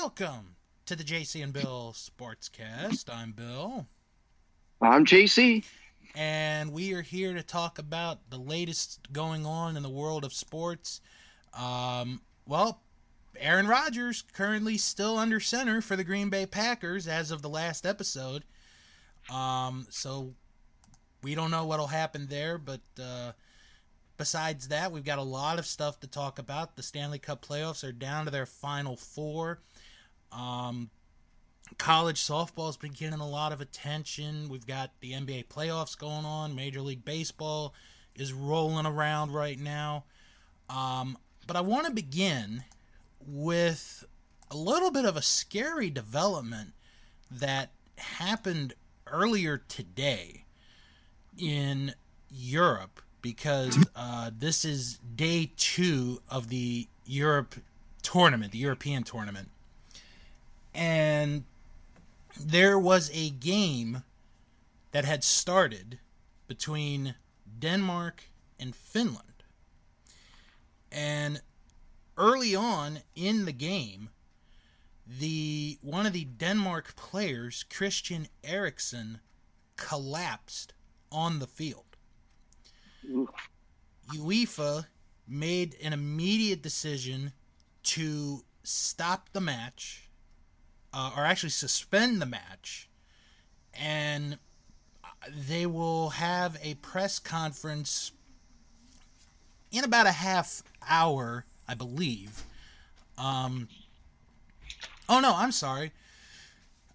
welcome 0.00 0.56
to 0.86 0.96
the 0.96 1.04
JC 1.04 1.44
and 1.44 1.52
Bill 1.52 1.92
Sportscast. 1.94 3.14
I'm 3.14 3.32
Bill, 3.32 3.86
I'm 4.80 5.04
JC. 5.04 5.62
and 6.14 6.72
we 6.72 6.94
are 6.94 7.02
here 7.02 7.34
to 7.34 7.42
talk 7.42 7.78
about 7.78 8.30
the 8.30 8.38
latest 8.38 9.12
going 9.12 9.44
on 9.44 9.76
in 9.76 9.82
the 9.82 9.90
world 9.90 10.24
of 10.24 10.32
sports. 10.32 11.02
Um, 11.52 12.22
well, 12.46 12.80
Aaron 13.38 13.66
Rodgers 13.68 14.24
currently 14.32 14.78
still 14.78 15.18
under 15.18 15.38
center 15.38 15.82
for 15.82 15.96
the 15.96 16.04
Green 16.04 16.30
Bay 16.30 16.46
Packers 16.46 17.06
as 17.06 17.30
of 17.30 17.42
the 17.42 17.50
last 17.50 17.84
episode. 17.84 18.42
Um, 19.30 19.86
so 19.90 20.32
we 21.22 21.34
don't 21.34 21.50
know 21.50 21.66
what'll 21.66 21.88
happen 21.88 22.26
there, 22.26 22.56
but 22.56 22.80
uh, 22.98 23.32
besides 24.16 24.68
that, 24.68 24.92
we've 24.92 25.04
got 25.04 25.18
a 25.18 25.22
lot 25.22 25.58
of 25.58 25.66
stuff 25.66 26.00
to 26.00 26.06
talk 26.06 26.38
about. 26.38 26.74
The 26.74 26.82
Stanley 26.82 27.18
Cup 27.18 27.44
playoffs 27.44 27.86
are 27.86 27.92
down 27.92 28.24
to 28.24 28.30
their 28.30 28.46
final 28.46 28.96
four. 28.96 29.58
Um, 30.32 30.90
college 31.78 32.20
softball's 32.20 32.76
been 32.76 32.92
getting 32.92 33.20
a 33.20 33.28
lot 33.28 33.52
of 33.52 33.60
attention. 33.60 34.48
We've 34.48 34.66
got 34.66 34.90
the 35.00 35.12
NBA 35.12 35.46
playoffs 35.48 35.98
going 35.98 36.24
on. 36.24 36.54
Major 36.54 36.80
League 36.80 37.04
Baseball 37.04 37.74
is 38.14 38.32
rolling 38.32 38.86
around 38.86 39.32
right 39.32 39.58
now. 39.58 40.04
Um, 40.68 41.18
but 41.46 41.56
I 41.56 41.60
want 41.60 41.86
to 41.86 41.92
begin 41.92 42.64
with 43.26 44.04
a 44.50 44.56
little 44.56 44.90
bit 44.90 45.04
of 45.04 45.16
a 45.16 45.22
scary 45.22 45.90
development 45.90 46.72
that 47.30 47.70
happened 47.98 48.74
earlier 49.06 49.58
today 49.68 50.44
in 51.38 51.94
Europe 52.30 53.00
because 53.22 53.78
uh, 53.94 54.30
this 54.36 54.64
is 54.64 54.98
day 55.14 55.52
two 55.56 56.20
of 56.28 56.48
the 56.48 56.88
Europe 57.04 57.54
tournament, 58.02 58.52
the 58.52 58.58
European 58.58 59.02
tournament. 59.02 59.50
And 60.74 61.44
there 62.38 62.78
was 62.78 63.10
a 63.12 63.30
game 63.30 64.04
that 64.92 65.04
had 65.04 65.24
started 65.24 65.98
between 66.46 67.14
Denmark 67.58 68.24
and 68.58 68.74
Finland. 68.74 69.44
And 70.92 71.40
early 72.16 72.54
on 72.54 73.00
in 73.14 73.44
the 73.44 73.52
game, 73.52 74.10
the 75.06 75.78
one 75.82 76.06
of 76.06 76.12
the 76.12 76.24
Denmark 76.24 76.94
players, 76.96 77.64
Christian 77.68 78.28
Eriksen, 78.44 79.20
collapsed 79.76 80.72
on 81.10 81.38
the 81.38 81.46
field. 81.46 81.96
UEFA 84.14 84.86
made 85.26 85.76
an 85.82 85.92
immediate 85.92 86.62
decision 86.62 87.32
to 87.82 88.44
stop 88.62 89.30
the 89.32 89.40
match, 89.40 90.09
uh, 90.92 91.12
or 91.16 91.24
actually 91.24 91.50
suspend 91.50 92.20
the 92.20 92.26
match, 92.26 92.88
and 93.74 94.38
they 95.48 95.66
will 95.66 96.10
have 96.10 96.56
a 96.62 96.74
press 96.74 97.18
conference 97.18 98.12
in 99.70 99.84
about 99.84 100.06
a 100.06 100.12
half 100.12 100.62
hour, 100.88 101.44
I 101.68 101.74
believe. 101.74 102.42
Um, 103.16 103.68
oh 105.08 105.20
no, 105.20 105.34
I'm 105.36 105.52
sorry. 105.52 105.92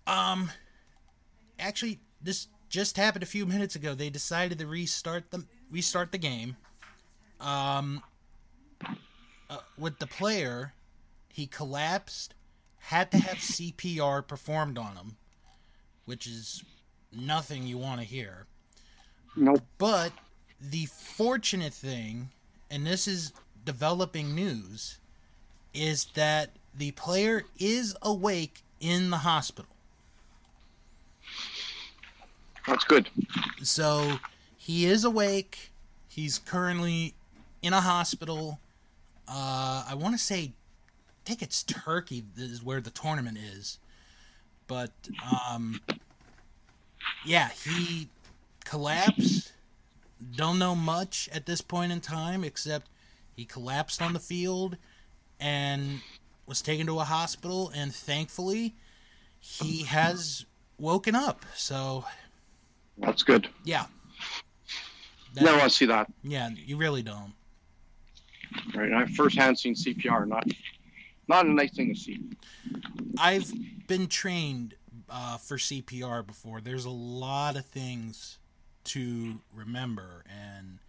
Um, 0.07 0.51
actually, 1.59 1.99
this 2.21 2.47
just 2.69 2.97
happened 2.97 3.23
a 3.23 3.27
few 3.27 3.45
minutes 3.45 3.75
ago. 3.75 3.93
They 3.93 4.09
decided 4.09 4.59
to 4.59 4.67
restart 4.67 5.31
the 5.31 5.45
restart 5.71 6.11
the 6.11 6.17
game. 6.17 6.57
Um, 7.39 8.01
uh, 9.49 9.57
with 9.77 9.99
the 9.99 10.07
player, 10.07 10.73
he 11.31 11.47
collapsed, 11.47 12.33
had 12.85 13.09
to 13.11 13.17
have 13.17 13.37
CPR 13.37 14.25
performed 14.27 14.77
on 14.77 14.95
him, 14.95 15.17
which 16.05 16.27
is 16.27 16.63
nothing 17.11 17.65
you 17.65 17.79
want 17.79 17.99
to 17.99 18.05
hear. 18.05 18.45
Nope. 19.35 19.63
But 19.79 20.11
the 20.61 20.85
fortunate 20.85 21.73
thing, 21.73 22.29
and 22.69 22.85
this 22.85 23.07
is 23.07 23.33
developing 23.65 24.35
news, 24.35 24.99
is 25.73 26.05
that 26.13 26.51
the 26.77 26.91
player 26.91 27.45
is 27.57 27.95
awake 28.03 28.61
in 28.79 29.09
the 29.09 29.17
hospital. 29.17 29.71
That's 32.67 32.83
good. 32.83 33.09
So 33.63 34.19
he 34.57 34.85
is 34.85 35.03
awake. 35.03 35.71
He's 36.07 36.37
currently 36.37 37.15
in 37.63 37.73
a 37.73 37.81
hospital. 37.81 38.59
Uh, 39.27 39.85
I 39.89 39.95
want 39.95 40.13
to 40.13 40.23
say, 40.23 40.51
think 41.25 41.41
it's 41.41 41.63
Turkey 41.63 42.23
is 42.37 42.63
where 42.63 42.79
the 42.81 42.89
tournament 42.91 43.37
is. 43.37 43.79
But 44.67 44.91
um, 45.49 45.81
yeah, 47.25 47.49
he 47.63 48.09
collapsed. 48.63 49.51
Don't 50.35 50.57
know 50.59 50.75
much 50.75 51.29
at 51.33 51.45
this 51.45 51.61
point 51.61 51.91
in 51.91 51.99
time 52.01 52.43
except 52.43 52.87
he 53.35 53.45
collapsed 53.45 54.01
on 54.01 54.13
the 54.13 54.19
field 54.19 54.77
and 55.39 55.99
was 56.47 56.61
taken 56.61 56.85
to 56.87 56.99
a 56.99 57.03
hospital. 57.03 57.71
And 57.75 57.93
thankfully, 57.93 58.75
he 59.39 59.83
has 59.83 60.45
woken 60.79 61.15
up. 61.15 61.45
So 61.55 62.05
That's 62.97 63.23
good. 63.23 63.49
yeah. 63.63 63.85
Never 65.35 65.47
That- 65.47 65.57
want 65.59 65.71
to 65.71 65.77
see 65.77 65.85
that. 65.87 66.11
yeah, 66.23 66.49
you 66.55 66.77
really 66.77 67.03
don't. 67.03 67.33
Right. 68.73 68.93
I 68.93 69.05
firsthand 69.05 69.59
seen 69.59 69.75
CPR. 69.75 70.25
Not, 70.27 70.47
not 71.27 71.45
a 71.45 71.51
nice 71.51 71.75
thing 71.75 71.93
to 71.93 71.99
see. 71.99 72.19
I've 73.17 73.51
been 73.87 74.07
trained 74.07 74.75
uh, 75.09 75.37
for 75.37 75.57
CPR 75.57 76.25
before. 76.25 76.61
There's 76.61 76.85
a 76.85 76.89
lot 76.89 77.55
of 77.55 77.65
things 77.65 78.37
to 78.85 79.39
remember, 79.53 80.23
and 80.29 80.79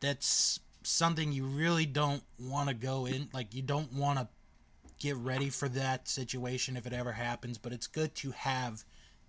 that's 0.00 0.60
something 0.82 1.32
you 1.32 1.44
really 1.44 1.86
don't 1.86 2.22
want 2.38 2.68
to 2.68 2.74
go 2.74 3.06
in. 3.06 3.28
Like, 3.32 3.54
you 3.54 3.62
don't 3.62 3.92
want 3.92 4.18
to 4.18 4.28
get 4.98 5.16
ready 5.16 5.50
for 5.50 5.68
that 5.68 6.08
situation 6.08 6.76
if 6.76 6.86
it 6.86 6.92
ever 6.92 7.12
happens, 7.12 7.58
but 7.58 7.72
it's 7.72 7.86
good 7.86 8.14
to 8.16 8.30
have 8.30 8.84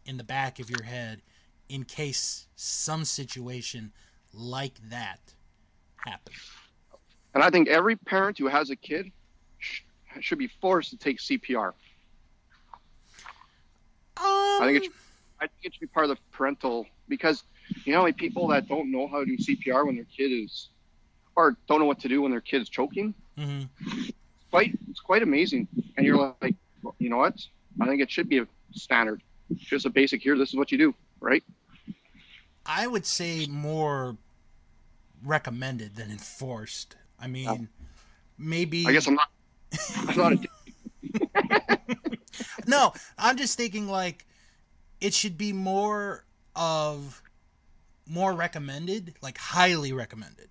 in 0.05 0.17
the 0.17 0.23
back 0.23 0.59
of 0.59 0.69
your 0.69 0.83
head 0.83 1.21
in 1.67 1.83
case 1.83 2.47
some 2.55 3.03
situation 3.03 3.91
like 4.33 4.73
that 4.89 5.19
happens. 5.97 6.37
And 7.33 7.43
I 7.43 7.49
think 7.49 7.67
every 7.67 7.95
parent 7.95 8.37
who 8.37 8.47
has 8.47 8.69
a 8.69 8.75
kid 8.75 9.11
should 10.23 10.37
be 10.39 10.47
forced 10.61 10.91
to 10.91 10.97
take 10.97 11.19
CPR. 11.19 11.73
I 14.17 14.61
think 14.63 14.77
it. 14.77 14.83
Should, 14.85 14.93
I 15.41 15.47
think 15.47 15.59
it 15.63 15.73
should 15.73 15.81
be 15.81 15.87
part 15.87 16.09
of 16.09 16.15
the 16.15 16.21
parental 16.31 16.85
because 17.09 17.43
you 17.83 17.93
know, 17.93 18.03
like 18.03 18.17
people 18.17 18.47
that 18.49 18.67
don't 18.67 18.91
know 18.91 19.07
how 19.07 19.19
to 19.19 19.25
do 19.25 19.37
CPR 19.37 19.85
when 19.85 19.95
their 19.95 20.05
kid 20.05 20.31
is, 20.31 20.69
or 21.35 21.57
don't 21.67 21.79
know 21.79 21.85
what 21.85 21.99
to 22.01 22.07
do 22.07 22.21
when 22.21 22.31
their 22.31 22.41
kid 22.41 22.61
is 22.61 22.69
choking. 22.69 23.13
hmm 23.37 23.63
Quite, 24.51 24.77
it's 24.89 25.01
quite 25.01 25.21
amazing. 25.21 25.67
And 25.97 26.05
you're 26.05 26.33
like, 26.41 26.55
well, 26.81 26.95
you 26.97 27.09
know 27.09 27.17
what? 27.17 27.35
I 27.81 27.87
think 27.87 28.01
it 28.01 28.09
should 28.09 28.29
be 28.29 28.37
a 28.37 28.47
standard, 28.73 29.21
just 29.57 29.85
a 29.85 29.89
basic. 29.89 30.21
Here, 30.21 30.37
this 30.37 30.49
is 30.49 30.55
what 30.55 30.71
you 30.71 30.77
do, 30.77 30.95
right? 31.19 31.43
I 32.65 32.87
would 32.87 33.05
say 33.05 33.47
more 33.47 34.15
recommended 35.23 35.97
than 35.97 36.09
enforced. 36.09 36.95
I 37.19 37.27
mean, 37.27 37.47
Oh. 37.49 37.67
maybe. 38.37 38.85
I 38.87 38.93
guess 38.93 39.07
I'm 39.07 39.15
not. 39.15 39.27
Not 40.15 40.33
a 40.33 40.37
no, 42.67 42.93
I'm 43.17 43.37
just 43.37 43.57
thinking 43.57 43.87
like 43.87 44.25
it 45.01 45.13
should 45.13 45.37
be 45.37 45.53
more 45.53 46.25
of 46.55 47.21
more 48.07 48.33
recommended, 48.33 49.15
like 49.21 49.37
highly 49.37 49.93
recommended, 49.93 50.49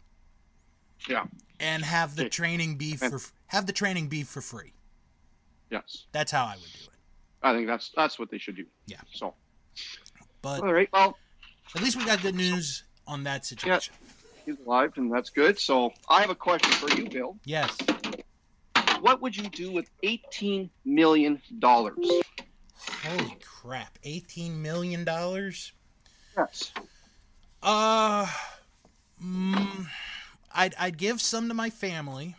Yeah. 1.08 1.24
and 1.60 1.84
have 1.84 2.16
the 2.16 2.28
training 2.28 2.76
be 2.76 2.96
for 2.96 3.20
have 3.46 3.66
the 3.66 3.72
training 3.72 4.08
be 4.08 4.22
for 4.22 4.40
free. 4.40 4.72
Yes. 5.70 6.06
That's 6.12 6.30
how 6.32 6.44
I 6.44 6.54
would 6.56 6.72
do 6.72 6.84
it. 6.84 6.98
I 7.42 7.52
think 7.52 7.66
that's 7.66 7.90
that's 7.96 8.18
what 8.18 8.30
they 8.30 8.38
should 8.38 8.56
do. 8.56 8.66
Yeah. 8.86 9.00
So, 9.12 9.34
But 10.42 10.62
all 10.62 10.72
right. 10.72 10.88
Well, 10.92 11.16
at 11.74 11.82
least 11.82 11.96
we 11.96 12.04
got 12.04 12.22
good 12.22 12.34
news 12.34 12.84
on 13.06 13.24
that 13.24 13.44
situation. 13.44 13.94
Yeah, 14.00 14.12
he's 14.46 14.66
alive, 14.66 14.92
and 14.96 15.12
that's 15.12 15.30
good. 15.30 15.58
So, 15.58 15.92
I 16.08 16.20
have 16.20 16.30
a 16.30 16.34
question 16.34 16.70
for 16.72 16.90
you, 16.96 17.08
Bill. 17.08 17.36
Yes. 17.44 17.76
What 19.00 19.20
would 19.20 19.37
you 19.37 19.49
do 19.49 19.70
with 19.73 19.91
eighteen 20.02 20.70
million 20.85 21.41
dollars? 21.58 21.96
Holy 23.02 23.37
crap! 23.44 23.99
Eighteen 24.05 24.62
million 24.62 25.05
dollars. 25.05 25.73
Yes. 26.37 26.73
Uh, 27.62 28.26
mm, 29.23 29.87
I'd 30.52 30.75
I'd 30.79 30.99
give 30.99 31.20
some 31.20 31.49
to 31.49 31.55
my 31.55 31.70
family 31.70 32.35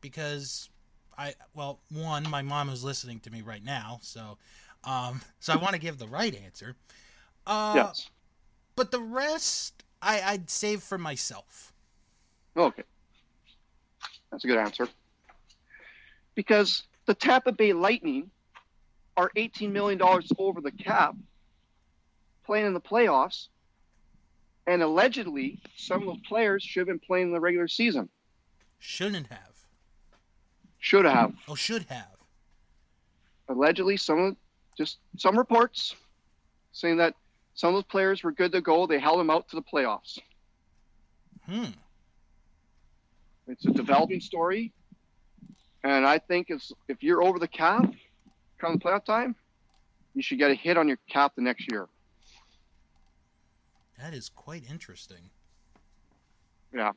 because 0.00 0.68
I 1.16 1.34
well 1.54 1.80
one 1.90 2.28
my 2.28 2.42
mom 2.42 2.68
is 2.68 2.84
listening 2.84 3.20
to 3.20 3.30
me 3.30 3.42
right 3.42 3.64
now 3.64 3.98
so 4.02 4.38
um 4.84 5.20
so 5.40 5.52
I 5.52 5.56
want 5.56 5.74
to 5.74 5.80
give 5.80 5.98
the 5.98 6.08
right 6.08 6.34
answer. 6.44 6.76
Uh, 7.46 7.72
yes. 7.76 8.10
but 8.76 8.90
the 8.90 9.00
rest 9.00 9.84
I 10.02 10.20
I'd 10.20 10.50
save 10.50 10.82
for 10.82 10.98
myself. 10.98 11.72
Okay. 12.56 12.82
That's 14.30 14.44
a 14.44 14.46
good 14.46 14.58
answer. 14.58 14.88
Because 16.38 16.84
the 17.06 17.14
Tampa 17.14 17.50
Bay 17.50 17.72
Lightning 17.72 18.30
are 19.16 19.28
$18 19.36 19.72
million 19.72 20.00
over 20.38 20.60
the 20.60 20.70
cap 20.70 21.16
playing 22.46 22.66
in 22.66 22.74
the 22.74 22.80
playoffs. 22.80 23.48
And 24.64 24.80
allegedly, 24.80 25.60
some 25.74 26.08
of 26.08 26.14
the 26.14 26.22
players 26.28 26.62
should 26.62 26.82
have 26.82 26.86
been 26.86 27.00
playing 27.00 27.26
in 27.26 27.32
the 27.32 27.40
regular 27.40 27.66
season. 27.66 28.08
Shouldn't 28.78 29.26
have. 29.26 29.56
Should 30.78 31.06
have. 31.06 31.34
Oh, 31.48 31.56
should 31.56 31.86
have. 31.88 32.14
Allegedly, 33.48 33.96
some 33.96 34.20
of 34.20 34.36
just 34.76 34.98
some 35.16 35.36
reports 35.36 35.96
saying 36.70 36.98
that 36.98 37.14
some 37.54 37.70
of 37.70 37.74
those 37.74 37.90
players 37.90 38.22
were 38.22 38.30
good 38.30 38.52
to 38.52 38.60
go. 38.60 38.86
They 38.86 39.00
held 39.00 39.18
them 39.18 39.28
out 39.28 39.48
to 39.48 39.56
the 39.56 39.62
playoffs. 39.62 40.20
Hmm. 41.46 41.72
It's 43.48 43.66
a 43.66 43.72
developing 43.72 44.20
story, 44.20 44.72
and 45.84 46.06
I 46.06 46.18
think 46.18 46.50
if 46.50 46.62
if 46.88 47.02
you're 47.02 47.22
over 47.22 47.38
the 47.38 47.48
cap, 47.48 47.92
come 48.58 48.78
playoff 48.78 49.04
time, 49.04 49.34
you 50.14 50.22
should 50.22 50.38
get 50.38 50.50
a 50.50 50.54
hit 50.54 50.76
on 50.76 50.88
your 50.88 50.98
cap 51.08 51.32
the 51.36 51.42
next 51.42 51.70
year. 51.70 51.86
That 53.98 54.14
is 54.14 54.28
quite 54.28 54.64
interesting. 54.70 55.30
Yeah. 56.72 56.92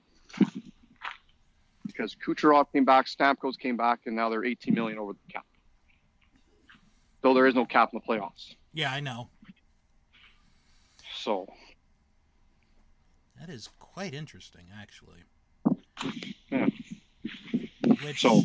Because 1.85 2.15
Kucherov 2.15 2.71
came 2.71 2.85
back, 2.85 3.07
Stamkos 3.07 3.57
came 3.59 3.75
back, 3.75 4.01
and 4.05 4.15
now 4.15 4.29
they're 4.29 4.45
18 4.45 4.73
million 4.73 4.97
over 4.99 5.13
the 5.13 5.33
cap. 5.33 5.45
Though 7.21 7.33
there 7.33 7.47
is 7.47 7.55
no 7.55 7.65
cap 7.65 7.91
in 7.93 7.99
the 7.99 8.13
playoffs. 8.13 8.55
Yeah, 8.73 8.91
I 8.91 8.99
know. 8.99 9.29
So 11.15 11.47
That 13.39 13.49
is 13.49 13.69
quite 13.79 14.13
interesting, 14.13 14.65
actually. 14.79 15.23
Yeah. 16.51 16.67
Which, 18.03 18.21
So- 18.21 18.43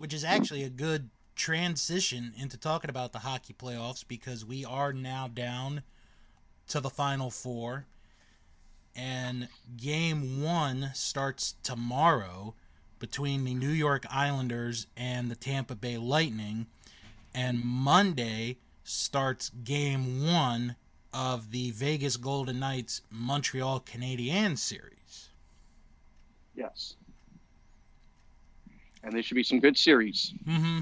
which 0.00 0.14
is 0.14 0.24
actually 0.24 0.62
a 0.62 0.70
good 0.70 1.10
transition 1.36 2.32
into 2.38 2.56
talking 2.56 2.88
about 2.88 3.12
the 3.12 3.18
hockey 3.18 3.52
playoffs 3.52 4.02
because 4.06 4.46
we 4.46 4.64
are 4.64 4.94
now 4.94 5.28
down 5.28 5.82
to 6.68 6.80
the 6.80 6.88
final 6.88 7.30
four. 7.30 7.84
And 8.96 9.48
game 9.76 10.42
one 10.42 10.92
starts 10.94 11.54
tomorrow 11.62 12.54
between 12.98 13.44
the 13.44 13.52
New 13.52 13.68
York 13.68 14.06
Islanders 14.10 14.86
and 14.96 15.30
the 15.30 15.36
Tampa 15.36 15.74
Bay 15.74 15.98
Lightning. 15.98 16.66
And 17.34 17.62
Monday 17.62 18.56
starts 18.82 19.50
game 19.50 20.24
one 20.26 20.76
of 21.12 21.50
the 21.50 21.72
Vegas 21.72 22.16
Golden 22.16 22.58
Knights 22.58 23.02
Montreal 23.10 23.80
Canadiens 23.80 24.60
series. 24.60 25.28
yes. 26.54 26.96
And 29.02 29.12
they 29.12 29.22
should 29.22 29.34
be 29.34 29.42
some 29.42 29.60
good 29.60 29.78
series. 29.78 30.34
Mm-hmm. 30.46 30.80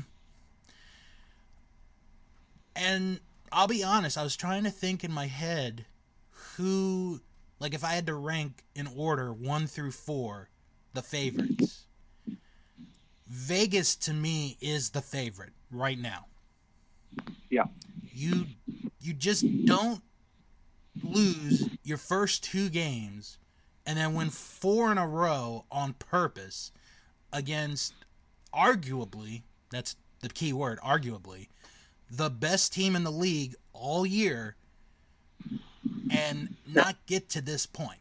And 2.77 3.21
I'll 3.53 3.69
be 3.69 3.83
honest, 3.85 4.19
I 4.19 4.23
was 4.23 4.37
trying 4.37 4.65
to 4.65 4.71
think 4.71 5.05
in 5.05 5.13
my 5.13 5.27
head 5.27 5.85
who, 6.57 7.21
like, 7.61 7.75
if 7.75 7.85
I 7.85 7.93
had 7.93 8.07
to 8.07 8.15
rank 8.15 8.65
in 8.75 8.89
order 8.97 9.33
one 9.33 9.67
through 9.67 9.93
four, 9.93 10.49
the 10.95 11.03
favorites. 11.03 11.85
Vegas 13.29 13.95
to 13.95 14.13
me 14.13 14.57
is 14.61 14.91
the 14.91 15.03
favorite 15.03 15.53
right 15.71 15.99
now. 15.99 16.27
Yeah. 17.51 17.65
You 18.13 18.47
you 19.01 19.13
just 19.13 19.45
don't 19.67 20.03
lose 21.05 21.69
your 21.85 21.99
first 21.99 22.43
two 22.43 22.69
games 22.69 23.39
and 23.87 23.99
then 23.99 24.15
win 24.15 24.31
four 24.31 24.91
in 24.91 24.99
a 24.99 25.07
row 25.07 25.65
on 25.71 25.93
purpose 25.95 26.73
against 27.33 27.95
arguably 28.55 29.43
that's 29.71 29.97
the 30.21 30.29
key 30.29 30.53
word 30.53 30.79
arguably 30.85 31.49
the 32.11 32.31
best 32.31 32.73
team 32.73 32.97
in 32.97 33.05
the 33.05 33.13
league 33.13 33.55
all 33.73 34.07
year 34.07 34.57
and 36.11 36.49
not 36.67 36.97
get 37.07 37.29
to 37.29 37.41
this 37.43 37.67
point 37.67 38.01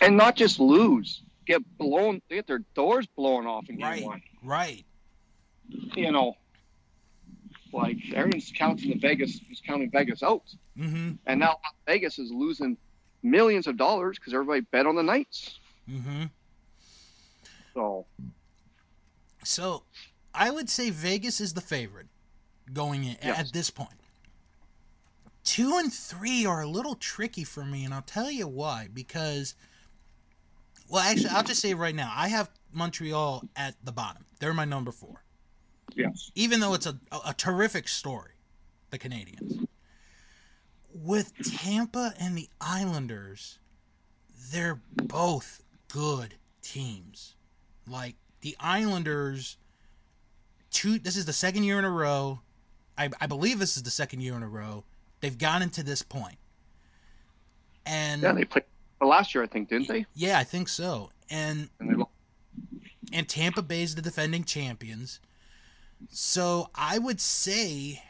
And 0.00 0.16
not 0.16 0.36
just 0.36 0.60
lose, 0.60 1.22
get 1.46 1.62
blown, 1.78 2.20
get 2.30 2.46
their 2.46 2.60
doors 2.74 3.06
blown 3.06 3.46
off 3.46 3.68
in 3.68 3.78
game 3.78 3.90
right 3.90 4.04
one. 4.04 4.22
right 4.42 4.84
You 5.96 6.12
know, 6.12 6.34
like 7.72 7.98
everyone's 8.14 8.52
counting 8.54 8.90
the 8.90 8.98
Vegas, 8.98 9.40
is 9.50 9.60
counting 9.66 9.90
Vegas 9.90 10.22
out. 10.22 10.42
mm-hmm 10.78 11.12
And 11.26 11.40
now 11.40 11.56
Vegas 11.86 12.18
is 12.18 12.30
losing 12.30 12.76
millions 13.22 13.66
of 13.66 13.76
dollars 13.76 14.18
because 14.18 14.32
everybody 14.34 14.60
bet 14.60 14.86
on 14.86 14.94
the 14.96 15.02
Knights. 15.02 15.58
mm-hmm 15.88 16.24
So, 17.74 18.06
So, 19.48 19.84
I 20.34 20.50
would 20.50 20.68
say 20.68 20.90
Vegas 20.90 21.40
is 21.40 21.54
the 21.54 21.62
favorite 21.62 22.08
going 22.70 23.04
in 23.04 23.16
Yes. 23.22 23.38
at 23.38 23.52
this 23.54 23.70
point. 23.70 23.98
Two 25.42 25.78
and 25.78 25.90
three 25.90 26.44
are 26.44 26.60
a 26.60 26.66
little 26.68 26.94
tricky 26.94 27.44
for 27.44 27.64
me, 27.64 27.82
and 27.82 27.94
I'll 27.94 28.02
tell 28.02 28.30
you 28.30 28.46
why. 28.46 28.88
Because, 28.92 29.54
well, 30.90 31.02
actually, 31.02 31.30
I'll 31.30 31.42
just 31.42 31.62
say 31.62 31.72
right 31.72 31.94
now, 31.94 32.12
I 32.14 32.28
have 32.28 32.50
Montreal 32.74 33.48
at 33.56 33.74
the 33.82 33.90
bottom. 33.90 34.26
They're 34.38 34.52
my 34.52 34.66
number 34.66 34.92
four, 34.92 35.24
yes. 35.94 36.30
even 36.34 36.60
though 36.60 36.74
it's 36.74 36.86
a, 36.86 36.98
a, 37.10 37.20
a 37.28 37.34
terrific 37.34 37.88
story, 37.88 38.32
the 38.90 38.98
Canadiens. 38.98 39.66
With 40.92 41.32
Tampa 41.42 42.12
and 42.20 42.36
the 42.36 42.50
Islanders, 42.60 43.58
they're 44.52 44.78
both 44.94 45.62
good 45.88 46.34
teams. 46.60 47.34
Like 47.86 48.16
the 48.40 48.56
Islanders, 48.60 49.56
two. 50.70 50.98
This 50.98 51.16
is 51.16 51.26
the 51.26 51.32
second 51.32 51.64
year 51.64 51.78
in 51.78 51.84
a 51.84 51.90
row. 51.90 52.40
I, 52.96 53.10
I 53.20 53.26
believe 53.26 53.58
this 53.58 53.76
is 53.76 53.82
the 53.82 53.90
second 53.90 54.20
year 54.20 54.34
in 54.36 54.42
a 54.42 54.48
row 54.48 54.84
they've 55.20 55.38
gotten 55.38 55.70
to 55.70 55.82
this 55.82 56.02
point. 56.02 56.36
And 57.86 58.22
Yeah, 58.22 58.32
they 58.32 58.44
played 58.44 58.64
last 59.00 59.34
year, 59.34 59.44
I 59.44 59.46
think, 59.46 59.68
didn't 59.68 59.88
they? 59.88 60.06
yeah, 60.14 60.38
I 60.38 60.44
think 60.44 60.68
so. 60.68 61.10
And 61.30 61.68
And 61.80 62.04
and 63.12 63.28
Tampa 63.28 63.62
Bay's 63.62 63.94
the 63.94 64.02
defending 64.02 64.44
champions. 64.44 65.20
So 66.10 66.70
I 66.74 66.98
would 66.98 67.20
say, 67.20 68.02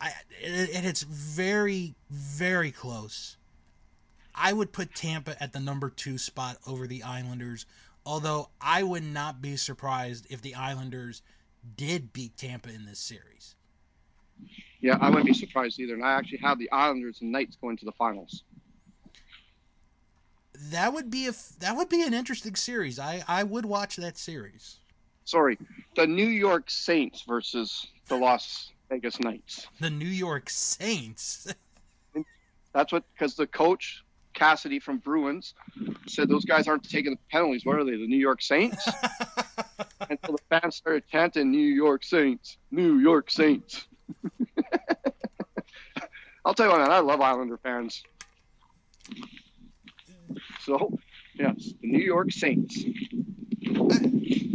I 0.00 0.12
and 0.44 0.86
it's 0.86 1.02
very 1.02 1.94
very 2.10 2.70
close. 2.70 3.36
I 4.34 4.52
would 4.52 4.72
put 4.72 4.94
Tampa 4.94 5.40
at 5.42 5.52
the 5.52 5.60
number 5.60 5.90
two 5.90 6.16
spot 6.16 6.58
over 6.66 6.86
the 6.86 7.02
Islanders. 7.02 7.66
Although 8.04 8.48
I 8.60 8.82
would 8.82 9.04
not 9.04 9.42
be 9.42 9.56
surprised 9.56 10.26
if 10.30 10.40
the 10.42 10.54
Islanders 10.54 11.22
did 11.76 12.12
beat 12.12 12.36
Tampa 12.36 12.70
in 12.70 12.86
this 12.86 12.98
series. 12.98 13.54
Yeah, 14.80 14.96
I 15.00 15.08
wouldn't 15.10 15.26
be 15.26 15.34
surprised 15.34 15.78
either. 15.78 15.94
And 15.94 16.04
I 16.04 16.12
actually 16.12 16.38
have 16.38 16.58
the 16.58 16.70
Islanders 16.72 17.20
and 17.20 17.30
Knights 17.30 17.56
going 17.60 17.76
to 17.78 17.84
the 17.84 17.92
finals. 17.92 18.42
That 20.70 20.92
would 20.92 21.10
be 21.10 21.26
a 21.26 21.32
that 21.60 21.76
would 21.76 21.88
be 21.88 22.02
an 22.02 22.12
interesting 22.12 22.54
series. 22.54 22.98
I 22.98 23.22
I 23.26 23.42
would 23.42 23.64
watch 23.64 23.96
that 23.96 24.18
series. 24.18 24.78
Sorry, 25.24 25.58
the 25.96 26.06
New 26.06 26.26
York 26.26 26.70
Saints 26.70 27.22
versus 27.22 27.86
the 28.08 28.16
Las 28.16 28.70
Vegas 28.90 29.20
Knights. 29.20 29.68
The 29.78 29.90
New 29.90 30.08
York 30.08 30.50
Saints. 30.50 31.54
That's 32.72 32.92
what 32.92 33.04
because 33.14 33.36
the 33.36 33.46
coach 33.46 34.04
Cassidy 34.40 34.80
from 34.80 34.96
Bruins 34.96 35.52
said 36.08 36.30
those 36.30 36.46
guys 36.46 36.66
aren't 36.66 36.88
taking 36.88 37.12
the 37.12 37.18
penalties. 37.30 37.66
What 37.66 37.76
are 37.76 37.84
they? 37.84 37.90
The 37.90 38.06
New 38.06 38.16
York 38.16 38.40
Saints? 38.40 38.82
and 40.08 40.18
so 40.24 40.32
the 40.32 40.38
fans 40.48 40.76
started 40.76 41.04
chanting 41.12 41.50
"New 41.50 41.58
York 41.58 42.02
Saints, 42.02 42.56
New 42.70 42.98
York 43.00 43.30
Saints." 43.30 43.86
I'll 46.46 46.54
tell 46.54 46.66
you 46.66 46.72
what, 46.72 46.80
man, 46.80 46.90
I 46.90 47.00
love 47.00 47.20
Islander 47.20 47.58
fans. 47.58 48.02
So, 50.62 50.98
yes, 51.34 51.74
the 51.82 51.88
New 51.88 52.02
York 52.02 52.32
Saints. 52.32 52.82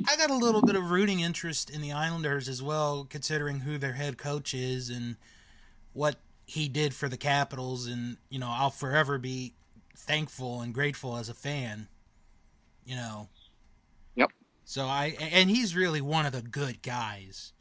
I 0.07 0.15
got 0.17 0.31
a 0.31 0.35
little 0.35 0.63
bit 0.63 0.75
of 0.75 0.89
rooting 0.89 1.19
interest 1.19 1.69
in 1.69 1.81
the 1.81 1.91
Islanders 1.91 2.49
as 2.49 2.63
well, 2.63 3.05
considering 3.07 3.59
who 3.59 3.77
their 3.77 3.93
head 3.93 4.17
coach 4.17 4.55
is 4.55 4.89
and 4.89 5.17
what 5.93 6.15
he 6.47 6.67
did 6.67 6.95
for 6.95 7.07
the 7.07 7.17
Capitals. 7.17 7.85
And, 7.85 8.17
you 8.29 8.39
know, 8.39 8.49
I'll 8.49 8.71
forever 8.71 9.19
be 9.19 9.53
thankful 9.95 10.61
and 10.61 10.73
grateful 10.73 11.17
as 11.17 11.29
a 11.29 11.33
fan, 11.33 11.87
you 12.85 12.95
know. 12.95 13.29
Yep. 14.15 14.31
So 14.65 14.85
I, 14.85 15.15
and 15.19 15.49
he's 15.49 15.75
really 15.75 16.01
one 16.01 16.25
of 16.25 16.31
the 16.31 16.41
good 16.41 16.81
guys 16.81 17.53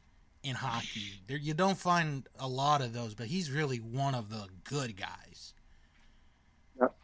in 0.42 0.54
hockey. 0.54 1.20
There, 1.26 1.36
you 1.36 1.54
don't 1.54 1.78
find 1.78 2.28
a 2.38 2.48
lot 2.48 2.80
of 2.82 2.92
those, 2.92 3.14
but 3.14 3.26
he's 3.26 3.50
really 3.50 3.78
one 3.78 4.14
of 4.14 4.30
the 4.30 4.46
good 4.64 4.96
guys. 4.96 5.54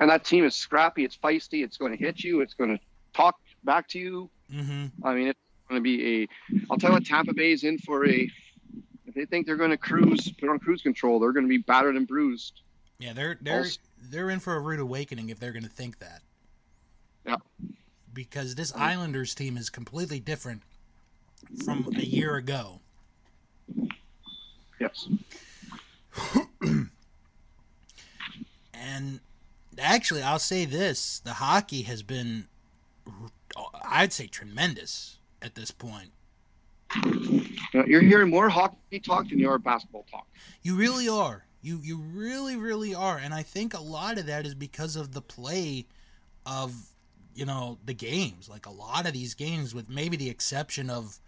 And 0.01 0.11
that 0.11 0.25
team 0.25 0.45
is 0.45 0.57
scrappy. 0.57 1.05
It's 1.05 1.17
feisty. 1.17 1.65
It's 1.65 1.77
going 1.77 1.93
to 1.93 1.99
hit 1.99 2.25
you. 2.25 2.41
It's 2.41 2.55
going 2.55 2.77
to 2.77 2.81
talk 3.15 3.39
back 3.65 3.89
to 3.91 3.99
you. 3.99 4.31
Mm-hmm. 4.53 5.07
I 5.07 5.15
mean, 5.15 5.29
it's 5.29 5.39
going 5.69 5.79
to 5.79 5.83
be 5.83 6.23
a. 6.23 6.29
I'll 6.71 6.77
tell 6.77 6.91
you 6.91 6.95
what, 6.95 7.07
Tampa 7.07 7.33
Bay's 7.33 7.63
in 7.65 7.79
for 7.79 8.07
a. 8.07 8.29
If 9.07 9.15
they 9.15 9.25
think 9.25 9.47
they're 9.47 9.57
going 9.57 9.71
to 9.71 9.77
cruise, 9.77 10.31
put 10.33 10.49
on 10.49 10.59
cruise 10.59 10.83
control, 10.83 11.19
they're 11.21 11.33
going 11.33 11.47
to 11.47 11.49
be 11.49 11.59
battered 11.59 11.97
and 11.97 12.07
bruised. 12.07 12.61
Yeah, 12.99 13.13
they're 13.13 13.39
they're 13.41 13.59
Also- 13.59 13.81
they're 14.01 14.31
in 14.31 14.41
for 14.41 14.55
a 14.55 14.61
rude 14.61 14.81
awakening 14.81 15.29
if 15.29 15.39
they're 15.39 15.53
going 15.53 15.63
to 15.63 15.69
think 15.69 15.99
that. 15.99 16.23
Yeah. 17.27 17.37
Because 18.13 18.55
this 18.55 18.73
mm. 18.73 18.81
Islanders 18.81 19.35
team 19.35 19.57
is 19.57 19.71
completely 19.71 20.21
different 20.21 20.63
from 21.65 21.89
a 21.97 22.01
year 22.01 22.37
ago. 22.37 22.81
Yes. 24.79 25.09
And 28.81 29.21
actually, 29.79 30.23
I'll 30.23 30.39
say 30.39 30.65
this: 30.65 31.21
the 31.21 31.35
hockey 31.35 31.83
has 31.83 32.03
been, 32.03 32.47
I'd 33.85 34.13
say, 34.13 34.27
tremendous 34.27 35.19
at 35.43 35.55
this 35.55 35.71
point. 35.71 36.11
You're 37.73 38.03
hearing 38.03 38.31
more 38.31 38.49
hockey 38.49 38.99
talk 39.01 39.29
than 39.29 39.39
you 39.39 39.49
are 39.49 39.59
basketball 39.59 40.07
talk. 40.11 40.27
You 40.63 40.75
really 40.75 41.09
are. 41.09 41.45
You 41.63 41.81
you 41.83 41.99
really 41.99 42.57
really 42.57 42.95
are, 42.95 43.19
and 43.19 43.35
I 43.35 43.43
think 43.43 43.75
a 43.75 43.81
lot 43.81 44.19
of 44.19 44.27
that 44.27 44.47
is 44.47 44.55
because 44.55 44.97
of 44.97 45.13
the 45.13 45.21
play 45.21 45.87
of 46.47 46.75
you 47.35 47.45
know 47.45 47.79
the 47.85 47.95
games. 47.95 48.49
Like 48.49 48.67
a 48.67 48.71
lot 48.71 49.07
of 49.07 49.13
these 49.13 49.35
games, 49.35 49.75
with 49.75 49.89
maybe 49.89 50.17
the 50.17 50.31
exception 50.31 50.89
of 50.89 51.21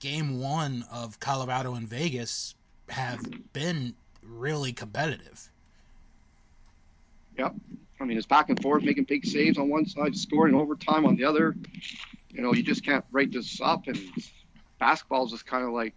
game 0.00 0.40
one 0.40 0.84
of 0.90 1.20
Colorado 1.20 1.74
and 1.74 1.86
Vegas, 1.86 2.54
have 2.88 3.20
been 3.52 3.94
really 4.22 4.72
competitive. 4.72 5.50
Yep. 7.38 7.54
I 8.00 8.04
mean, 8.04 8.16
it's 8.16 8.26
back 8.26 8.48
and 8.48 8.60
forth, 8.60 8.82
making 8.82 9.04
big 9.04 9.26
saves 9.26 9.58
on 9.58 9.68
one 9.68 9.86
side, 9.86 10.16
scoring 10.16 10.54
overtime 10.54 11.04
on 11.06 11.16
the 11.16 11.24
other. 11.24 11.54
You 12.30 12.42
know, 12.42 12.54
you 12.54 12.62
just 12.62 12.84
can't 12.84 13.08
break 13.10 13.32
this 13.32 13.60
up. 13.60 13.86
And 13.86 13.98
basketball 14.78 15.26
is 15.26 15.32
just 15.32 15.46
kind 15.46 15.64
of 15.64 15.72
like, 15.72 15.94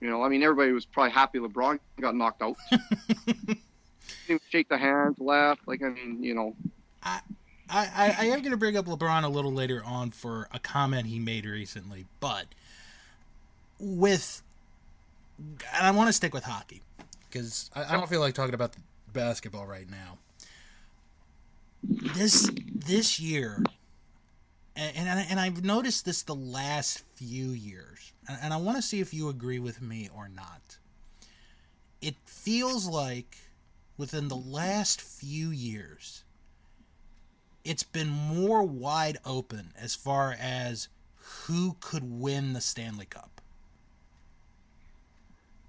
you 0.00 0.08
know, 0.08 0.22
I 0.22 0.28
mean, 0.28 0.42
everybody 0.42 0.72
was 0.72 0.84
probably 0.84 1.10
happy 1.10 1.38
LeBron 1.38 1.78
got 2.00 2.14
knocked 2.14 2.42
out. 2.42 2.56
Shake 4.50 4.68
the 4.68 4.78
hand, 4.78 5.16
laugh. 5.18 5.58
Like, 5.66 5.82
I 5.82 5.88
mean, 5.88 6.22
you 6.22 6.34
know. 6.34 6.54
I, 7.02 7.20
I, 7.70 8.14
I 8.18 8.24
am 8.26 8.40
going 8.40 8.50
to 8.52 8.56
bring 8.56 8.76
up 8.76 8.86
LeBron 8.86 9.24
a 9.24 9.28
little 9.28 9.52
later 9.52 9.82
on 9.84 10.10
for 10.10 10.48
a 10.52 10.58
comment 10.58 11.06
he 11.06 11.18
made 11.18 11.44
recently, 11.44 12.06
but 12.20 12.46
with, 13.78 14.42
and 15.38 15.86
I 15.86 15.90
want 15.90 16.08
to 16.08 16.12
stick 16.12 16.32
with 16.32 16.44
hockey 16.44 16.82
because 17.30 17.70
I, 17.74 17.84
I 17.84 17.92
don't 17.92 18.08
feel 18.08 18.20
like 18.20 18.34
talking 18.34 18.54
about 18.54 18.74
basketball 19.12 19.66
right 19.66 19.88
now. 19.90 20.18
This 21.82 22.50
this 22.74 23.20
year, 23.20 23.62
and 24.78 25.08
and, 25.08 25.26
and 25.30 25.40
I've 25.40 25.64
noticed 25.64 26.04
this 26.04 26.22
the 26.22 26.34
last 26.34 27.02
few 27.14 27.48
years, 27.48 28.12
and, 28.28 28.38
and 28.42 28.54
I 28.54 28.56
want 28.58 28.76
to 28.76 28.82
see 28.82 29.00
if 29.00 29.12
you 29.12 29.28
agree 29.28 29.58
with 29.58 29.82
me 29.82 30.08
or 30.14 30.28
not. 30.28 30.78
It 32.00 32.14
feels 32.24 32.86
like 32.86 33.36
within 33.96 34.28
the 34.28 34.36
last 34.36 35.00
few 35.00 35.50
years, 35.50 36.22
it's 37.64 37.82
been 37.82 38.08
more 38.08 38.62
wide 38.62 39.18
open 39.24 39.72
as 39.76 39.94
far 39.94 40.36
as 40.38 40.88
who 41.16 41.76
could 41.80 42.04
win 42.04 42.52
the 42.52 42.60
Stanley 42.60 43.06
Cup. 43.06 43.40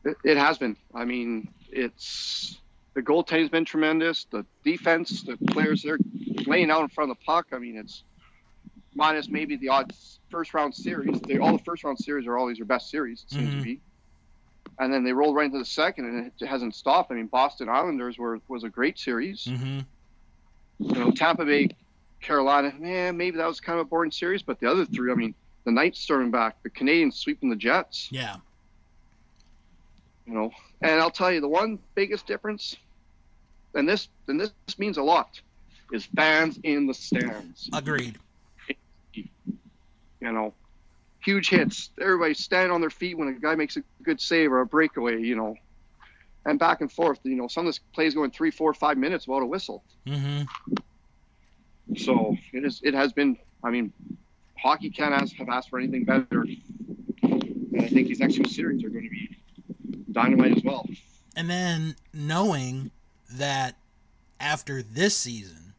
It, 0.06 0.18
it 0.24 0.38
has 0.38 0.58
been. 0.58 0.78
I 0.94 1.04
mean, 1.04 1.50
it's 1.72 2.60
the 2.94 3.02
goaltending's 3.02 3.50
been 3.50 3.66
tremendous. 3.66 4.26
The 4.26 4.46
defense, 4.64 5.24
the 5.24 5.38
players 5.48 5.84
they're 5.84 6.00
laying 6.46 6.72
out 6.72 6.82
in 6.82 6.90
front 6.90 7.12
of 7.12 7.18
the 7.18 7.26
puck. 7.26 7.48
I 7.52 7.58
mean, 7.58 7.76
it's 7.76 8.04
minus 8.96 9.30
maybe 9.30 9.56
the 9.56 9.70
odd 9.70 9.94
first 10.30 10.54
round 10.54 10.74
series. 10.76 11.20
They, 11.22 11.38
all 11.38 11.54
the 11.58 11.64
first 11.64 11.84
round 11.84 11.98
series 12.00 12.28
are 12.28 12.38
always 12.38 12.58
your 12.58 12.66
best 12.68 12.90
series, 12.90 13.24
it 13.24 13.34
seems 13.34 13.54
Mhm. 13.54 13.58
to 13.60 13.64
be. 13.64 13.82
And 14.80 14.94
then 14.94 15.04
they 15.04 15.12
rolled 15.14 15.36
right 15.36 15.46
into 15.46 15.58
the 15.60 15.66
second, 15.66 16.06
and 16.06 16.32
it 16.40 16.46
hasn't 16.46 16.74
stopped. 16.76 17.12
I 17.12 17.16
mean, 17.16 17.28
Boston 17.28 17.68
Islanders 17.70 18.18
were 18.18 18.40
was 18.48 18.64
a 18.64 18.70
great 18.70 18.98
series. 18.98 19.46
Mm-hmm. 19.46 19.80
You 20.80 21.00
know, 21.00 21.12
Tampa 21.12 21.44
Bay, 21.46 21.70
Carolina, 22.22 22.74
man, 22.80 23.18
maybe 23.18 23.38
that 23.38 23.48
was 23.48 23.60
kind 23.60 23.80
of 23.80 23.86
a 23.88 23.90
boring 23.90 24.12
series, 24.12 24.42
but 24.42 24.60
the 24.60 24.70
other 24.70 24.86
three, 24.86 25.12
I 25.12 25.16
mean, 25.16 25.34
the 25.66 25.72
Knights 25.72 26.00
storming 26.00 26.32
back, 26.32 26.62
the 26.64 26.70
Canadiens 26.70 27.14
sweeping 27.16 27.50
the 27.50 27.56
Jets. 27.56 28.08
Yeah. 28.12 28.38
you 30.26 30.34
know. 30.34 30.52
And 30.82 31.02
I'll 31.02 31.12
tell 31.12 31.32
you, 31.32 31.42
the 31.42 31.48
one 31.50 31.80
biggest 31.96 32.26
difference, 32.28 32.78
and 33.74 33.88
this 33.90 34.08
and 34.28 34.40
this 34.40 34.52
means 34.78 34.98
a 34.98 35.04
lot, 35.04 35.42
is 35.92 36.06
fans 36.16 36.58
in 36.64 36.88
the 36.88 36.94
stands. 36.94 37.70
Agreed. 37.74 38.18
You 40.22 40.32
know, 40.32 40.54
huge 41.20 41.50
hits. 41.50 41.90
Everybody 42.00 42.34
standing 42.34 42.72
on 42.72 42.82
their 42.82 42.90
feet 42.90 43.18
when 43.18 43.30
a 43.30 43.34
guy 43.34 43.56
makes 43.56 43.78
a 43.78 43.84
good 44.04 44.20
save 44.20 44.52
or 44.52 44.62
a 44.62 44.66
breakaway. 44.66 45.22
You 45.22 45.36
know, 45.36 45.56
and 46.46 46.60
back 46.60 46.82
and 46.82 46.92
forth. 46.92 47.20
You 47.24 47.36
know, 47.36 47.48
some 47.48 47.66
of 47.66 47.70
this 47.70 47.80
plays 47.94 48.14
going 48.14 48.32
three, 48.32 48.52
four, 48.52 48.74
five 48.74 48.98
minutes 48.98 49.28
without 49.28 49.44
a 49.44 49.48
whistle. 49.48 49.84
Mm-hmm. 50.06 50.44
So 51.96 52.38
it 52.54 52.66
is. 52.66 52.82
It 52.84 52.94
has 52.94 53.14
been. 53.14 53.38
I 53.64 53.70
mean, 53.70 53.92
hockey 54.58 54.90
can't 54.90 55.14
ask, 55.14 55.36
have 55.36 55.50
asked 55.50 55.70
for 55.70 55.80
anything 55.80 56.06
better. 56.06 56.46
And 57.22 57.82
I 57.82 57.88
think 57.88 58.08
these 58.08 58.20
next 58.20 58.36
two 58.36 58.46
series 58.46 58.84
are 58.84 58.90
going 58.90 59.04
to 59.04 59.10
be 59.10 59.38
dynamite 60.12 60.58
as 60.58 60.64
well. 60.64 60.86
And 61.36 61.50
then 61.50 61.96
knowing 62.14 62.92
that 63.32 63.76
after 64.40 64.82
this 64.82 65.16
season, 65.16 65.74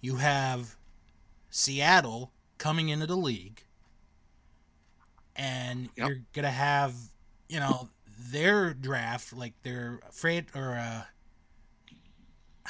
you 0.00 0.16
have 0.16 0.76
Seattle 1.50 2.30
coming 2.58 2.88
into 2.90 3.06
the 3.06 3.16
league, 3.16 3.62
and 5.36 5.88
Yep. 5.96 6.08
you're 6.08 6.18
gonna 6.32 6.50
have, 6.50 6.94
you 7.48 7.60
know, 7.60 7.88
their 8.30 8.74
draft, 8.74 9.32
like 9.32 9.54
their 9.62 10.00
fran 10.10 10.46
or 10.54 10.72
uh, 10.74 11.04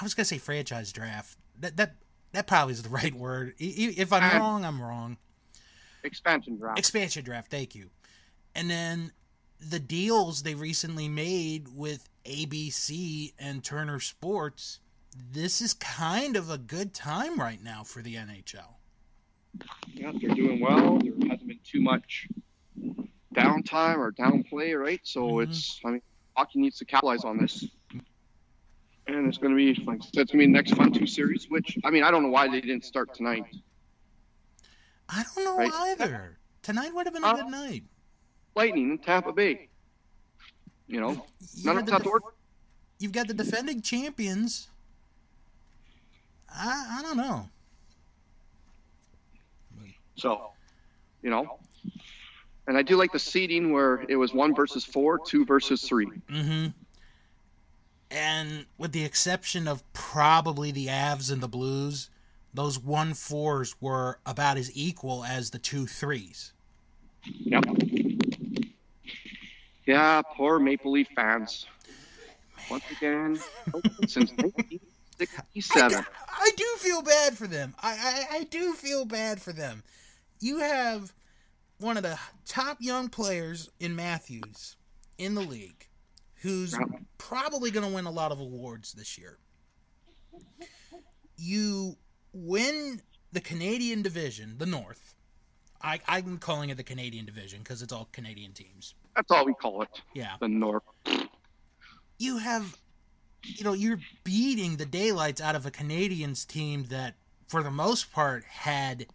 I 0.00 0.04
was 0.04 0.14
gonna 0.14 0.24
say 0.26 0.38
franchise 0.38 0.92
draft. 0.92 1.36
That 1.58 1.76
that 1.76 1.96
that 2.32 2.46
probably 2.46 2.72
is 2.74 2.82
the 2.82 2.88
right 3.00 3.14
word. 3.14 3.54
If 3.58 4.12
I'm 4.12 4.40
wrong, 4.40 4.64
I'm 4.64 4.80
wrong. 4.80 5.16
Expansion 6.04 6.56
draft. 6.56 6.78
expansion 6.78 7.24
draft 7.24 7.50
thank 7.50 7.74
you 7.74 7.90
and 8.54 8.70
then 8.70 9.10
the 9.58 9.80
deals 9.80 10.44
they 10.44 10.54
recently 10.54 11.08
made 11.08 11.66
with 11.74 12.08
abc 12.24 13.32
and 13.36 13.64
turner 13.64 13.98
sports 13.98 14.78
this 15.32 15.60
is 15.60 15.74
kind 15.74 16.36
of 16.36 16.50
a 16.50 16.56
good 16.56 16.94
time 16.94 17.36
right 17.38 17.62
now 17.62 17.82
for 17.82 18.00
the 18.00 18.14
nhl 18.14 18.76
Yeah, 19.88 20.12
they're 20.20 20.30
doing 20.34 20.60
well. 20.60 20.98
There 20.98 21.12
hasn't 21.28 21.48
been 21.48 21.60
too 21.64 21.80
much 21.80 22.28
downtime 23.34 23.98
or 23.98 24.12
downplay, 24.12 24.78
right? 24.78 25.00
So 25.04 25.22
Mhm. 25.36 25.42
it's, 25.44 25.80
I 25.84 25.90
mean, 25.90 26.02
hockey 26.36 26.60
needs 26.60 26.78
to 26.78 26.84
capitalize 26.84 27.24
on 27.24 27.38
this. 27.38 27.64
And 29.06 29.26
it's 29.26 29.38
going 29.38 29.52
to 29.52 29.56
be, 29.56 29.74
like 29.84 30.00
I 30.02 30.04
said, 30.04 30.22
it's 30.22 30.32
going 30.32 30.40
to 30.40 30.46
be 30.46 30.46
the 30.46 30.52
next 30.52 30.74
fun 30.74 30.92
two 30.92 31.06
series, 31.06 31.46
which, 31.48 31.78
I 31.84 31.90
mean, 31.90 32.02
I 32.04 32.10
don't 32.10 32.22
know 32.22 32.28
why 32.28 32.46
they 32.48 32.60
didn't 32.60 32.84
start 32.84 33.14
tonight. 33.14 33.44
i 35.10 35.24
don't 35.34 35.44
know 35.44 35.56
Right. 35.56 35.72
either 35.72 36.38
tonight 36.62 36.92
would 36.94 37.06
have 37.06 37.14
been 37.14 37.24
a 37.24 37.28
Uh, 37.28 37.36
good 37.36 37.46
night 37.50 37.84
Lightning 38.54 38.90
in 38.90 38.98
Tampa 38.98 39.32
Bay. 39.32 39.70
You 40.86 41.00
know, 41.00 41.12
you 41.54 41.64
none 41.64 41.78
of 41.78 41.86
the 41.86 41.92
it's 41.94 41.98
to 42.04 42.04
def- 42.04 42.12
work. 42.12 42.36
you've 42.98 43.12
got 43.12 43.26
the 43.28 43.32
defending 43.34 43.80
champions 43.80 44.68
i, 46.50 46.98
I 46.98 47.02
don't 47.02 47.16
know 47.16 47.48
So, 50.18 50.50
you 51.22 51.30
know, 51.30 51.58
and 52.66 52.76
I 52.76 52.82
do 52.82 52.96
like 52.96 53.12
the 53.12 53.18
seeding 53.18 53.72
where 53.72 54.04
it 54.08 54.16
was 54.16 54.34
one 54.34 54.54
versus 54.54 54.84
four, 54.84 55.18
two 55.18 55.46
versus 55.46 55.82
three. 55.82 56.10
Mm-hmm. 56.30 56.66
And 58.10 58.66
with 58.76 58.92
the 58.92 59.04
exception 59.04 59.66
of 59.66 59.90
probably 59.92 60.70
the 60.70 60.88
Avs 60.88 61.32
and 61.32 61.40
the 61.40 61.48
Blues, 61.48 62.10
those 62.52 62.78
one 62.78 63.14
fours 63.14 63.74
were 63.80 64.18
about 64.26 64.56
as 64.58 64.70
equal 64.74 65.24
as 65.24 65.50
the 65.50 65.58
two 65.58 65.86
threes. 65.86 66.52
Yep. 67.24 67.64
Yeah, 69.86 70.22
poor 70.34 70.58
Maple 70.58 70.92
Leaf 70.92 71.08
fans. 71.14 71.66
Once 72.70 72.84
again, 72.90 73.36
since 74.06 74.30
1967. 74.32 75.98
I, 75.98 76.04
I 76.38 76.50
do 76.56 76.66
feel 76.76 77.00
bad 77.00 77.38
for 77.38 77.46
them. 77.46 77.74
I, 77.82 78.26
I, 78.30 78.36
I 78.38 78.44
do 78.44 78.74
feel 78.74 79.06
bad 79.06 79.40
for 79.40 79.52
them. 79.52 79.82
You 80.40 80.58
have 80.58 81.12
one 81.78 81.96
of 81.96 82.02
the 82.02 82.18
top 82.46 82.78
young 82.80 83.08
players 83.08 83.70
in 83.80 83.94
Matthews 83.96 84.76
in 85.18 85.34
the 85.34 85.40
league 85.40 85.86
who's 86.42 86.76
probably 87.18 87.70
going 87.70 87.86
to 87.88 87.92
win 87.94 88.04
a 88.06 88.10
lot 88.10 88.30
of 88.32 88.40
awards 88.40 88.92
this 88.92 89.18
year. 89.18 89.38
You 91.36 91.96
win 92.32 93.00
the 93.32 93.40
Canadian 93.40 94.02
division, 94.02 94.56
the 94.58 94.66
North. 94.66 95.14
I, 95.82 96.00
I'm 96.08 96.38
calling 96.38 96.70
it 96.70 96.76
the 96.76 96.82
Canadian 96.82 97.24
division 97.24 97.60
because 97.60 97.82
it's 97.82 97.92
all 97.92 98.08
Canadian 98.12 98.52
teams. 98.52 98.94
That's 99.14 99.30
all 99.30 99.44
we 99.44 99.54
call 99.54 99.82
it, 99.82 99.88
Yeah. 100.14 100.34
the 100.40 100.48
North. 100.48 100.82
you 102.18 102.38
have 102.38 102.76
you 103.44 103.62
know 103.62 103.72
you're 103.72 104.00
beating 104.24 104.76
the 104.76 104.84
daylights 104.86 105.40
out 105.40 105.54
of 105.54 105.64
a 105.64 105.70
Canadiens 105.70 106.44
team 106.46 106.84
that 106.90 107.14
for 107.46 107.62
the 107.62 107.70
most 107.70 108.12
part 108.12 108.42
had 108.44 109.06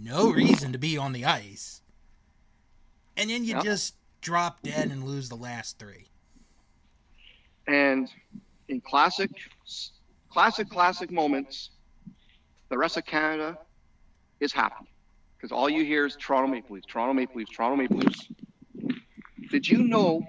no 0.00 0.30
reason 0.30 0.72
to 0.72 0.78
be 0.78 0.96
on 0.96 1.12
the 1.12 1.24
ice. 1.24 1.82
And 3.16 3.30
then 3.30 3.44
you 3.44 3.54
Yep. 3.56 3.64
just 3.64 3.94
drop 4.20 4.62
dead 4.62 4.90
and 4.90 5.04
lose 5.04 5.28
the 5.28 5.36
last 5.36 5.78
3. 5.78 6.06
And 7.66 8.10
in 8.68 8.80
classic, 8.80 9.30
classic, 10.30 10.68
classic 10.70 11.10
moments, 11.10 11.70
the 12.68 12.78
rest 12.78 12.96
of 12.96 13.04
Canada 13.04 13.58
is 14.40 14.52
happy. 14.52 14.86
because 15.36 15.52
all 15.52 15.70
you 15.70 15.84
hear 15.84 16.04
is 16.04 16.16
Toronto 16.16 16.48
Maple 16.48 16.74
Leafs, 16.74 16.86
Toronto 16.88 17.14
Maple 17.14 17.36
Leafs, 17.36 17.52
Toronto 17.52 17.76
Maple 17.76 17.98
Leafs. 17.98 18.28
Did 19.52 19.68
you 19.68 19.84
know 19.84 20.26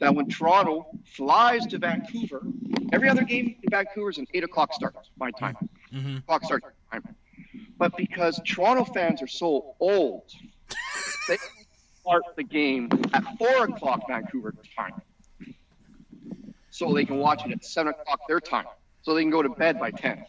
that 0.00 0.12
when 0.12 0.28
Toronto 0.28 0.88
flies 1.14 1.64
to 1.68 1.78
Vancouver, 1.78 2.42
every 2.92 3.08
other 3.08 3.22
game 3.22 3.54
in 3.62 3.70
Vancouver 3.70 4.10
is 4.10 4.18
an 4.18 4.26
eight 4.34 4.42
o'clock 4.42 4.74
start, 4.74 4.96
my 5.16 5.30
time. 5.30 5.56
Mm-hmm. 5.94 6.16
Clock 6.26 6.42
start 6.44 6.64
time. 6.90 7.02
But 7.78 7.96
because 7.96 8.40
Toronto 8.44 8.84
fans 8.84 9.22
are 9.22 9.26
so 9.28 9.74
old, 9.78 10.24
they 11.28 11.38
start 12.00 12.22
the 12.36 12.42
game 12.42 12.88
at 13.12 13.22
four 13.38 13.64
o'clock 13.64 14.02
Vancouver 14.08 14.52
time, 14.76 15.00
so 16.70 16.92
they 16.92 17.04
can 17.04 17.18
watch 17.18 17.46
it 17.46 17.52
at 17.52 17.64
seven 17.64 17.92
o'clock 17.92 18.20
their 18.28 18.40
time, 18.40 18.66
so 19.02 19.14
they 19.14 19.22
can 19.22 19.30
go 19.30 19.42
to 19.42 19.48
bed 19.50 19.78
by 19.78 19.90
ten. 19.92 20.24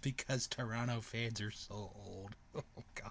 Because 0.00 0.46
Toronto 0.48 1.00
fans 1.00 1.40
are 1.40 1.50
so 1.50 1.74
old. 1.74 2.34
Oh 2.76 2.82
gosh. 2.94 3.10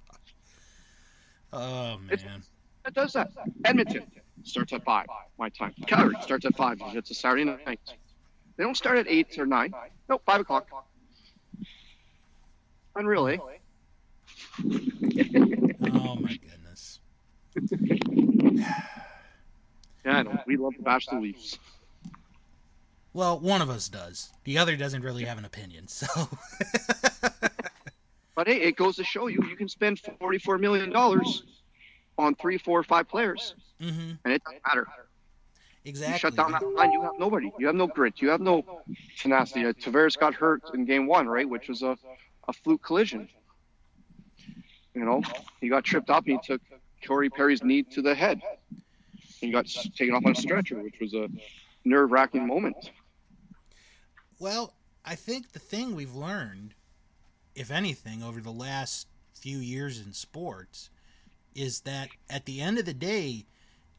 Oh 1.52 2.00
It's- 2.12 2.24
man. 2.26 2.42
It 2.86 2.94
does 2.94 3.14
that. 3.14 3.32
Edmonton 3.64 4.04
starts 4.44 4.74
at 4.74 4.84
five, 4.84 5.06
my 5.38 5.48
time. 5.50 5.74
Calgary 5.88 6.16
starts 6.22 6.46
at 6.46 6.56
five. 6.58 6.78
It's 6.94 7.12
a 7.12 7.14
Saturday 7.14 7.46
night. 7.46 7.80
They 8.58 8.64
don't 8.64 8.76
start 8.76 8.98
at 8.98 9.08
eight 9.08 9.38
or 9.40 9.46
nine. 9.46 9.74
No, 10.10 10.20
five 10.26 10.42
o'clock. 10.42 10.68
Unreal, 12.96 13.28
eh? 13.30 13.38
Oh 14.60 16.16
my 16.16 16.38
goodness. 16.38 17.00
Yeah, 20.06 20.18
I 20.18 20.24
know. 20.24 20.38
We 20.46 20.58
love 20.58 20.74
to 20.76 20.82
bash 20.82 21.06
the 21.06 21.18
Leafs. 21.18 21.58
Well, 23.14 23.40
one 23.40 23.62
of 23.62 23.70
us 23.70 23.88
does. 23.88 24.30
The 24.44 24.58
other 24.58 24.76
doesn't 24.76 25.02
really 25.02 25.24
have 25.24 25.38
an 25.38 25.46
opinion. 25.46 25.88
So. 25.88 26.08
But 28.36 28.48
hey, 28.48 28.62
it 28.62 28.76
goes 28.76 28.96
to 28.96 29.04
show 29.04 29.28
you 29.28 29.40
you 29.48 29.56
can 29.56 29.70
spend 29.70 30.00
forty-four 30.20 30.58
million 30.58 30.90
dollars 30.90 31.44
on 32.18 32.36
three, 32.36 32.58
four, 32.58 32.84
five 32.84 33.08
players, 33.08 33.54
hmm 33.80 34.14
and 34.26 34.34
it 34.34 34.42
doesn't 34.44 34.62
matter. 34.68 34.88
Exactly. 35.86 36.14
You 36.14 36.20
shut 36.20 36.36
down 36.36 36.52
that 36.54 36.64
line, 36.76 36.92
you 36.92 37.02
have 37.02 37.12
nobody. 37.20 37.52
You 37.60 37.68
have 37.68 37.76
no 37.76 37.88
grit. 37.88 38.22
You 38.22 38.30
have 38.30 38.42
no 38.42 38.64
tenacity. 39.20 39.66
Uh, 39.66 39.74
Tavares 39.74 40.18
got 40.18 40.34
hurt 40.34 40.64
in 40.74 40.86
game 40.86 41.08
one, 41.08 41.28
right, 41.28 41.48
which 41.48 41.68
was 41.68 41.82
a, 41.84 41.98
a 42.48 42.54
fluke 42.54 42.82
collision. 42.82 43.30
You 44.94 45.06
know, 45.06 45.22
he 45.60 45.70
got 45.70 45.84
tripped 45.84 46.10
up 46.10 46.26
and 46.28 46.40
he 46.40 46.48
took 46.48 46.62
Corey 47.06 47.30
Perry's 47.30 47.64
knee 47.64 47.84
to 47.84 48.02
the 48.02 48.14
head. 48.14 48.42
He 49.40 49.52
got 49.52 49.66
taken 49.66 50.14
off 50.14 50.26
on 50.26 50.34
a 50.34 50.36
stretcher, 50.36 50.82
which 50.82 51.00
was 51.02 51.14
a 51.14 51.28
nerve-wracking 51.84 52.46
moment. 52.46 52.92
Well, 54.40 54.74
I 55.04 55.16
think 55.16 55.52
the 55.52 55.60
thing 55.60 55.96
we've 55.96 56.16
learned, 56.16 56.76
if 57.56 57.72
anything, 57.72 58.24
over 58.24 58.40
the 58.40 58.52
last 58.52 59.08
few 59.34 59.58
years 59.58 60.00
in 60.00 60.14
sports, 60.14 60.90
is 61.56 61.82
that 61.82 62.10
at 62.30 62.46
the 62.46 62.62
end 62.62 62.78
of 62.78 62.86
the 62.86 62.94
day, 62.94 63.46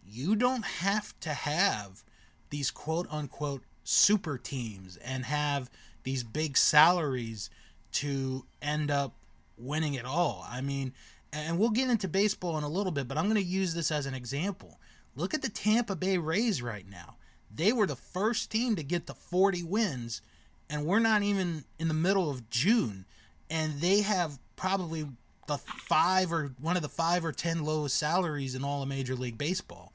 you 0.07 0.37
don't 0.37 0.65
have 0.65 1.19
to 1.21 1.31
have 1.31 2.05
these 2.51 2.71
quote 2.71 3.07
unquote 3.11 3.63
super 3.85 4.39
teams 4.39 4.97
and 4.99 5.25
have 5.25 5.71
these 6.05 6.25
big 6.25 6.57
salaries 6.57 7.51
to 7.93 8.45
end 8.63 8.91
up 8.91 9.15
winning 9.59 9.95
it 9.95 10.05
all. 10.05 10.47
I 10.49 10.61
mean, 10.61 10.93
and 11.33 11.59
we'll 11.59 11.71
get 11.71 11.91
into 11.91 12.09
baseball 12.09 12.57
in 12.59 12.65
a 12.65 12.69
little 12.69 12.93
bit, 12.93 13.09
but 13.09 13.19
I'm 13.19 13.25
going 13.25 13.37
to 13.37 13.43
use 13.43 13.75
this 13.75 13.91
as 13.91 14.07
an 14.07 14.15
example. 14.15 14.79
Look 15.17 15.35
at 15.35 15.43
the 15.43 15.49
Tampa 15.49 15.97
Bay 15.97 16.19
Rays 16.19 16.63
right 16.63 16.89
now. 16.89 17.17
They 17.55 17.73
were 17.73 17.87
the 17.87 17.97
first 17.97 18.51
team 18.51 18.77
to 18.77 18.83
get 18.83 19.07
to 19.07 19.15
40 19.15 19.63
wins, 19.63 20.23
and 20.69 20.87
we're 20.87 20.99
not 20.99 21.23
even 21.23 21.65
in 21.79 21.89
the 21.89 21.95
middle 21.95 22.31
of 22.31 22.51
June, 22.51 23.05
and 23.49 23.81
they 23.81 24.01
have 24.01 24.39
probably 24.57 25.07
the 25.47 25.59
five 25.59 26.33
or 26.33 26.53
one 26.61 26.77
of 26.77 26.83
the 26.83 26.89
five 26.89 27.25
or 27.25 27.33
ten 27.33 27.65
lowest 27.65 27.97
salaries 27.97 28.55
in 28.55 28.65
all 28.65 28.83
of 28.83 28.89
Major 28.89 29.15
League 29.15 29.39
Baseball. 29.39 29.93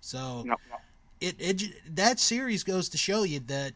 So 0.00 0.44
it, 1.20 1.36
it 1.38 1.96
that 1.96 2.20
series 2.20 2.62
goes 2.62 2.88
to 2.90 2.98
show 2.98 3.24
you 3.24 3.40
that 3.40 3.72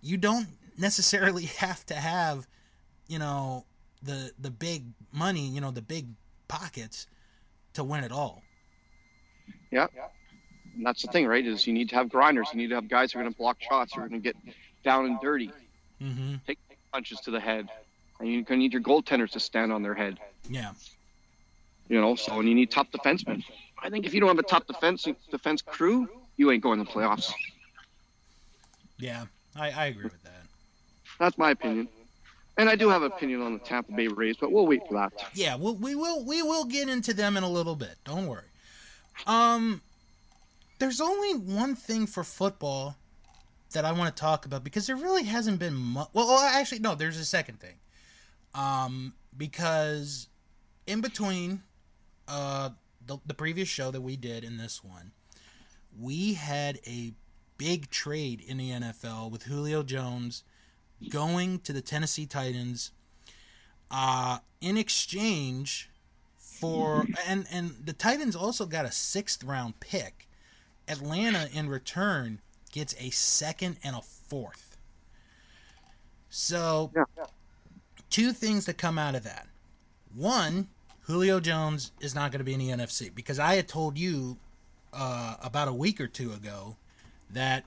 you 0.00 0.16
don't 0.16 0.48
necessarily 0.78 1.44
have 1.58 1.84
to 1.86 1.94
have, 1.94 2.46
you 3.06 3.18
know, 3.18 3.64
the 4.02 4.32
the 4.40 4.50
big 4.50 4.84
money, 5.12 5.46
you 5.48 5.60
know, 5.60 5.70
the 5.70 5.82
big 5.82 6.06
pockets 6.48 7.06
to 7.74 7.84
win 7.84 8.04
it 8.04 8.12
all. 8.12 8.42
Yeah. 9.70 9.86
And 10.76 10.86
that's 10.86 11.02
the 11.02 11.08
thing, 11.08 11.26
right? 11.26 11.44
Is 11.44 11.66
you 11.66 11.72
need 11.72 11.88
to 11.90 11.96
have 11.96 12.08
grinders. 12.08 12.48
You 12.52 12.58
need 12.58 12.68
to 12.68 12.74
have 12.76 12.88
guys 12.88 13.12
who 13.12 13.18
are 13.18 13.22
going 13.22 13.32
to 13.32 13.38
block 13.38 13.56
shots, 13.60 13.94
who 13.94 14.00
are 14.02 14.08
going 14.08 14.22
to 14.22 14.24
get 14.32 14.36
down 14.84 15.06
and 15.06 15.20
dirty, 15.20 15.50
Mm-hmm. 16.02 16.36
take 16.46 16.58
punches 16.92 17.18
to 17.22 17.32
the 17.32 17.40
head, 17.40 17.68
and 18.20 18.32
you're 18.32 18.42
going 18.42 18.58
to 18.60 18.62
need 18.62 18.72
your 18.72 18.82
goaltenders 18.82 19.32
to 19.32 19.40
stand 19.40 19.72
on 19.72 19.82
their 19.82 19.94
head. 19.94 20.18
Yeah. 20.48 20.70
You 21.88 22.00
know, 22.00 22.14
so 22.14 22.38
and 22.38 22.48
you 22.48 22.54
need 22.54 22.70
top 22.70 22.92
defensemen. 22.92 23.42
I 23.82 23.90
think 23.90 24.06
if 24.06 24.14
you 24.14 24.20
don't 24.20 24.28
have 24.28 24.38
a 24.38 24.42
top 24.42 24.66
defense 24.66 25.06
defense 25.30 25.60
crew, 25.62 26.08
you 26.36 26.50
ain't 26.52 26.62
going 26.62 26.78
to 26.78 26.84
the 26.84 26.90
playoffs. 26.90 27.32
Yeah. 28.98 29.24
I, 29.56 29.70
I 29.70 29.86
agree 29.86 30.04
with 30.04 30.22
that. 30.22 30.42
That's 31.18 31.36
my 31.36 31.50
opinion. 31.50 31.88
And 32.58 32.68
I 32.68 32.74
do 32.74 32.88
have 32.88 33.02
an 33.02 33.12
opinion 33.12 33.40
on 33.40 33.52
the 33.52 33.60
Tampa 33.60 33.92
Bay 33.92 34.08
Rays, 34.08 34.36
but 34.36 34.50
we'll 34.50 34.66
wait 34.66 34.86
for 34.88 34.94
that. 34.94 35.12
Yeah, 35.32 35.54
we'll, 35.54 35.76
we 35.76 35.94
will 35.94 36.24
we 36.24 36.42
will 36.42 36.64
get 36.64 36.88
into 36.88 37.14
them 37.14 37.36
in 37.36 37.44
a 37.44 37.48
little 37.48 37.76
bit. 37.76 37.96
Don't 38.04 38.26
worry. 38.26 38.42
Um, 39.26 39.80
there's 40.80 41.00
only 41.00 41.34
one 41.34 41.76
thing 41.76 42.06
for 42.06 42.24
football 42.24 42.96
that 43.72 43.84
I 43.84 43.92
want 43.92 44.14
to 44.14 44.20
talk 44.20 44.44
about 44.44 44.64
because 44.64 44.88
there 44.88 44.96
really 44.96 45.22
hasn't 45.22 45.60
been 45.60 45.74
much. 45.74 46.08
Well, 46.12 46.26
well, 46.26 46.40
actually, 46.40 46.80
no. 46.80 46.96
There's 46.96 47.18
a 47.18 47.24
second 47.24 47.60
thing. 47.60 47.76
Um, 48.56 49.12
because 49.36 50.26
in 50.86 51.00
between, 51.00 51.62
uh, 52.26 52.70
the 53.06 53.18
the 53.24 53.34
previous 53.34 53.68
show 53.68 53.92
that 53.92 54.00
we 54.00 54.16
did 54.16 54.42
in 54.42 54.56
this 54.56 54.82
one, 54.82 55.12
we 55.96 56.34
had 56.34 56.80
a 56.88 57.12
big 57.56 57.88
trade 57.88 58.40
in 58.40 58.56
the 58.56 58.70
NFL 58.70 59.30
with 59.30 59.44
Julio 59.44 59.84
Jones 59.84 60.42
going 61.08 61.60
to 61.60 61.72
the 61.72 61.80
Tennessee 61.80 62.26
Titans 62.26 62.90
uh, 63.90 64.38
in 64.60 64.76
exchange 64.76 65.90
for 66.36 67.08
and 67.26 67.46
and 67.50 67.76
the 67.84 67.92
Titans 67.92 68.34
also 68.34 68.66
got 68.66 68.84
a 68.84 68.92
sixth 68.92 69.44
round 69.44 69.78
pick. 69.80 70.28
Atlanta 70.88 71.48
in 71.52 71.68
return 71.68 72.40
gets 72.72 72.94
a 72.98 73.10
second 73.10 73.76
and 73.84 73.94
a 73.94 74.00
fourth. 74.02 74.76
So 76.30 76.90
Yeah. 76.94 77.04
two 78.10 78.32
things 78.32 78.66
that 78.66 78.78
come 78.78 78.98
out 78.98 79.14
of 79.14 79.22
that. 79.24 79.46
One, 80.14 80.68
Julio 81.02 81.40
Jones 81.40 81.92
is 82.00 82.14
not 82.14 82.32
going 82.32 82.38
to 82.40 82.44
be 82.44 82.54
in 82.54 82.60
the 82.60 82.70
NFC 82.70 83.14
because 83.14 83.38
I 83.38 83.54
had 83.54 83.68
told 83.68 83.96
you 83.98 84.38
uh, 84.92 85.36
about 85.42 85.68
a 85.68 85.72
week 85.72 86.00
or 86.00 86.06
two 86.08 86.32
ago 86.32 86.76
that 87.30 87.64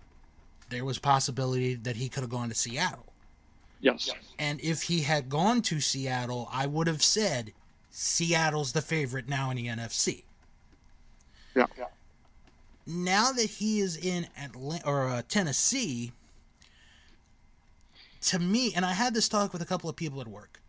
there 0.69 0.83
was 0.85 0.97
possibility 0.99 1.75
that 1.75 1.95
he 1.95 2.09
could 2.09 2.21
have 2.21 2.29
gone 2.29 2.49
to 2.49 2.55
Seattle. 2.55 3.10
Yes. 3.81 4.09
And 4.37 4.61
if 4.61 4.83
he 4.83 5.01
had 5.01 5.27
gone 5.27 5.61
to 5.63 5.79
Seattle, 5.79 6.47
I 6.51 6.67
would 6.67 6.87
have 6.87 7.03
said 7.03 7.51
Seattle's 7.89 8.71
the 8.71 8.81
favorite 8.81 9.27
now 9.27 9.49
in 9.49 9.57
the 9.57 9.67
NFC. 9.67 10.23
Yeah. 11.55 11.65
yeah. 11.77 11.85
Now 12.85 13.31
that 13.31 13.49
he 13.49 13.79
is 13.79 13.97
in 13.97 14.27
Atlanta 14.39 14.87
or 14.87 15.07
uh, 15.07 15.21
Tennessee, 15.27 16.13
to 18.21 18.39
me, 18.39 18.73
and 18.75 18.85
I 18.85 18.93
had 18.93 19.13
this 19.13 19.27
talk 19.27 19.51
with 19.51 19.61
a 19.61 19.65
couple 19.65 19.89
of 19.89 19.95
people 19.95 20.21
at 20.21 20.27
work. 20.27 20.61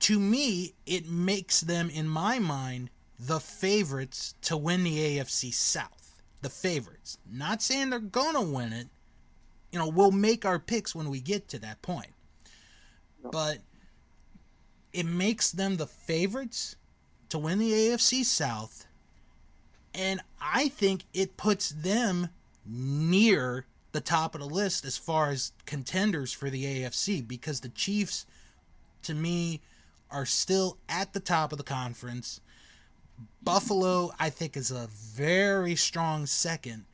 To 0.00 0.18
me, 0.18 0.74
it 0.86 1.08
makes 1.08 1.60
them, 1.60 1.90
in 1.90 2.08
my 2.08 2.38
mind, 2.38 2.90
the 3.18 3.40
favorites 3.40 4.34
to 4.42 4.56
win 4.56 4.82
the 4.84 5.18
AFC 5.18 5.52
South. 5.52 6.22
The 6.42 6.48
favorites. 6.48 7.18
Not 7.30 7.60
saying 7.60 7.90
they're 7.90 7.98
gonna 7.98 8.40
win 8.40 8.72
it. 8.72 8.88
You 9.72 9.78
know, 9.78 9.88
we'll 9.88 10.10
make 10.10 10.44
our 10.44 10.58
picks 10.58 10.94
when 10.94 11.10
we 11.10 11.20
get 11.20 11.48
to 11.48 11.58
that 11.58 11.82
point. 11.82 12.10
But 13.22 13.58
it 14.92 15.06
makes 15.06 15.50
them 15.50 15.76
the 15.76 15.86
favorites 15.86 16.76
to 17.28 17.38
win 17.38 17.58
the 17.58 17.72
AFC 17.72 18.24
South. 18.24 18.86
And 19.94 20.20
I 20.40 20.68
think 20.68 21.04
it 21.12 21.36
puts 21.36 21.70
them 21.70 22.28
near 22.66 23.66
the 23.92 24.00
top 24.00 24.34
of 24.34 24.40
the 24.40 24.46
list 24.46 24.84
as 24.84 24.96
far 24.96 25.30
as 25.30 25.52
contenders 25.66 26.32
for 26.32 26.50
the 26.50 26.64
AFC 26.64 27.26
because 27.26 27.60
the 27.60 27.68
Chiefs, 27.68 28.26
to 29.02 29.14
me, 29.14 29.60
are 30.10 30.26
still 30.26 30.76
at 30.88 31.12
the 31.12 31.20
top 31.20 31.52
of 31.52 31.58
the 31.58 31.64
conference. 31.64 32.40
Buffalo, 33.42 34.12
I 34.18 34.30
think, 34.30 34.56
is 34.56 34.70
a 34.70 34.88
very 34.90 35.76
strong 35.76 36.26
second. 36.26 36.84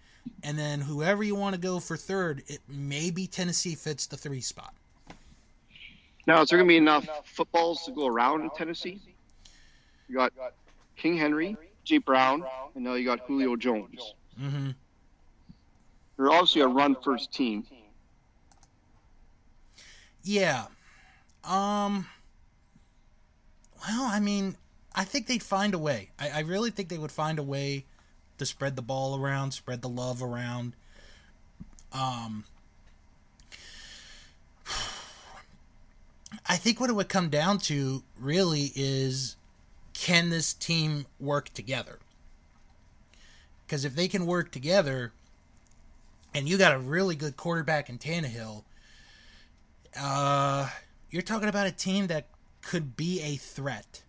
And 0.42 0.58
then 0.58 0.80
whoever 0.80 1.22
you 1.22 1.34
want 1.34 1.54
to 1.54 1.60
go 1.60 1.80
for 1.80 1.96
third, 1.96 2.42
it 2.46 2.60
maybe 2.68 3.26
Tennessee 3.26 3.74
fits 3.74 4.06
the 4.06 4.16
three 4.16 4.40
spot. 4.40 4.74
Now, 6.26 6.42
is 6.42 6.48
there 6.48 6.58
going 6.58 6.68
to 6.68 6.72
be 6.72 6.76
enough 6.76 7.06
footballs 7.24 7.84
to 7.84 7.92
go 7.92 8.06
around 8.06 8.42
in 8.42 8.50
Tennessee? 8.50 9.00
You 10.08 10.16
got 10.16 10.32
King 10.96 11.16
Henry, 11.16 11.56
J. 11.84 11.98
Brown, 11.98 12.44
and 12.74 12.84
now 12.84 12.94
you 12.94 13.04
got 13.04 13.20
Julio 13.20 13.56
Jones. 13.56 14.14
Mm-hmm. 14.40 14.70
They're 16.16 16.30
obviously 16.30 16.62
a 16.62 16.68
run 16.68 16.96
first 17.02 17.32
team. 17.32 17.64
Yeah. 20.22 20.66
Um. 21.44 22.06
Well, 23.86 24.02
I 24.10 24.18
mean, 24.18 24.56
I 24.94 25.04
think 25.04 25.28
they'd 25.28 25.42
find 25.42 25.74
a 25.74 25.78
way. 25.78 26.10
I, 26.18 26.30
I 26.30 26.40
really 26.40 26.70
think 26.70 26.88
they 26.88 26.98
would 26.98 27.12
find 27.12 27.38
a 27.38 27.42
way 27.42 27.84
to 28.38 28.46
spread 28.46 28.74
the 28.74 28.82
ball 28.82 29.20
around, 29.20 29.52
spread 29.52 29.82
the 29.82 29.88
love 29.88 30.22
around. 30.22 30.74
Um, 31.92 32.44
I 36.48 36.56
think 36.56 36.80
what 36.80 36.90
it 36.90 36.94
would 36.94 37.08
come 37.08 37.28
down 37.28 37.58
to 37.58 38.04
really 38.18 38.72
is 38.76 39.36
can 39.94 40.30
this 40.30 40.52
team 40.52 41.06
work 41.18 41.48
together? 41.50 41.98
Because 43.66 43.84
if 43.84 43.96
they 43.96 44.06
can 44.06 44.26
work 44.26 44.52
together, 44.52 45.12
and 46.34 46.48
you 46.48 46.56
got 46.56 46.74
a 46.74 46.78
really 46.78 47.16
good 47.16 47.36
quarterback 47.36 47.88
in 47.88 47.98
Tannehill, 47.98 48.62
uh, 49.98 50.68
you're 51.10 51.22
talking 51.22 51.48
about 51.48 51.66
a 51.66 51.72
team 51.72 52.06
that 52.08 52.26
could 52.62 52.96
be 52.96 53.20
a 53.22 53.36
threat 53.36 54.02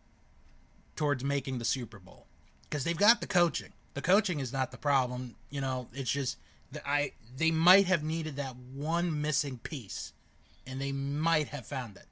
towards 0.96 1.24
making 1.24 1.58
the 1.58 1.66
Super 1.66 2.00
Bowl 2.00 2.28
because 2.64 2.84
they've 2.84 2.98
got 2.98 3.22
the 3.22 3.28
coaching. 3.28 3.72
The 3.94 4.02
coaching 4.02 4.40
is 4.40 4.54
not 4.54 4.72
the 4.72 4.78
problem. 4.78 5.36
You 5.50 5.62
know, 5.62 5.88
it's 5.94 6.12
just 6.12 6.38
that 6.72 6.84
I 6.86 7.14
they 7.36 7.50
might 7.50 7.86
have 7.86 8.04
needed 8.04 8.36
that 8.36 8.56
one 8.56 9.22
missing 9.22 9.58
piece, 9.64 10.14
and 10.68 10.80
they 10.80 10.92
might 10.92 11.48
have 11.48 11.66
found 11.66 11.98
it. 11.98 12.06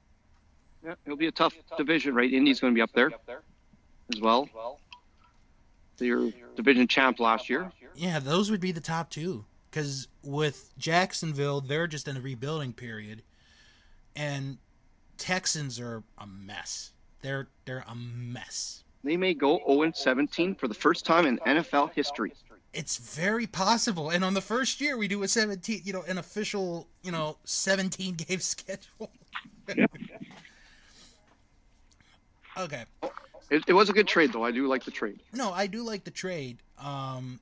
Yeah, 0.86 0.94
it'll 1.04 1.16
be 1.16 1.26
a 1.26 1.32
tough 1.32 1.54
division, 1.76 2.14
right? 2.14 2.32
Indy's 2.32 2.60
going 2.60 2.72
to 2.72 2.74
be 2.74 2.80
up 2.80 2.92
there 2.92 3.10
as 4.14 4.20
well. 4.20 4.78
Your 5.98 6.30
division 6.54 6.86
champ 6.86 7.18
last 7.18 7.50
year. 7.50 7.72
Yeah, 7.96 8.20
those 8.20 8.50
would 8.50 8.60
be 8.60 8.70
the 8.70 8.80
top 8.80 9.10
two. 9.10 9.44
Because 9.70 10.06
with 10.22 10.72
Jacksonville, 10.78 11.60
they're 11.60 11.86
just 11.86 12.06
in 12.06 12.16
a 12.16 12.20
rebuilding 12.20 12.72
period, 12.72 13.22
and 14.14 14.58
Texans 15.18 15.80
are 15.80 16.02
a 16.16 16.26
mess. 16.26 16.92
They're 17.20 17.48
they're 17.64 17.84
a 17.86 17.94
mess. 17.94 18.84
They 19.04 19.16
may 19.16 19.34
go 19.34 19.60
0 19.66 19.92
17 19.94 20.54
for 20.54 20.68
the 20.68 20.74
first 20.74 21.04
time 21.04 21.26
in 21.26 21.38
NFL 21.40 21.92
history. 21.92 22.32
It's 22.72 22.96
very 22.96 23.46
possible. 23.46 24.10
And 24.10 24.24
on 24.24 24.34
the 24.34 24.40
first 24.40 24.80
year, 24.80 24.96
we 24.96 25.08
do 25.08 25.22
a 25.22 25.28
17, 25.28 25.82
you 25.84 25.92
know, 25.92 26.02
an 26.08 26.18
official, 26.18 26.88
you 27.02 27.12
know, 27.12 27.36
17 27.44 28.14
game 28.14 28.38
schedule. 28.40 29.10
Okay. 32.58 32.84
It, 33.50 33.64
it, 33.68 33.72
was 33.72 33.88
a 33.88 33.92
good 33.92 34.08
trade, 34.08 34.32
though. 34.32 34.44
I 34.44 34.50
do 34.50 34.66
like 34.66 34.84
the 34.84 34.90
trade. 34.90 35.20
No, 35.32 35.52
I 35.52 35.66
do 35.66 35.82
like 35.82 36.04
the 36.04 36.10
trade. 36.10 36.58
Um, 36.78 37.40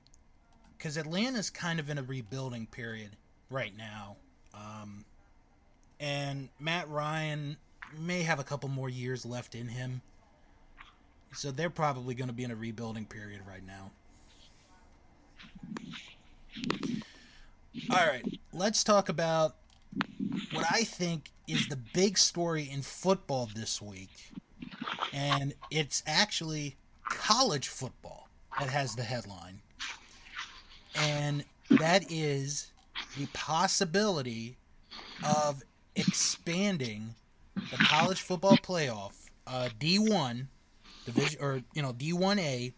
because 0.77 0.99
Atlanta's 0.99 1.49
kind 1.49 1.81
of 1.81 1.89
in 1.89 1.97
a 1.97 2.03
rebuilding 2.03 2.67
period 2.67 3.17
right 3.49 3.73
now. 3.75 4.17
Um, 4.53 5.07
and 5.99 6.51
Matt 6.61 6.91
Ryan 6.91 7.57
may 7.99 8.23
have 8.23 8.39
a 8.39 8.45
couple 8.45 8.69
more 8.69 8.91
years 8.91 9.25
left 9.25 9.55
in 9.55 9.69
him. 9.69 10.03
So 11.33 11.51
they're 11.51 11.71
probably 11.71 12.15
going 12.15 12.29
to 12.29 12.35
be 12.35 12.45
in 12.45 12.51
a 12.51 12.57
rebuilding 12.57 13.07
period 13.07 13.41
right 13.49 13.67
now. 13.67 13.91
All 17.91 18.07
right, 18.07 18.23
let's 18.53 18.85
talk 18.85 19.09
about 19.09 19.57
what 20.53 20.67
I 20.71 20.85
think 20.85 21.31
is 21.49 21.67
the 21.69 21.79
big 21.95 22.19
story 22.19 22.69
in 22.71 22.83
football 22.83 23.49
this 23.55 23.81
week. 23.81 24.11
And 25.15 25.55
it's 25.71 26.03
actually 26.07 26.77
college 27.09 27.69
football 27.69 28.29
that 28.59 28.69
has 28.69 28.95
the 28.97 29.03
headline. 29.03 29.61
And 30.97 31.45
that 31.71 32.11
is 32.11 32.73
the 33.17 33.27
possibility 33.33 34.57
of 35.25 35.63
expanding 35.97 37.15
the 37.55 37.77
college 37.77 38.21
football 38.21 38.57
playoff, 38.57 39.13
uh, 39.47 39.69
D1 39.79 40.47
division, 41.05 41.41
or 41.41 41.63
you 41.75 41.83
know 41.83 41.93
D1A. 41.93 42.73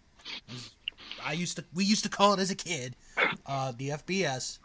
I 1.24 1.32
used 1.32 1.56
to 1.56 1.64
we 1.74 1.84
used 1.84 2.04
to 2.04 2.10
call 2.10 2.34
it 2.34 2.40
as 2.40 2.50
a 2.50 2.54
kid, 2.54 2.96
uh, 3.46 3.72
the 3.76 3.90
FBS, 3.90 4.58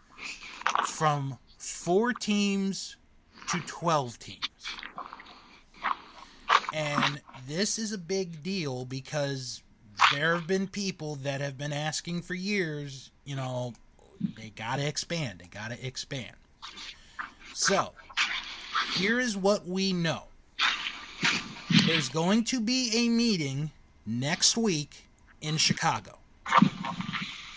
from 0.86 1.38
four 1.58 2.14
teams 2.14 2.98
to 3.50 3.60
twelve 3.62 4.20
teams. 4.20 4.50
And 6.74 7.22
this 7.48 7.78
is 7.78 7.92
a 7.92 7.98
big 7.98 8.44
deal 8.44 8.86
because 8.86 9.62
there 10.14 10.36
have 10.36 10.48
been 10.48 10.68
people 10.68 11.16
that 11.18 11.42
have 11.42 11.58
been 11.58 11.74
asking 11.74 12.22
for 12.22 12.34
years, 12.34 13.12
you 13.26 13.36
know, 13.36 13.74
they 14.38 14.50
got 14.50 14.78
to 14.78 14.88
expand. 14.88 15.40
They 15.40 15.48
got 15.48 15.72
to 15.72 15.86
expand. 15.86 16.36
So, 17.54 17.92
here 18.94 19.20
is 19.20 19.36
what 19.38 19.68
we 19.68 19.94
know 19.94 20.24
there's 21.88 22.10
going 22.10 22.44
to 22.46 22.60
be 22.60 22.92
a 22.94 23.10
meeting 23.10 23.72
next 24.06 24.58
week 24.58 25.06
in 25.42 25.58
Chicago. 25.58 26.20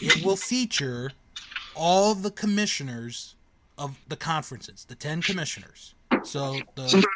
It 0.00 0.24
will 0.24 0.36
feature 0.36 1.12
all 1.74 2.14
the 2.14 2.30
commissioners 2.30 3.34
of 3.76 3.96
the 4.08 4.16
conferences, 4.16 4.84
the 4.84 4.94
10 4.94 5.22
commissioners. 5.22 5.93
So 6.24 6.58
the 6.74 7.06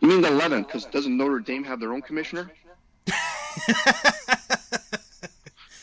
You 0.00 0.08
mean 0.08 0.20
the 0.20 0.28
11 0.28 0.64
cuz 0.64 0.84
doesn't 0.86 1.16
Notre 1.16 1.40
Dame 1.40 1.64
have 1.64 1.80
their 1.80 1.92
own 1.92 2.02
commissioner? 2.02 2.50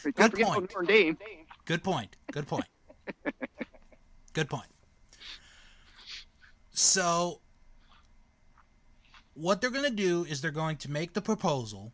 Good 0.04 0.34
point. 0.34 0.62
Notre 0.62 0.84
Dame. 0.84 1.17
Good 1.65 1.84
point. 1.84 2.15
Good 2.32 2.48
point. 2.48 2.67
Good 4.34 4.50
point. 4.50 4.67
So 6.71 7.41
what 9.36 9.62
they're 9.62 9.69
going 9.69 9.84
to 9.86 9.89
do 9.89 10.26
is 10.26 10.41
they're 10.41 10.52
going 10.52 10.78
to 10.78 10.91
make 10.91 11.13
the 11.13 11.21
proposal 11.21 11.93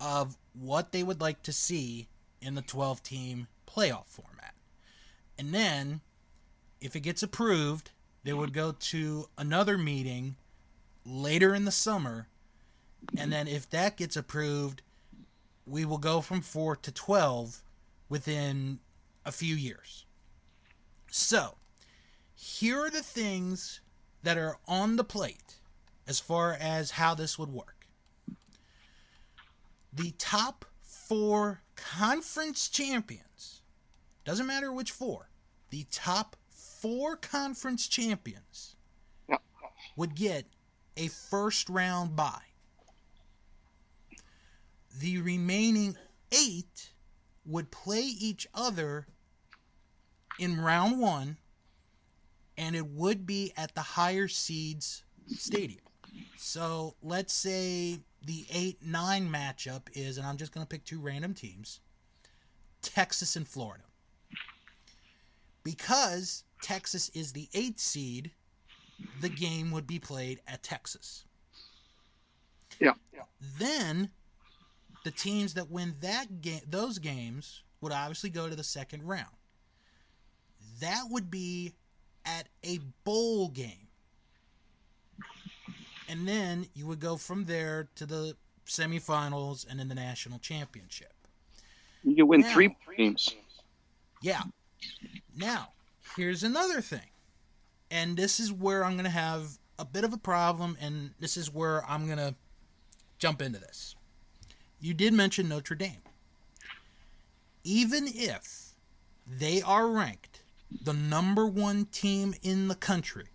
of 0.00 0.36
what 0.54 0.92
they 0.92 1.02
would 1.02 1.20
like 1.20 1.42
to 1.42 1.52
see 1.52 2.08
in 2.40 2.54
the 2.54 2.62
12 2.62 3.02
team 3.02 3.48
playoff 3.66 4.06
format. 4.06 4.54
And 5.38 5.52
then, 5.52 6.00
if 6.80 6.96
it 6.96 7.00
gets 7.00 7.22
approved, 7.22 7.90
they 8.26 8.32
would 8.32 8.52
go 8.52 8.72
to 8.72 9.28
another 9.38 9.78
meeting 9.78 10.34
later 11.04 11.54
in 11.54 11.64
the 11.64 11.70
summer. 11.70 12.26
And 13.16 13.32
then, 13.32 13.46
if 13.46 13.70
that 13.70 13.96
gets 13.96 14.16
approved, 14.16 14.82
we 15.64 15.84
will 15.84 15.98
go 15.98 16.20
from 16.20 16.40
4 16.40 16.74
to 16.74 16.90
12 16.90 17.62
within 18.08 18.80
a 19.24 19.30
few 19.30 19.54
years. 19.54 20.06
So, 21.08 21.54
here 22.34 22.84
are 22.84 22.90
the 22.90 23.00
things 23.00 23.80
that 24.24 24.36
are 24.36 24.58
on 24.66 24.96
the 24.96 25.04
plate 25.04 25.60
as 26.08 26.18
far 26.18 26.52
as 26.60 26.90
how 26.90 27.14
this 27.14 27.38
would 27.38 27.52
work. 27.52 27.86
The 29.92 30.10
top 30.18 30.64
four 30.82 31.60
conference 31.76 32.68
champions, 32.68 33.62
doesn't 34.24 34.48
matter 34.48 34.72
which 34.72 34.90
four, 34.90 35.28
the 35.70 35.86
top 35.92 36.34
four 36.86 37.16
conference 37.16 37.88
champions 37.88 38.76
would 39.96 40.14
get 40.14 40.46
a 40.96 41.08
first 41.08 41.68
round 41.68 42.14
bye. 42.14 42.38
The 45.00 45.18
remaining 45.18 45.96
eight 46.30 46.92
would 47.44 47.72
play 47.72 48.02
each 48.02 48.46
other 48.54 49.08
in 50.38 50.60
round 50.60 51.00
one, 51.00 51.38
and 52.56 52.76
it 52.76 52.86
would 52.86 53.26
be 53.26 53.52
at 53.56 53.74
the 53.74 53.80
higher 53.80 54.28
seeds 54.28 55.02
stadium. 55.36 55.80
So 56.36 56.94
let's 57.02 57.32
say 57.32 57.98
the 58.24 58.46
8 58.48 58.78
9 58.80 59.28
matchup 59.28 59.88
is, 59.92 60.18
and 60.18 60.26
I'm 60.26 60.36
just 60.36 60.52
going 60.52 60.64
to 60.64 60.68
pick 60.68 60.84
two 60.84 61.00
random 61.00 61.34
teams 61.34 61.80
Texas 62.80 63.34
and 63.34 63.48
Florida. 63.48 63.85
Because 65.66 66.44
Texas 66.62 67.08
is 67.08 67.32
the 67.32 67.48
8th 67.52 67.80
seed, 67.80 68.30
the 69.20 69.28
game 69.28 69.72
would 69.72 69.84
be 69.84 69.98
played 69.98 70.40
at 70.46 70.62
Texas. 70.62 71.24
Yeah. 72.80 72.92
Then 73.58 74.10
the 75.04 75.10
teams 75.10 75.54
that 75.54 75.68
win 75.68 75.96
that 76.02 76.40
game 76.40 76.60
those 76.68 77.00
games 77.00 77.64
would 77.80 77.90
obviously 77.90 78.30
go 78.30 78.48
to 78.48 78.54
the 78.54 78.62
second 78.62 79.02
round. 79.02 79.34
That 80.80 81.06
would 81.10 81.32
be 81.32 81.74
at 82.24 82.48
a 82.62 82.78
bowl 83.04 83.48
game 83.48 83.88
and 86.08 86.28
then 86.28 86.68
you 86.74 86.86
would 86.86 87.00
go 87.00 87.16
from 87.16 87.46
there 87.46 87.88
to 87.96 88.06
the 88.06 88.36
semifinals 88.66 89.66
and 89.68 89.80
then 89.80 89.88
the 89.88 89.96
national 89.96 90.38
championship. 90.38 91.12
You 92.04 92.14
could 92.14 92.24
win 92.28 92.40
now, 92.42 92.54
three 92.54 92.76
games. 92.96 93.34
Yeah. 94.22 94.42
Now, 95.36 95.68
here's 96.16 96.42
another 96.42 96.80
thing. 96.80 97.10
And 97.90 98.16
this 98.16 98.40
is 98.40 98.52
where 98.52 98.84
I'm 98.84 98.94
going 98.94 99.04
to 99.04 99.10
have 99.10 99.58
a 99.78 99.84
bit 99.84 100.02
of 100.02 100.12
a 100.12 100.18
problem, 100.18 100.76
and 100.80 101.10
this 101.20 101.36
is 101.36 101.52
where 101.52 101.84
I'm 101.88 102.06
going 102.06 102.18
to 102.18 102.34
jump 103.18 103.42
into 103.42 103.60
this. 103.60 103.94
You 104.80 104.94
did 104.94 105.12
mention 105.12 105.48
Notre 105.48 105.76
Dame. 105.76 106.02
Even 107.62 108.06
if 108.08 108.74
they 109.26 109.60
are 109.62 109.88
ranked 109.88 110.42
the 110.82 110.92
number 110.92 111.46
one 111.46 111.84
team 111.86 112.34
in 112.42 112.68
the 112.68 112.74
country, 112.74 113.26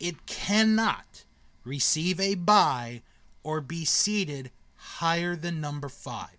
it 0.00 0.26
cannot 0.26 1.24
receive 1.64 2.18
a 2.20 2.34
bye, 2.34 3.02
or 3.42 3.60
be 3.60 3.84
seated 3.84 4.50
higher 4.76 5.36
than 5.36 5.60
number 5.60 5.88
five. 5.88 6.37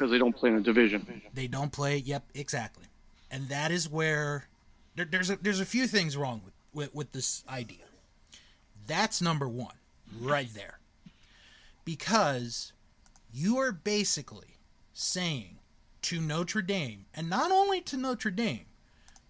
Because 0.00 0.12
they 0.12 0.18
don't 0.18 0.34
play 0.34 0.48
in 0.48 0.56
a 0.56 0.62
division. 0.62 1.20
They 1.34 1.46
don't 1.46 1.72
play. 1.72 1.98
Yep, 1.98 2.30
exactly. 2.32 2.86
And 3.30 3.50
that 3.50 3.70
is 3.70 3.86
where 3.86 4.48
there, 4.96 5.04
there's 5.04 5.28
a, 5.28 5.36
there's 5.36 5.60
a 5.60 5.66
few 5.66 5.86
things 5.86 6.16
wrong 6.16 6.40
with, 6.42 6.54
with 6.72 6.94
with 6.94 7.12
this 7.12 7.44
idea. 7.46 7.84
That's 8.86 9.20
number 9.20 9.46
one, 9.46 9.74
right 10.18 10.48
there. 10.54 10.78
Because 11.84 12.72
you 13.30 13.58
are 13.58 13.72
basically 13.72 14.56
saying 14.94 15.58
to 16.00 16.18
Notre 16.18 16.62
Dame, 16.62 17.04
and 17.14 17.28
not 17.28 17.52
only 17.52 17.82
to 17.82 17.98
Notre 17.98 18.30
Dame, 18.30 18.64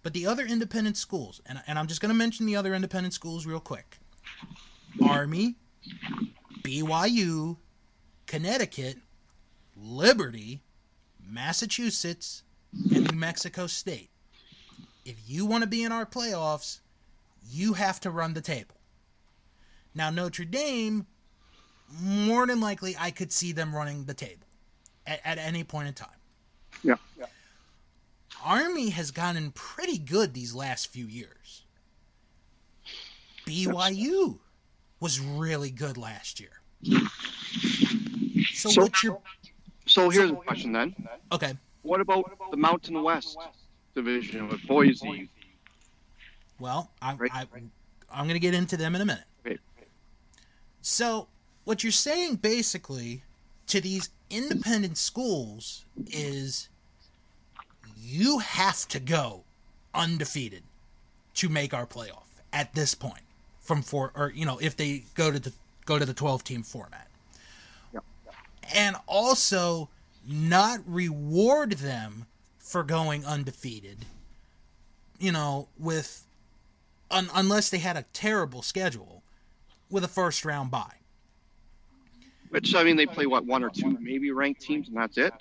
but 0.04 0.12
the 0.12 0.24
other 0.24 0.46
independent 0.46 0.96
schools, 0.96 1.40
and, 1.46 1.60
and 1.66 1.80
I'm 1.80 1.88
just 1.88 2.00
going 2.00 2.12
to 2.12 2.16
mention 2.16 2.46
the 2.46 2.54
other 2.54 2.74
independent 2.74 3.12
schools 3.12 3.44
real 3.44 3.58
quick 3.58 3.98
Army, 5.02 5.56
BYU, 6.62 7.56
Connecticut, 8.28 8.98
Liberty, 9.80 10.62
Massachusetts, 11.26 12.42
and 12.94 13.10
New 13.10 13.16
Mexico 13.18 13.66
State. 13.66 14.10
If 15.04 15.16
you 15.26 15.46
want 15.46 15.62
to 15.62 15.68
be 15.68 15.82
in 15.82 15.92
our 15.92 16.06
playoffs, 16.06 16.80
you 17.48 17.72
have 17.74 18.00
to 18.00 18.10
run 18.10 18.34
the 18.34 18.40
table. 18.40 18.76
Now, 19.94 20.10
Notre 20.10 20.44
Dame, 20.44 21.06
more 22.00 22.46
than 22.46 22.60
likely, 22.60 22.94
I 22.98 23.10
could 23.10 23.32
see 23.32 23.52
them 23.52 23.74
running 23.74 24.04
the 24.04 24.14
table 24.14 24.46
at, 25.06 25.20
at 25.24 25.38
any 25.38 25.64
point 25.64 25.88
in 25.88 25.94
time. 25.94 26.08
Yeah. 26.84 26.94
yeah. 27.18 27.26
Army 28.44 28.90
has 28.90 29.10
gotten 29.10 29.50
pretty 29.52 29.98
good 29.98 30.32
these 30.32 30.54
last 30.54 30.88
few 30.88 31.06
years. 31.06 31.64
BYU 33.46 34.38
was 35.00 35.18
really 35.18 35.70
good 35.70 35.96
last 35.96 36.38
year. 36.40 36.60
So, 38.52 38.68
So- 38.70 38.82
what's 38.82 39.02
your 39.02 39.20
So 39.90 40.08
here's 40.08 40.30
a 40.30 40.34
question 40.34 40.72
then. 40.72 40.94
okay? 41.32 41.54
What 41.82 42.00
about 42.00 42.30
the 42.50 42.56
Mountain 42.56 43.02
West 43.02 43.36
division 43.94 44.48
with 44.48 44.64
Boise? 44.66 45.28
Well, 46.60 46.90
I, 47.02 47.14
Right. 47.14 47.30
I, 47.32 47.46
I'm 48.12 48.26
going 48.26 48.34
to 48.34 48.40
get 48.40 48.54
into 48.54 48.76
them 48.76 48.94
in 48.94 49.00
a 49.00 49.04
minute. 49.04 49.24
Okay. 49.44 49.58
So, 50.82 51.26
what 51.64 51.82
you're 51.82 51.90
saying 51.90 52.36
basically 52.36 53.22
to 53.66 53.80
these 53.80 54.10
independent 54.30 54.96
schools 54.96 55.84
is 56.06 56.68
you 57.98 58.38
have 58.38 58.86
to 58.88 59.00
go 59.00 59.42
undefeated 59.92 60.62
to 61.34 61.48
make 61.48 61.74
our 61.74 61.86
playoff 61.86 62.28
at 62.52 62.74
this 62.74 62.94
point 62.94 63.22
from 63.60 63.82
four 63.82 64.12
or 64.14 64.32
you 64.34 64.44
know 64.44 64.58
if 64.58 64.76
they 64.76 65.04
go 65.14 65.30
to 65.30 65.38
the 65.38 65.52
go 65.84 65.98
to 65.98 66.04
the 66.04 66.14
12 66.14 66.44
team 66.44 66.62
format. 66.62 67.09
And 68.74 68.96
also 69.06 69.88
not 70.26 70.80
reward 70.86 71.72
them 71.72 72.26
for 72.58 72.82
going 72.82 73.24
undefeated 73.24 73.98
you 75.18 75.32
know 75.32 75.68
with 75.78 76.24
un, 77.10 77.28
unless 77.34 77.70
they 77.70 77.78
had 77.78 77.96
a 77.96 78.04
terrible 78.12 78.62
schedule 78.62 79.22
with 79.90 80.04
a 80.04 80.08
first 80.08 80.44
round 80.44 80.70
bye 80.70 80.94
Which 82.50 82.74
I 82.74 82.82
mean, 82.84 82.96
they 82.96 83.06
play 83.06 83.26
what 83.26 83.44
one 83.44 83.62
or 83.62 83.70
two 83.70 83.96
maybe 84.00 84.30
ranked 84.30 84.60
teams, 84.60 84.88
and 84.88 84.96
that's 84.96 85.18
it. 85.18 85.32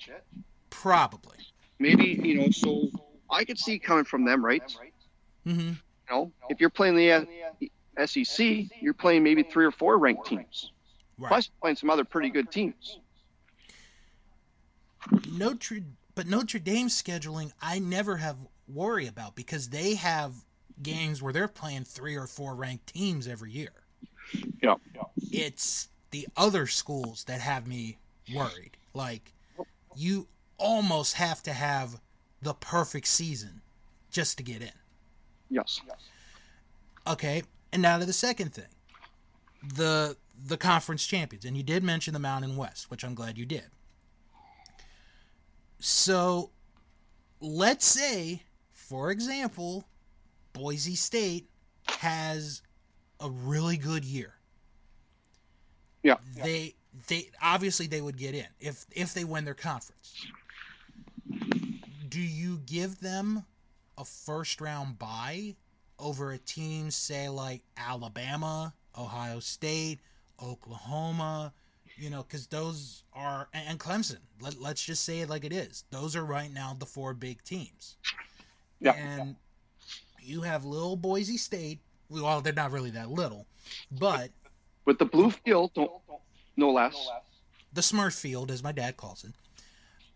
probably 0.70 1.38
Maybe 1.80 2.20
you 2.22 2.36
know. 2.36 2.50
So 2.52 2.89
I 3.30 3.46
could 3.46 3.58
see 3.58 3.80
coming 3.80 4.06
from 4.06 4.26
them, 4.26 4.44
right? 4.44 4.63
Mm-hmm. 5.48 5.70
You 5.70 5.76
know, 6.10 6.32
if 6.50 6.60
you're 6.60 6.70
playing 6.70 6.96
the 6.96 7.12
uh, 7.12 8.06
SEC, 8.06 8.65
you're 8.82 8.94
playing 8.94 9.24
maybe 9.24 9.44
three 9.44 9.65
or 9.65 9.72
four 9.72 9.98
ranked 9.98 10.28
teams. 10.28 10.72
right 11.18 11.30
Plus, 11.30 11.50
playing 11.62 11.78
some 11.78 11.89
other 11.89 12.04
pretty 12.04 12.30
good 12.30 12.52
teams. 12.52 13.00
Notre 15.32 15.80
but 16.16 16.28
Notre 16.28 16.60
Dame 16.60 16.88
scheduling 16.88 17.52
I 17.62 17.80
never 17.80 18.18
have 18.18 18.38
worry 18.68 19.08
about 19.08 19.36
because 19.36 19.70
they 19.70 19.96
have 19.96 20.34
games 20.82 21.22
where 21.22 21.34
they're 21.34 21.48
playing 21.48 21.86
three 21.86 22.16
or 22.16 22.28
four 22.28 22.56
ranked 22.56 22.94
teams 22.94 23.28
every 23.28 23.52
year. 23.52 23.72
Yeah. 24.62 24.76
It's 25.32 25.90
the 26.12 26.28
other 26.36 26.68
schools 26.68 27.24
that 27.26 27.42
have 27.42 27.68
me 27.68 27.98
worried. 28.34 28.78
Like 28.94 29.34
you 29.96 30.28
almost 30.58 31.16
have 31.16 31.42
to 31.44 31.54
have 31.54 32.00
the 32.42 32.54
perfect 32.54 33.08
season 33.08 33.62
just 34.12 34.38
to 34.38 34.44
get 34.44 34.62
in. 34.62 34.72
Yes. 35.50 35.82
Okay, 37.08 37.44
and 37.72 37.82
now 37.82 37.98
to 37.98 38.06
the 38.06 38.14
second 38.14 38.54
thing. 38.54 38.66
The 39.76 40.16
the 40.48 40.58
conference 40.58 41.06
champions, 41.06 41.44
and 41.44 41.58
you 41.58 41.64
did 41.64 41.84
mention 41.84 42.14
the 42.14 42.20
Mountain 42.20 42.56
West, 42.56 42.90
which 42.90 43.04
I'm 43.04 43.14
glad 43.14 43.38
you 43.38 43.46
did. 43.46 43.66
So 45.80 46.52
let's 47.39 47.86
say, 47.86 48.44
for 48.72 49.12
example, 49.12 49.86
Boise 50.54 50.96
State 50.96 51.50
has 51.88 52.62
a 53.20 53.30
really 53.30 53.78
good 53.78 54.04
year. 54.06 54.34
Yeah. 56.04 56.15
They 56.36 56.76
they 57.08 57.30
obviously 57.42 57.88
they 57.88 58.02
would 58.02 58.18
get 58.18 58.36
in 58.36 58.48
if 58.60 58.86
if 58.92 59.13
they 59.13 59.24
win 59.24 59.46
their 59.46 59.54
conference. 59.54 60.26
Do 62.08 62.20
you 62.20 62.60
give 62.65 63.00
them 63.00 63.46
a 63.98 64.06
first 64.06 64.62
round 64.62 64.98
bye 64.98 65.56
over 66.00 66.32
a 66.32 66.38
team 66.38 66.89
say 66.92 67.30
like 67.30 67.62
Alabama, 67.78 68.74
Ohio 68.98 69.39
State, 69.39 70.00
Oklahoma, 70.42 71.54
you 72.00 72.10
know, 72.10 72.24
because 72.24 72.48
those 72.48 73.04
are 73.14 73.48
and 73.54 73.68
and 73.70 73.80
Clemson. 73.80 74.18
Let, 74.42 74.60
let's 74.60 74.84
just 74.84 75.04
say 75.04 75.20
it 75.20 75.30
like 75.30 75.44
it 75.44 75.52
is. 75.52 75.84
Those 75.92 76.16
are 76.16 76.24
right 76.24 76.52
now 76.52 76.76
the 76.80 76.86
four 76.86 77.14
big 77.14 77.44
teams. 77.44 77.98
Yeah. 78.80 78.94
And 78.94 79.36
you 80.22 80.42
have 80.42 80.64
little 80.64 80.96
Boise 80.96 81.38
State. 81.38 81.80
Well, 82.10 82.42
they're 82.42 82.54
not 82.54 82.72
really 82.72 82.92
that 82.92 83.12
little, 83.12 83.46
but 83.92 84.32
With 84.86 84.98
the 84.98 85.06
blue 85.06 85.30
field, 85.30 85.72
don't, 85.76 85.92
no 86.58 86.72
less. 86.72 86.96
the 87.74 87.82
Smurf 87.82 88.20
Field, 88.20 88.50
as 88.50 88.64
my 88.64 88.72
dad 88.72 88.98
calls 88.98 89.24
it. 89.24 89.34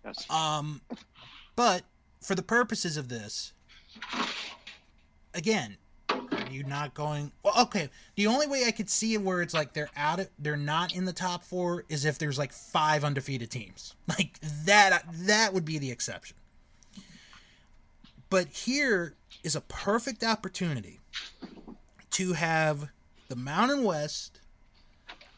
Yes. 0.04 0.28
Um, 0.30 0.82
but 1.56 1.84
for 2.22 2.34
the 2.34 2.41
purposes 2.41 2.98
of 2.98 3.10
this, 3.10 3.54
again, 5.36 5.78
you 6.54 6.63
not 6.63 6.94
going? 6.94 7.32
Well, 7.44 7.54
okay. 7.63 7.89
The 8.16 8.28
only 8.28 8.48
way 8.48 8.63
I 8.66 8.72
could 8.72 8.89
see 8.89 9.13
it 9.13 9.22
where 9.22 9.42
it's 9.42 9.54
like 9.54 9.74
they're 9.74 9.89
out 9.96 10.20
of, 10.20 10.30
they're 10.39 10.56
not 10.56 10.96
in 10.96 11.06
the 11.06 11.13
top 11.13 11.44
four 11.44 11.84
is 11.89 12.06
if 12.06 12.18
there's 12.18 12.38
like 12.38 12.54
five 12.54 13.04
undefeated 13.04 13.50
teams. 13.50 13.96
Like 14.08 14.39
that, 14.66 15.04
that 15.26 15.54
would 15.54 15.66
be 15.66 15.80
the 15.80 15.89
exception. 15.89 16.38
But 18.30 18.48
here 18.50 19.16
is 19.44 19.56
a 19.56 19.62
perfect 19.62 20.24
opportunity 20.24 21.00
to 22.12 22.34
have 22.34 22.89
the 23.28 23.36
Mountain 23.36 23.84
West, 23.84 24.39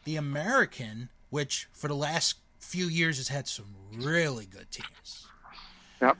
the 0.04 0.16
American, 0.16 1.08
which 1.30 1.68
for 1.72 1.88
the 1.88 1.94
last 1.94 2.36
few 2.58 2.86
years 2.86 3.16
has 3.16 3.28
had 3.28 3.48
some 3.48 3.66
really 3.94 4.46
good 4.46 4.70
teams. 4.70 5.26
Yep. 6.02 6.18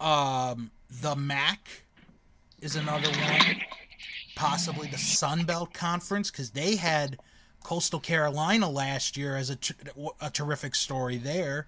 Um, 0.00 0.70
the 1.00 1.16
MAC 1.16 1.68
is 2.60 2.76
another 2.76 3.08
one. 3.08 3.56
Possibly 4.34 4.88
the 4.88 4.98
Sun 4.98 5.44
Belt 5.44 5.72
Conference 5.72 6.30
because 6.30 6.50
they 6.50 6.76
had 6.76 7.18
Coastal 7.62 8.00
Carolina 8.00 8.68
last 8.68 9.16
year 9.16 9.36
as 9.36 9.48
a, 9.50 9.56
ter- 9.56 9.74
a 10.20 10.30
terrific 10.30 10.74
story 10.74 11.16
there. 11.16 11.66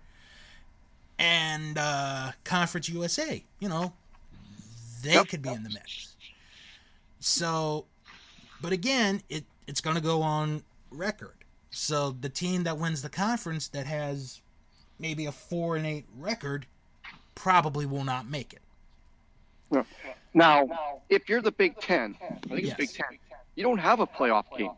And 1.18 1.78
uh, 1.78 2.32
Conference 2.44 2.88
USA, 2.88 3.42
you 3.60 3.68
know, 3.68 3.92
they 5.02 5.14
Yep. 5.14 5.28
could 5.28 5.42
be 5.42 5.50
in 5.50 5.62
the 5.62 5.70
mix. 5.70 6.16
So, 7.20 7.86
but 8.60 8.72
again, 8.72 9.22
it 9.28 9.44
it's 9.66 9.80
going 9.80 9.96
to 9.96 10.02
go 10.02 10.22
on 10.22 10.62
record. 10.90 11.32
So 11.70 12.10
the 12.20 12.28
team 12.28 12.64
that 12.64 12.78
wins 12.78 13.02
the 13.02 13.08
conference 13.08 13.68
that 13.68 13.86
has 13.86 14.40
maybe 14.98 15.26
a 15.26 15.32
four 15.32 15.76
and 15.76 15.86
eight 15.86 16.04
record 16.16 16.66
probably 17.34 17.84
will 17.86 18.04
not 18.04 18.28
make 18.28 18.52
it. 18.52 18.60
Now, 20.34 21.00
if 21.08 21.28
you're 21.28 21.40
the 21.40 21.52
Big 21.52 21.78
Ten, 21.80 22.16
I 22.20 22.34
think 22.48 22.64
it's 22.64 22.74
Big 22.74 22.92
Ten, 22.92 23.18
you 23.54 23.62
don't 23.62 23.78
have 23.78 24.00
a 24.00 24.06
playoff 24.06 24.44
game, 24.56 24.72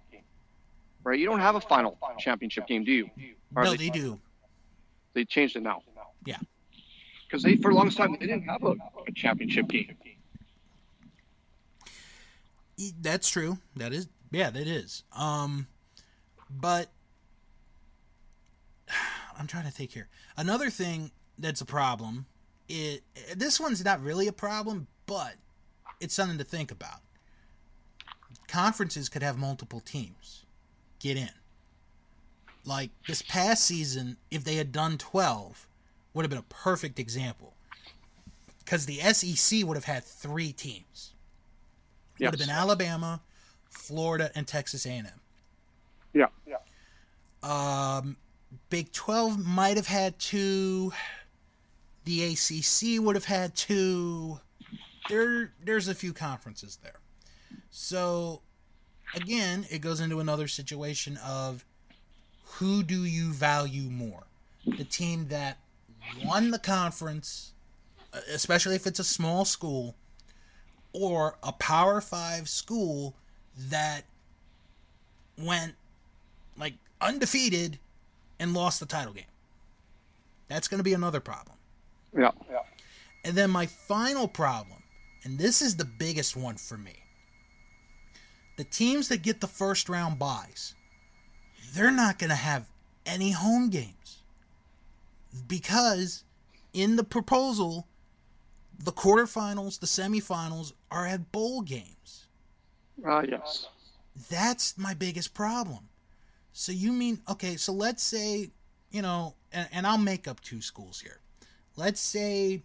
right? 1.03 1.19
You 1.19 1.27
don't 1.27 1.41
have 1.41 1.57
a 1.57 1.61
final 1.61 1.99
championship 2.19 2.67
game, 2.67 2.85
do 2.85 2.93
you? 2.93 3.11
Or 3.57 3.65
no, 3.65 3.75
they 3.75 3.91
do. 3.91 4.21
They 5.15 5.25
changed 5.25 5.57
it 5.57 5.63
now. 5.63 5.83
Yeah. 6.25 6.37
Because 7.27 7.43
they, 7.43 7.57
for 7.57 7.73
the 7.73 7.77
longest 7.77 7.99
time, 7.99 8.13
they 8.13 8.27
didn't 8.27 8.45
have 8.45 8.63
a, 8.63 8.75
a 9.07 9.13
championship 9.15 9.69
game. 9.69 9.97
That's 13.01 13.29
true. 13.29 13.59
That 13.77 13.93
is, 13.93 14.09
yeah, 14.31 14.51
that 14.51 14.67
is. 14.67 15.03
Um, 15.13 15.67
but 16.49 16.89
I'm 19.39 19.47
trying 19.47 19.65
to 19.65 19.71
think 19.73 19.91
here. 19.91 20.09
Another 20.37 20.71
thing 20.71 21.11
that's 21.37 21.61
a 21.61 21.67
problem. 21.67 22.27
It 22.69 23.03
this 23.37 23.59
one's 23.59 23.85
not 23.85 24.03
really 24.03 24.29
a 24.29 24.33
problem, 24.33 24.87
but 25.07 25.35
it's 26.01 26.15
something 26.15 26.39
to 26.39 26.45
think 26.45 26.71
about. 26.71 27.01
Conferences 28.47 29.09
could 29.09 29.23
have 29.23 29.39
multiple 29.39 29.81
teams 29.81 30.45
get 31.01 31.17
in. 31.17 31.31
Like 32.65 32.91
this 33.07 33.23
past 33.23 33.65
season, 33.65 34.17
if 34.31 34.45
they 34.45 34.57
had 34.57 34.73
done 34.73 34.99
12, 34.99 35.67
would 36.13 36.23
have 36.23 36.31
been 36.31 36.39
a 36.39 36.43
perfect 36.43 36.99
example. 36.99 37.55
Because 38.65 38.85
the 38.87 38.99
SEC 38.99 39.65
would 39.65 39.77
have 39.77 39.85
had 39.85 40.05
three 40.05 40.53
teams. 40.53 41.13
It 42.19 42.25
Yes. 42.25 42.33
would 42.33 42.41
have 42.41 42.49
been 42.49 42.55
Alabama, 42.55 43.21
Florida, 43.71 44.31
and 44.35 44.47
Texas 44.47 44.85
A&M. 44.85 45.07
Yeah. 46.13 46.27
Yeah. 46.47 46.57
Um, 47.43 48.17
Big 48.71 48.93
12 48.93 49.39
might 49.39 49.77
have 49.77 49.87
had 49.87 50.19
two. 50.19 50.93
The 52.09 52.25
ACC 52.25 53.05
would 53.05 53.17
have 53.17 53.27
had 53.27 53.55
two. 53.55 54.41
There, 55.11 55.53
there's 55.63 55.89
a 55.89 55.95
few 55.95 56.15
conferences 56.15 56.79
there. 56.83 57.01
So, 57.71 58.41
again, 59.15 59.67
it 59.71 59.81
goes 59.81 60.01
into 60.01 60.19
another 60.19 60.49
situation 60.49 61.19
of 61.19 61.67
who 62.45 62.83
do 62.83 63.05
you 63.05 63.35
value 63.35 63.91
more? 63.91 64.23
The 64.65 64.85
team 64.85 65.29
that 65.29 65.59
won 66.25 66.51
the 66.51 66.59
conference, 66.59 67.53
uh, 68.15 68.21
especially 68.33 68.75
if 68.77 68.87
it's 68.87 69.01
a 69.01 69.05
small 69.05 69.45
school, 69.45 69.95
or 70.95 71.37
a 71.43 71.53
Power 71.53 72.01
Five 72.01 72.49
school 72.49 73.17
that 73.55 74.05
went 75.37 75.75
like 76.57 76.73
undefeated 77.03 77.79
and 78.41 78.55
lost 78.55 78.81
the 78.81 78.87
title 78.87 79.13
game. 79.13 79.25
That's 80.49 80.69
going 80.69 80.79
to 80.79 80.85
be 80.85 80.95
another 80.95 81.21
problem. 81.21 81.58
Yeah. 82.17 82.31
Yeah. 82.51 82.63
And 83.25 83.37
then 83.37 83.51
my 83.51 83.67
final 83.67 84.29
problem, 84.29 84.83
and 85.25 85.39
this 85.39 85.61
is 85.61 85.77
the 85.77 85.85
biggest 85.85 86.37
one 86.37 86.57
for 86.57 86.79
me. 86.79 86.95
The 88.57 88.65
teams 88.65 89.09
that 89.09 89.23
get 89.23 89.41
the 89.41 89.47
first 89.47 89.89
round 89.89 90.19
byes, 90.19 90.75
they're 91.75 91.91
not 91.91 92.19
going 92.19 92.31
to 92.31 92.37
have 92.37 92.69
any 93.07 93.31
home 93.31 93.71
games. 93.71 94.23
Because 95.47 96.25
in 96.73 96.97
the 96.97 97.05
proposal, 97.05 97.87
the 98.79 98.93
quarterfinals, 98.93 99.79
the 99.79 99.87
semifinals 99.87 100.73
are 100.91 101.07
at 101.07 101.31
bowl 101.33 101.63
games. 101.63 102.27
Uh, 103.07 103.23
yes. 103.29 103.67
That's 104.31 104.77
my 104.77 104.95
biggest 104.95 105.35
problem. 105.35 105.89
So 106.53 106.73
you 106.73 106.93
mean 106.93 107.21
okay? 107.29 107.57
So 107.57 107.73
let's 107.73 108.03
say 108.03 108.51
you 108.91 109.03
know, 109.03 109.35
and, 109.53 109.69
and 109.73 109.87
I'll 109.87 109.99
make 109.99 110.27
up 110.27 110.41
two 110.41 110.61
schools 110.61 111.01
here. 111.01 111.21
Let's 111.79 112.01
say 112.01 112.65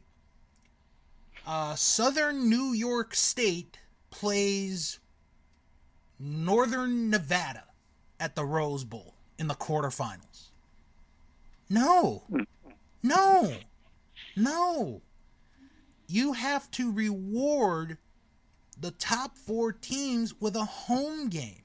uh, 1.46 1.76
Southern 1.76 2.50
New 2.50 2.74
York 2.74 3.14
State 3.14 3.78
plays 4.10 4.98
Northern 6.20 7.12
Nevada 7.12 7.66
at 8.20 8.36
the 8.36 8.44
Rose 8.44 8.84
Bowl 8.84 9.14
in 9.38 9.46
the 9.46 9.54
quarterfinals. 9.54 10.50
No, 11.70 12.24
no, 13.04 13.54
no. 14.36 15.04
You 16.08 16.34
have 16.34 16.72
to 16.72 16.92
reward 16.92 18.00
the 18.82 18.92
top 18.92 19.38
four 19.38 19.74
teams 19.74 20.34
with 20.42 20.56
a 20.56 20.66
home 20.66 21.30
game. 21.30 21.62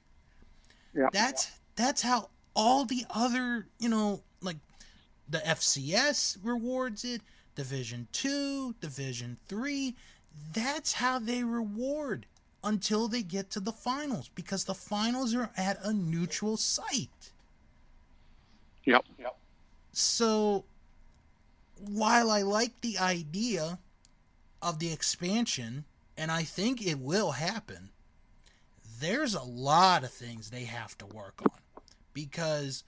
Yeah. 0.95 1.09
That's 1.15 1.51
that's 1.77 2.03
how 2.03 2.29
all 2.55 2.85
the 2.85 3.07
other, 3.09 3.69
you 3.79 3.89
know, 3.89 4.23
like 4.43 4.59
the 5.31 5.39
FCS 5.39 6.37
rewards 6.43 7.05
it, 7.05 7.23
Division 7.59 8.07
2, 8.12 8.77
Division 8.81 9.37
3, 9.49 9.97
that's 10.53 10.92
how 10.92 11.18
they 11.18 11.42
reward 11.42 12.25
until 12.62 13.09
they 13.09 13.23
get 13.23 13.51
to 13.51 13.59
the 13.59 13.73
finals 13.73 14.31
because 14.37 14.62
the 14.64 14.75
finals 14.75 15.35
are 15.35 15.51
at 15.57 15.77
a 15.85 15.92
neutral 15.92 16.57
site. 16.57 17.33
Yep. 18.85 19.05
Yep. 19.18 19.37
So 19.92 20.64
while 21.85 22.31
I 22.31 22.42
like 22.42 22.81
the 22.81 22.97
idea 22.97 23.81
of 24.62 24.79
the 24.79 24.92
expansion, 24.92 25.85
and 26.16 26.31
I 26.31 26.44
think 26.44 26.87
it 26.87 27.01
will 27.01 27.33
happen, 27.33 27.90
there's 29.01 29.35
a 29.35 29.42
lot 29.42 30.05
of 30.05 30.12
things 30.12 30.51
they 30.51 30.64
have 30.64 30.97
to 30.99 31.07
work 31.07 31.40
on. 31.42 31.83
Because 32.14 32.85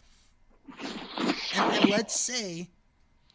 and, 0.81 1.35
and 1.57 1.91
let's 1.91 2.19
say, 2.19 2.69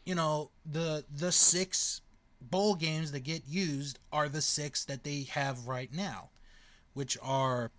you 0.05 0.15
know, 0.15 0.51
the 0.65 1.03
the 1.13 1.31
six 1.31 2.01
bowl 2.39 2.75
games 2.75 3.11
that 3.11 3.21
get 3.21 3.43
used 3.47 3.99
are 4.11 4.29
the 4.29 4.41
six 4.41 4.85
that 4.85 5.03
they 5.03 5.23
have 5.31 5.67
right 5.67 5.91
now, 5.91 6.29
which 6.93 7.17
are 7.21 7.71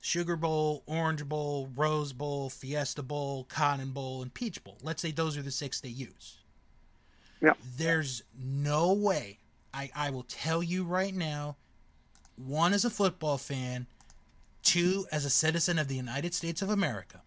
Sugar 0.00 0.36
Bowl, 0.36 0.82
Orange 0.86 1.26
Bowl, 1.26 1.70
Rose 1.74 2.12
Bowl, 2.12 2.50
Fiesta 2.50 3.02
Bowl, 3.02 3.44
Cotton 3.44 3.90
Bowl, 3.90 4.22
and 4.22 4.32
Peach 4.32 4.62
Bowl. 4.62 4.76
Let's 4.82 5.00
say 5.00 5.10
those 5.10 5.36
are 5.36 5.42
the 5.42 5.50
six 5.50 5.80
they 5.80 5.88
use. 5.88 6.38
Yeah. 7.40 7.54
There's 7.76 8.22
no 8.38 8.92
way. 8.92 9.38
I, 9.74 9.90
I 9.94 10.10
will 10.10 10.24
tell 10.24 10.62
you 10.62 10.84
right 10.84 11.14
now, 11.14 11.56
one 12.36 12.74
as 12.74 12.84
a 12.84 12.90
football 12.90 13.38
fan, 13.38 13.86
two 14.62 15.06
as 15.10 15.24
a 15.24 15.30
citizen 15.30 15.78
of 15.78 15.88
the 15.88 15.96
United 15.96 16.34
States 16.34 16.62
of 16.62 16.68
America, 16.68 17.22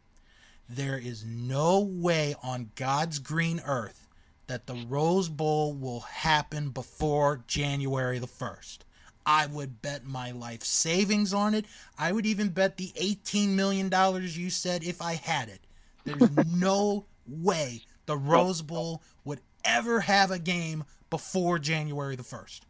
there 0.69 0.97
is 0.97 1.25
no 1.25 1.79
way 1.79 2.35
on 2.43 2.71
God's 2.75 3.19
green 3.19 3.61
earth 3.65 4.04
that 4.47 4.67
the 4.67 4.85
Rose 4.87 5.29
Bowl 5.29 5.73
will 5.73 6.01
happen 6.01 6.69
before 6.69 7.43
January 7.47 8.19
the 8.19 8.27
1st. 8.27 8.79
I 9.25 9.47
would 9.47 9.81
bet 9.81 10.05
my 10.05 10.31
life 10.31 10.63
savings 10.63 11.33
on 11.33 11.55
it. 11.55 11.65
I 11.97 12.11
would 12.11 12.25
even 12.25 12.49
bet 12.49 12.77
the 12.77 12.91
$18 12.95 13.49
million 13.49 13.91
you 14.23 14.49
said 14.49 14.83
if 14.83 15.01
I 15.01 15.13
had 15.13 15.49
it. 15.49 15.61
There's 16.03 16.45
no 16.55 17.05
way 17.27 17.81
the 18.05 18.17
Rose 18.17 18.61
Bowl 18.61 19.01
would 19.23 19.41
ever 19.63 19.99
have 20.01 20.29
a 20.29 20.37
game 20.37 20.83
before 21.09 21.57
January 21.57 22.15
the 22.15 22.23
1st. 22.23 22.61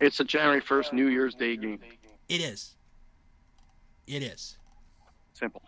It's 0.00 0.20
a 0.20 0.24
January 0.24 0.60
1st 0.60 0.92
New 0.92 1.08
Year's 1.08 1.34
Day 1.34 1.56
game. 1.56 1.80
It 2.28 2.40
is. 2.40 2.74
It 4.06 4.22
is. 4.22 4.58
Simple. 5.34 5.62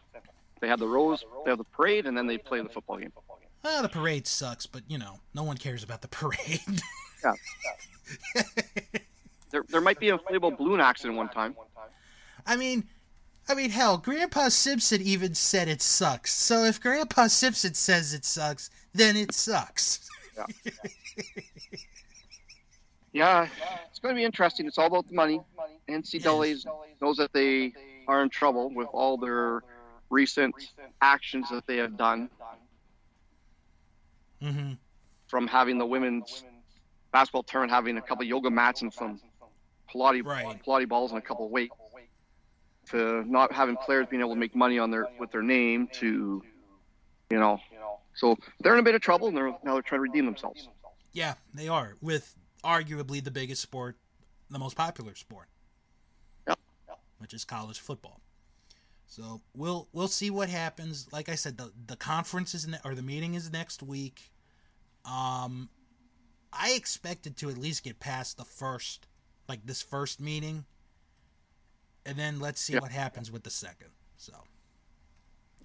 They 0.61 0.68
have 0.68 0.79
the 0.79 0.87
rose, 0.87 1.25
they 1.44 1.51
have 1.51 1.59
the 1.59 1.64
parade, 1.64 2.07
and 2.07 2.16
then 2.16 2.27
they 2.27 2.37
play 2.37 2.61
the 2.62 2.68
football 2.68 2.99
game. 2.99 3.12
Well, 3.62 3.83
the 3.83 3.88
parade 3.88 4.27
sucks, 4.27 4.66
but 4.66 4.83
you 4.88 4.99
know, 4.99 5.20
no 5.35 5.42
one 5.42 5.57
cares 5.57 5.83
about 5.83 6.03
the 6.03 6.09
parade. 6.09 6.61
Yeah. 7.23 7.35
There, 9.51 9.62
there 9.68 9.81
might 9.81 9.99
be 9.99 10.09
a 10.09 10.16
inflatable 10.16 10.57
balloon 10.57 10.81
accident 10.81 11.18
one 11.18 11.29
time. 11.29 11.55
I 12.46 12.57
mean, 12.57 12.85
I 13.49 13.55
mean, 13.55 13.70
hell, 13.70 13.99
Grandpa 13.99 14.49
Simpson 14.49 15.03
even 15.03 15.35
said 15.35 15.68
it 15.68 15.83
sucks. 15.83 16.33
So 16.33 16.64
if 16.64 16.81
Grandpa 16.81 17.27
Simpson 17.27 17.75
says 17.75 18.14
it 18.14 18.25
sucks, 18.25 18.70
then 18.94 19.16
it 19.16 19.35
sucks. 19.35 20.09
Yeah, 23.12 23.49
it's 23.90 23.99
going 23.99 24.14
to 24.14 24.18
be 24.18 24.25
interesting. 24.25 24.66
It's 24.66 24.79
all 24.79 24.87
about 24.87 25.09
the 25.09 25.14
money. 25.14 25.40
NCAA 25.88 26.64
knows 27.03 27.16
that 27.16 27.33
they 27.33 27.73
are 28.07 28.23
in 28.23 28.29
trouble 28.29 28.70
with 28.73 28.88
all 28.92 29.16
their 29.16 29.62
recent 30.11 30.55
actions 31.03 31.49
that 31.51 31.66
they 31.66 31.77
have 31.79 31.96
done, 31.96 32.31
hmm 34.42 34.72
from 35.29 35.46
having 35.46 35.79
the 35.79 35.87
women's 35.87 36.44
basketball 37.12 37.44
tournament 37.44 37.73
having 37.73 37.96
a 37.96 38.02
couple 38.02 38.25
yoga 38.25 38.50
mats 38.50 38.83
and 38.83 38.92
some 38.92 39.21
Pilates, 39.94 40.25
Right. 40.25 40.60
Pilates 40.67 40.88
balls 40.88 41.12
and 41.12 41.19
a 41.19 41.23
couple 41.23 41.46
of 41.46 41.52
weights, 41.52 41.75
to 42.90 43.25
not 43.31 43.52
having 43.52 43.77
players 43.77 44.06
being 44.10 44.21
able 44.21 44.35
to 44.35 44.40
make 44.40 44.54
money 44.54 44.79
on 44.79 44.90
their 44.90 45.06
with 45.19 45.31
their 45.31 45.42
name, 45.42 45.88
to 46.00 46.42
you 47.31 47.38
know, 47.38 47.60
so 48.15 48.37
they're 48.60 48.75
in 48.75 48.81
a 48.81 48.83
bit 48.83 48.94
of 48.94 49.00
trouble 49.00 49.29
and 49.29 49.37
they're 49.37 49.52
now 49.65 49.75
they're 49.75 49.83
trying 49.83 49.98
to 49.98 50.02
redeem 50.02 50.27
themselves. 50.27 50.69
Yeah, 51.12 51.35
they 51.54 51.69
are 51.69 51.94
with 52.00 52.35
arguably 52.65 53.23
the 53.23 53.31
biggest 53.31 53.62
sport, 53.62 53.96
the 54.48 54.58
most 54.58 54.77
popular 54.77 55.15
sport, 55.15 55.48
Yep. 56.48 56.58
which 57.19 57.35
is 57.35 57.44
college 57.44 57.79
football. 57.79 58.21
So 59.11 59.40
we'll 59.56 59.88
we'll 59.92 60.06
see 60.06 60.31
what 60.31 60.48
happens. 60.48 61.08
Like 61.13 61.29
I 61.29 61.35
said, 61.35 61.58
the 61.58 61.73
the 61.88 61.96
conference 61.96 62.54
is 62.54 62.69
ne- 62.69 62.79
or 62.85 62.94
the 62.94 63.02
meeting 63.02 63.35
is 63.35 63.50
next 63.52 63.83
week. 63.83 64.31
Um, 65.04 65.69
I 66.52 66.75
expected 66.77 67.37
to 67.38 67.50
at 67.50 67.58
least 67.58 67.83
get 67.83 67.98
past 67.98 68.37
the 68.37 68.44
first, 68.44 69.08
like 69.48 69.67
this 69.67 69.83
first 69.83 70.21
meeting, 70.21 70.65
and 72.06 72.17
then 72.17 72.38
let's 72.38 72.61
see 72.61 72.75
Yeah. 72.75 72.79
what 72.81 72.92
happens 72.92 73.33
with 73.33 73.42
the 73.42 73.50
second. 73.50 73.88
So 74.17 74.33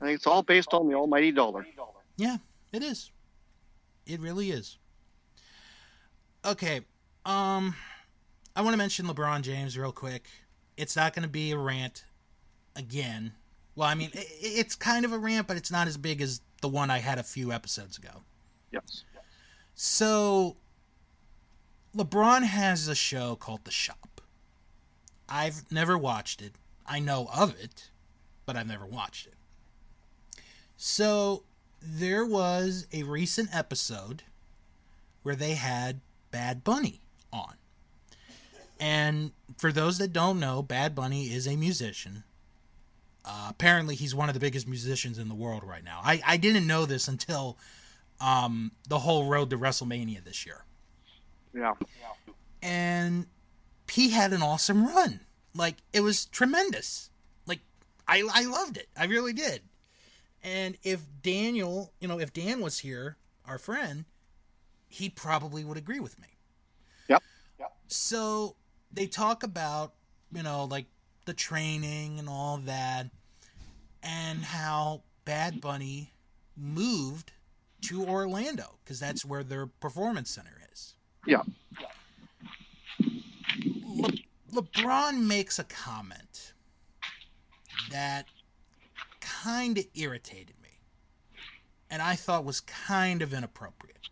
I 0.02 0.06
think 0.06 0.16
it's 0.16 0.26
all 0.26 0.42
based 0.42 0.74
on 0.74 0.88
the 0.90 0.96
almighty 0.96 1.32
dollar. 1.32 1.68
yeah, 2.18 2.38
it 2.72 2.82
is. 2.82 3.12
It 4.08 4.20
really 4.22 4.50
is. 4.50 4.80
Okay, 6.44 6.78
um, 7.26 7.76
I 8.56 8.62
want 8.62 8.74
to 8.74 8.78
mention 8.78 9.06
LeBron 9.06 9.42
James 9.44 9.78
real 9.78 9.92
quick. 9.92 10.26
It's 10.78 10.96
not 10.96 11.14
going 11.14 11.24
to 11.24 11.30
be 11.30 11.52
a 11.52 11.58
rant 11.60 12.06
again. 12.76 13.34
Well, 13.76 13.88
I 13.90 13.96
mean, 13.96 14.12
i- 14.16 14.20
i 14.20 14.26
it's 14.42 14.76
kind 14.76 15.06
of 15.06 15.12
a 15.12 15.18
rant, 15.18 15.48
but 15.48 15.58
it's 15.58 15.72
not 15.72 15.88
as 15.88 15.98
big 15.98 16.22
as 16.22 16.42
the 16.62 16.70
one 16.70 16.90
I 16.90 17.00
had 17.00 17.18
a 17.20 17.24
few 17.24 17.52
episodes 17.52 17.98
ago. 17.98 18.24
Yes. 18.72 19.04
So, 19.76 20.58
LeBron 21.96 22.44
has 22.44 22.88
a 22.88 22.96
show 22.96 23.36
called 23.36 23.66
The 23.66 23.72
Shop. 23.72 24.22
I've 25.28 25.70
never 25.72 25.98
watched 25.98 26.42
it. 26.42 26.54
I 26.86 27.00
know 27.00 27.28
of 27.34 27.56
it, 27.60 27.90
but 28.46 28.56
I've 28.56 28.68
never 28.68 28.86
watched 28.86 29.28
it. 29.28 29.34
So 30.78 31.44
there 31.82 32.26
was 32.26 32.86
a 32.92 33.04
recent 33.04 33.50
episode 33.56 34.24
where 35.24 35.36
they 35.36 35.56
had 35.56 36.02
Bad 36.32 36.64
Bunny 36.64 37.02
on. 37.32 37.56
And 38.80 39.32
for 39.58 39.72
those 39.72 39.98
that 40.00 40.12
don't 40.14 40.40
know, 40.40 40.62
Bad 40.62 40.94
Bunny 40.94 41.28
is 41.34 41.48
a 41.48 41.56
musician. 41.56 42.24
Uh, 43.28 43.48
apparently, 43.50 43.96
he's 43.96 44.14
one 44.14 44.30
of 44.30 44.36
the 44.36 44.40
biggest 44.40 44.68
musicians 44.68 45.18
in 45.18 45.28
the 45.28 45.34
world 45.36 45.64
right 45.64 45.84
now. 45.84 46.00
I, 46.04 46.22
I 46.26 46.38
didn't 46.38 46.68
know 46.68 46.86
this 46.86 47.08
until 47.08 47.58
um, 48.22 48.72
the 48.88 49.00
whole 49.00 49.28
road 49.28 49.50
to 49.50 49.58
WrestleMania 49.58 50.24
this 50.24 50.46
year. 50.46 50.64
Yeah. 51.54 51.74
And 52.62 53.26
he 53.92 54.12
had 54.12 54.32
an 54.32 54.44
awesome 54.44 54.86
run. 54.86 55.22
Like, 55.56 55.78
it 55.92 56.02
was 56.02 56.26
tremendous. 56.26 57.10
Like, 57.48 57.62
I, 58.08 58.28
I 58.32 58.46
loved 58.46 58.78
it. 58.78 58.90
I 58.96 59.06
really 59.06 59.34
did. 59.34 59.62
And 60.44 60.78
if 60.84 61.02
Daniel, 61.24 61.94
you 62.00 62.08
know, 62.08 62.20
if 62.20 62.32
Dan 62.32 62.62
was 62.62 62.80
here, 62.80 63.18
our 63.48 63.58
friend, 63.58 64.06
he 64.88 65.10
probably 65.10 65.64
would 65.64 65.78
agree 65.78 66.00
with 66.00 66.20
me. 66.20 66.28
Yep. 67.08 67.24
Yep. 67.60 67.74
So 67.88 68.56
they 68.92 69.08
talk 69.08 69.42
about, 69.42 69.94
you 70.32 70.44
know, 70.44 70.66
like 70.66 70.86
the 71.26 71.34
training 71.34 72.20
and 72.20 72.30
all 72.30 72.58
that, 72.58 73.08
and 74.04 74.44
how 74.44 75.02
Bad 75.26 75.62
Bunny 75.62 76.14
moved 76.56 77.32
to 77.82 78.04
Orlando 78.04 78.78
because 78.84 79.00
that's 79.00 79.26
where 79.26 79.44
their 79.44 79.68
performance 79.68 80.30
center 80.30 80.62
is. 80.72 80.96
Yeah. 81.26 81.42
Le- 83.84 84.12
LeBron 84.52 85.20
makes 85.20 85.60
a 85.60 85.64
comment 85.64 86.54
that 87.92 88.26
kind 89.20 89.78
of 89.78 89.86
irritated 89.94 90.56
me 90.62 90.66
and 91.90 92.02
I 92.02 92.16
thought 92.16 92.46
was 92.46 92.62
kind 92.62 93.22
of 93.22 93.34
inappropriate 93.34 94.10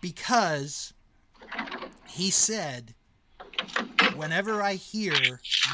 because 0.00 0.92
he 2.06 2.30
said 2.30 2.94
whenever 4.20 4.60
I 4.62 4.74
hear 4.74 5.14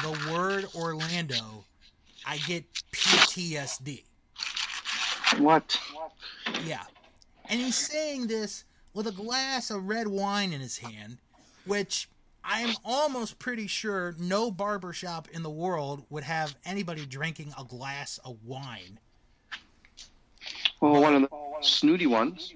the 0.01 0.31
word 0.31 0.67
Orlando, 0.73 1.65
I 2.25 2.37
get 2.47 2.63
PTSD. 2.93 4.03
What? 5.37 5.77
Yeah. 6.63 6.83
And 7.49 7.59
he's 7.59 7.75
saying 7.75 8.27
this 8.27 8.63
with 8.93 9.07
a 9.07 9.11
glass 9.11 9.69
of 9.69 9.89
red 9.89 10.07
wine 10.07 10.53
in 10.53 10.61
his 10.61 10.77
hand, 10.77 11.17
which 11.65 12.07
I'm 12.41 12.73
almost 12.85 13.37
pretty 13.37 13.67
sure 13.67 14.15
no 14.17 14.49
barbershop 14.49 15.27
in 15.33 15.43
the 15.43 15.49
world 15.49 16.05
would 16.09 16.23
have 16.23 16.55
anybody 16.65 17.05
drinking 17.05 17.53
a 17.59 17.65
glass 17.65 18.17
of 18.23 18.37
wine. 18.45 18.97
Well, 20.79 21.01
one 21.01 21.15
of 21.15 21.21
the 21.23 21.29
snooty 21.59 22.07
ones. 22.07 22.53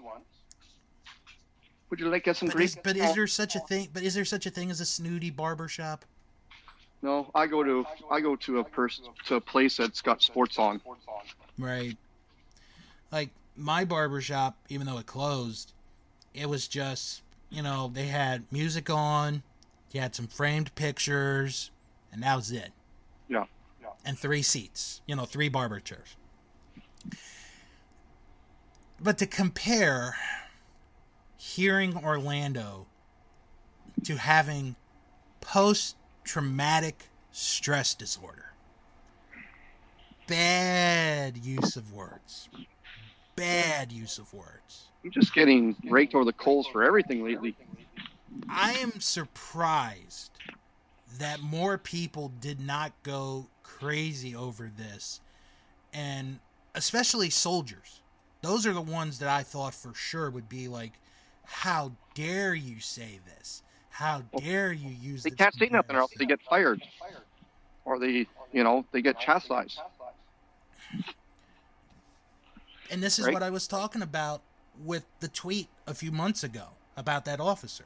Would 1.91 1.99
you 1.99 2.09
like 2.09 2.23
to 2.23 2.29
get 2.29 2.37
some 2.37 2.47
But 2.47 2.55
Greek? 2.55 2.69
is, 2.69 2.77
but 2.81 2.95
is 2.95 3.13
there 3.13 3.27
such 3.27 3.55
a 3.55 3.59
thing? 3.59 3.89
But 3.93 4.03
is 4.03 4.15
there 4.15 4.25
such 4.25 4.45
a 4.45 4.49
thing 4.49 4.71
as 4.71 4.79
a 4.79 4.85
snooty 4.85 5.29
barbershop? 5.29 6.05
No, 7.01 7.29
I 7.35 7.47
go 7.47 7.63
to 7.63 7.85
I 8.09 8.21
go 8.21 8.35
to 8.37 8.59
a 8.59 8.63
person 8.63 9.05
to 9.25 9.35
a 9.35 9.41
place 9.41 9.75
that's 9.77 10.01
got 10.01 10.21
sports 10.21 10.57
on. 10.57 10.81
Right. 11.59 11.97
Like 13.11 13.29
my 13.57 13.83
barbershop, 13.83 14.55
even 14.69 14.87
though 14.87 14.99
it 14.99 15.05
closed, 15.05 15.73
it 16.33 16.47
was 16.47 16.67
just, 16.67 17.23
you 17.49 17.61
know, 17.61 17.91
they 17.93 18.05
had 18.05 18.45
music 18.51 18.89
on, 18.89 19.43
you 19.91 19.99
had 19.99 20.15
some 20.15 20.27
framed 20.27 20.73
pictures, 20.75 21.71
and 22.13 22.23
that 22.23 22.35
was 22.35 22.51
it. 22.51 22.71
Yeah. 23.27 23.45
And 24.05 24.17
three 24.17 24.41
seats, 24.41 25.01
you 25.05 25.15
know, 25.15 25.25
three 25.25 25.49
barber 25.49 25.79
chairs. 25.79 26.15
But 28.99 29.17
to 29.17 29.25
compare 29.25 30.15
hearing 31.41 31.97
Orlando 31.97 32.85
to 34.03 34.15
having 34.15 34.75
post 35.41 35.95
traumatic 36.23 37.07
stress 37.31 37.95
disorder. 37.95 38.53
Bad 40.27 41.37
use 41.37 41.75
of 41.75 41.91
words. 41.91 42.47
Bad 43.35 43.91
use 43.91 44.19
of 44.19 44.31
words. 44.35 44.89
I'm 45.03 45.09
just 45.09 45.33
getting 45.33 45.75
raked 45.89 46.13
over 46.13 46.25
the 46.25 46.33
coals 46.33 46.67
for 46.67 46.83
everything 46.83 47.23
lately. 47.23 47.55
I 48.47 48.73
am 48.73 48.99
surprised 48.99 50.29
that 51.17 51.41
more 51.41 51.79
people 51.79 52.31
did 52.39 52.59
not 52.59 52.93
go 53.01 53.47
crazy 53.63 54.35
over 54.35 54.71
this, 54.77 55.21
and 55.91 56.37
especially 56.75 57.31
soldiers. 57.31 58.01
Those 58.43 58.67
are 58.67 58.73
the 58.73 58.81
ones 58.81 59.17
that 59.19 59.29
I 59.29 59.41
thought 59.41 59.73
for 59.73 59.95
sure 59.95 60.29
would 60.29 60.47
be 60.47 60.67
like, 60.67 60.93
"How 61.51 61.91
dare 62.13 62.53
you 62.55 62.79
say 62.79 63.19
this? 63.25 63.61
How 63.89 64.21
dare 64.37 64.71
you 64.71 64.89
use?" 64.89 65.23
They 65.23 65.29
this 65.29 65.37
can't 65.37 65.53
say 65.55 65.69
nothing 65.69 65.95
or 65.95 65.99
else 65.99 66.11
they 66.17 66.25
get 66.25 66.41
fired, 66.41 66.81
or 67.85 67.99
they, 67.99 68.27
you 68.51 68.63
know, 68.63 68.85
they 68.91 69.01
get 69.01 69.19
chastised. 69.19 69.79
And 72.89 73.01
this 73.01 73.19
is 73.19 73.25
Right. 73.25 73.33
what 73.33 73.43
I 73.43 73.49
was 73.49 73.67
talking 73.67 74.01
about 74.01 74.41
with 74.83 75.05
the 75.19 75.27
tweet 75.27 75.69
a 75.87 75.93
few 75.93 76.11
months 76.11 76.43
ago 76.43 76.69
about 76.97 77.25
that 77.25 77.39
officer. 77.39 77.85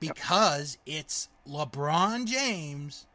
Because 0.00 0.76
it's 0.84 1.28
LeBron 1.46 2.26
James, 2.26 3.06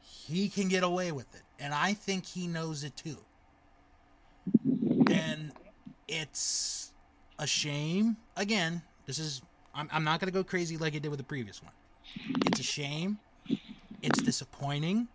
he 0.00 0.48
can 0.48 0.68
get 0.68 0.82
away 0.82 1.12
with 1.12 1.34
it. 1.34 1.42
And 1.58 1.74
I 1.74 1.92
think 1.92 2.24
he 2.24 2.46
knows 2.46 2.84
it 2.84 2.96
too. 2.96 3.18
And 5.10 5.52
it's 6.06 6.92
a 7.38 7.46
shame. 7.46 8.16
Again, 8.36 8.82
this 9.08 9.18
is, 9.18 9.40
I'm, 9.74 9.88
I'm 9.90 10.04
not 10.04 10.20
to 10.20 10.30
go 10.30 10.44
crazy 10.44 10.76
like 10.76 10.94
I 10.94 10.98
did 10.98 11.08
with 11.08 11.16
the 11.18 11.24
previous 11.24 11.62
one. 11.62 11.72
It's 12.44 12.60
a 12.60 12.62
shame. 12.62 13.18
It's 14.02 14.20
disappointing. 14.20 15.08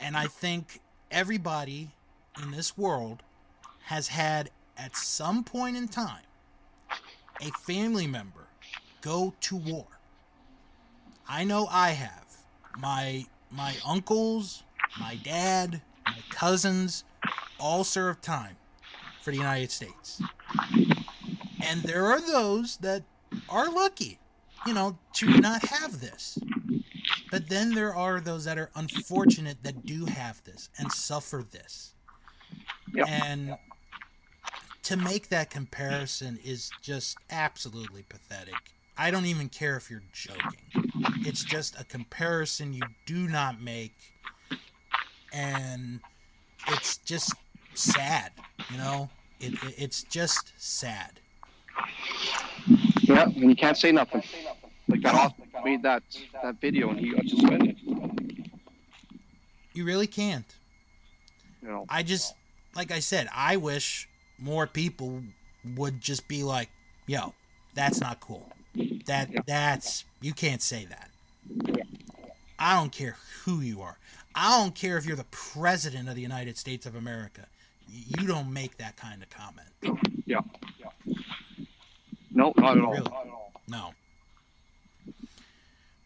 And 0.00 0.16
I 0.16 0.26
think 0.26 0.80
everybody 1.12 1.92
in 2.42 2.50
this 2.50 2.76
world 2.76 3.22
has 3.84 4.08
had 4.08 4.50
at 4.76 4.96
some 4.96 5.44
point 5.44 5.76
in 5.76 5.86
time 5.86 6.24
a 7.40 7.50
family 7.60 8.08
member 8.08 8.48
go 9.02 9.32
to 9.42 9.54
war. 9.54 9.86
I 11.28 11.44
know 11.44 11.68
I 11.70 11.90
have. 11.90 12.26
My 12.76 13.24
my 13.52 13.76
uncles, 13.86 14.64
my 14.98 15.14
dad, 15.22 15.80
my 16.04 16.18
cousins 16.30 17.04
all 17.60 17.84
served 17.84 18.22
time 18.22 18.56
for 19.22 19.30
the 19.30 19.36
United 19.36 19.70
States. 19.70 20.20
And 21.66 21.82
there 21.82 22.06
are 22.06 22.20
those 22.20 22.76
that 22.78 23.02
are 23.48 23.70
lucky, 23.70 24.18
you 24.66 24.74
know, 24.74 24.98
to 25.14 25.26
not 25.26 25.64
have 25.66 26.00
this. 26.00 26.38
But 27.30 27.48
then 27.48 27.74
there 27.74 27.94
are 27.94 28.20
those 28.20 28.44
that 28.44 28.58
are 28.58 28.70
unfortunate 28.74 29.62
that 29.64 29.84
do 29.84 30.04
have 30.06 30.42
this 30.44 30.70
and 30.78 30.90
suffer 30.92 31.44
this. 31.50 31.94
Yep. 32.94 33.08
And 33.08 33.56
to 34.84 34.96
make 34.96 35.28
that 35.30 35.50
comparison 35.50 36.38
is 36.44 36.70
just 36.80 37.18
absolutely 37.30 38.04
pathetic. 38.08 38.54
I 38.96 39.10
don't 39.10 39.26
even 39.26 39.48
care 39.48 39.76
if 39.76 39.90
you're 39.90 40.04
joking. 40.12 40.90
It's 41.26 41.44
just 41.44 41.78
a 41.78 41.84
comparison 41.84 42.72
you 42.72 42.82
do 43.04 43.26
not 43.28 43.60
make. 43.60 43.96
And 45.32 46.00
it's 46.68 46.98
just 46.98 47.34
sad, 47.74 48.30
you 48.70 48.78
know? 48.78 49.10
It, 49.40 49.54
it, 49.54 49.74
it's 49.76 50.02
just 50.04 50.52
sad. 50.56 51.20
Yeah, 53.06 53.24
and 53.24 53.36
you 53.50 53.56
can't 53.56 53.76
say 53.76 53.92
nothing. 53.92 54.22
Like 54.88 55.02
that 55.02 55.14
off 55.14 55.32
made 55.64 55.82
that 55.82 56.02
that 56.42 56.60
video 56.60 56.90
and 56.90 56.98
he 57.00 57.12
got 57.12 57.26
suspended. 57.28 57.76
You 59.74 59.84
really 59.84 60.06
can't. 60.06 60.46
You 61.62 61.68
know, 61.68 61.86
I 61.88 62.02
just, 62.02 62.34
like 62.74 62.90
I 62.90 63.00
said, 63.00 63.28
I 63.34 63.56
wish 63.56 64.08
more 64.38 64.66
people 64.66 65.22
would 65.76 66.00
just 66.00 66.28
be 66.28 66.42
like, 66.44 66.70
"Yo, 67.06 67.34
that's 67.74 68.00
not 68.00 68.20
cool. 68.20 68.48
That 69.06 69.30
Yeah. 69.32 69.40
that's 69.46 70.04
you 70.20 70.32
can't 70.32 70.62
say 70.62 70.86
that." 70.86 71.10
I 72.58 72.74
don't 72.74 72.92
care 72.92 73.16
who 73.44 73.60
you 73.60 73.82
are. 73.82 73.98
I 74.34 74.58
don't 74.60 74.74
care 74.74 74.96
if 74.96 75.04
you're 75.06 75.16
the 75.16 75.24
president 75.30 76.08
of 76.08 76.14
the 76.14 76.22
United 76.22 76.56
States 76.56 76.86
of 76.86 76.94
America. 76.94 77.46
You 77.88 78.26
don't 78.26 78.52
make 78.52 78.78
that 78.78 78.96
kind 78.96 79.22
of 79.22 79.30
comment. 79.30 79.68
yeah. 80.26 80.40
No, 82.36 82.52
not 82.58 82.76
at 82.76 82.84
all. 82.84 82.92
Really? 82.92 83.10
No. 83.66 83.94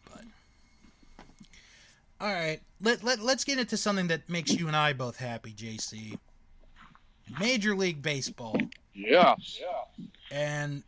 But 0.05 0.23
all 2.21 2.33
right, 2.33 2.61
let 2.81 3.03
let 3.03 3.19
let's 3.19 3.43
get 3.43 3.59
into 3.59 3.75
something 3.75 4.07
that 4.07 4.29
makes 4.29 4.53
you 4.53 4.67
and 4.67 4.75
I 4.75 4.93
both 4.93 5.17
happy, 5.17 5.51
JC. 5.51 6.17
Major 7.37 7.75
League 7.75 8.01
Baseball. 8.01 8.55
Yeah. 8.93 9.35
And 10.31 10.83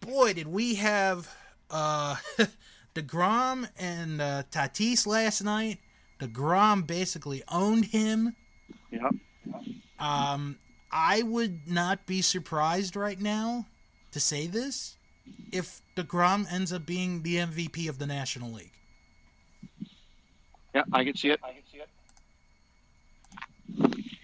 boy, 0.00 0.34
did 0.34 0.46
we 0.46 0.76
have 0.76 1.28
uh, 1.70 2.14
DeGrom 2.94 3.68
and 3.76 4.20
uh, 4.20 4.44
Tatis 4.52 5.04
last 5.04 5.42
night. 5.42 5.78
DeGrom 6.20 6.86
basically 6.86 7.42
owned 7.48 7.86
him. 7.86 8.36
Yeah. 8.92 9.10
Um, 9.98 10.58
I 10.92 11.22
would 11.22 11.68
not 11.68 12.06
be 12.06 12.22
surprised 12.22 12.94
right 12.94 13.20
now 13.20 13.66
to 14.18 14.24
say 14.24 14.46
this 14.48 14.96
if 15.52 15.80
DeGrom 15.96 16.52
ends 16.52 16.72
up 16.72 16.84
being 16.84 17.22
the 17.22 17.36
MVP 17.36 17.88
of 17.88 17.98
the 17.98 18.06
National 18.06 18.50
League. 18.50 18.72
Yeah, 20.74 20.82
I 20.92 21.04
can 21.04 21.16
see 21.16 21.30
it. 21.30 21.40
I 21.42 21.52
can 21.52 21.62
see 21.70 21.78
it. 21.78 21.88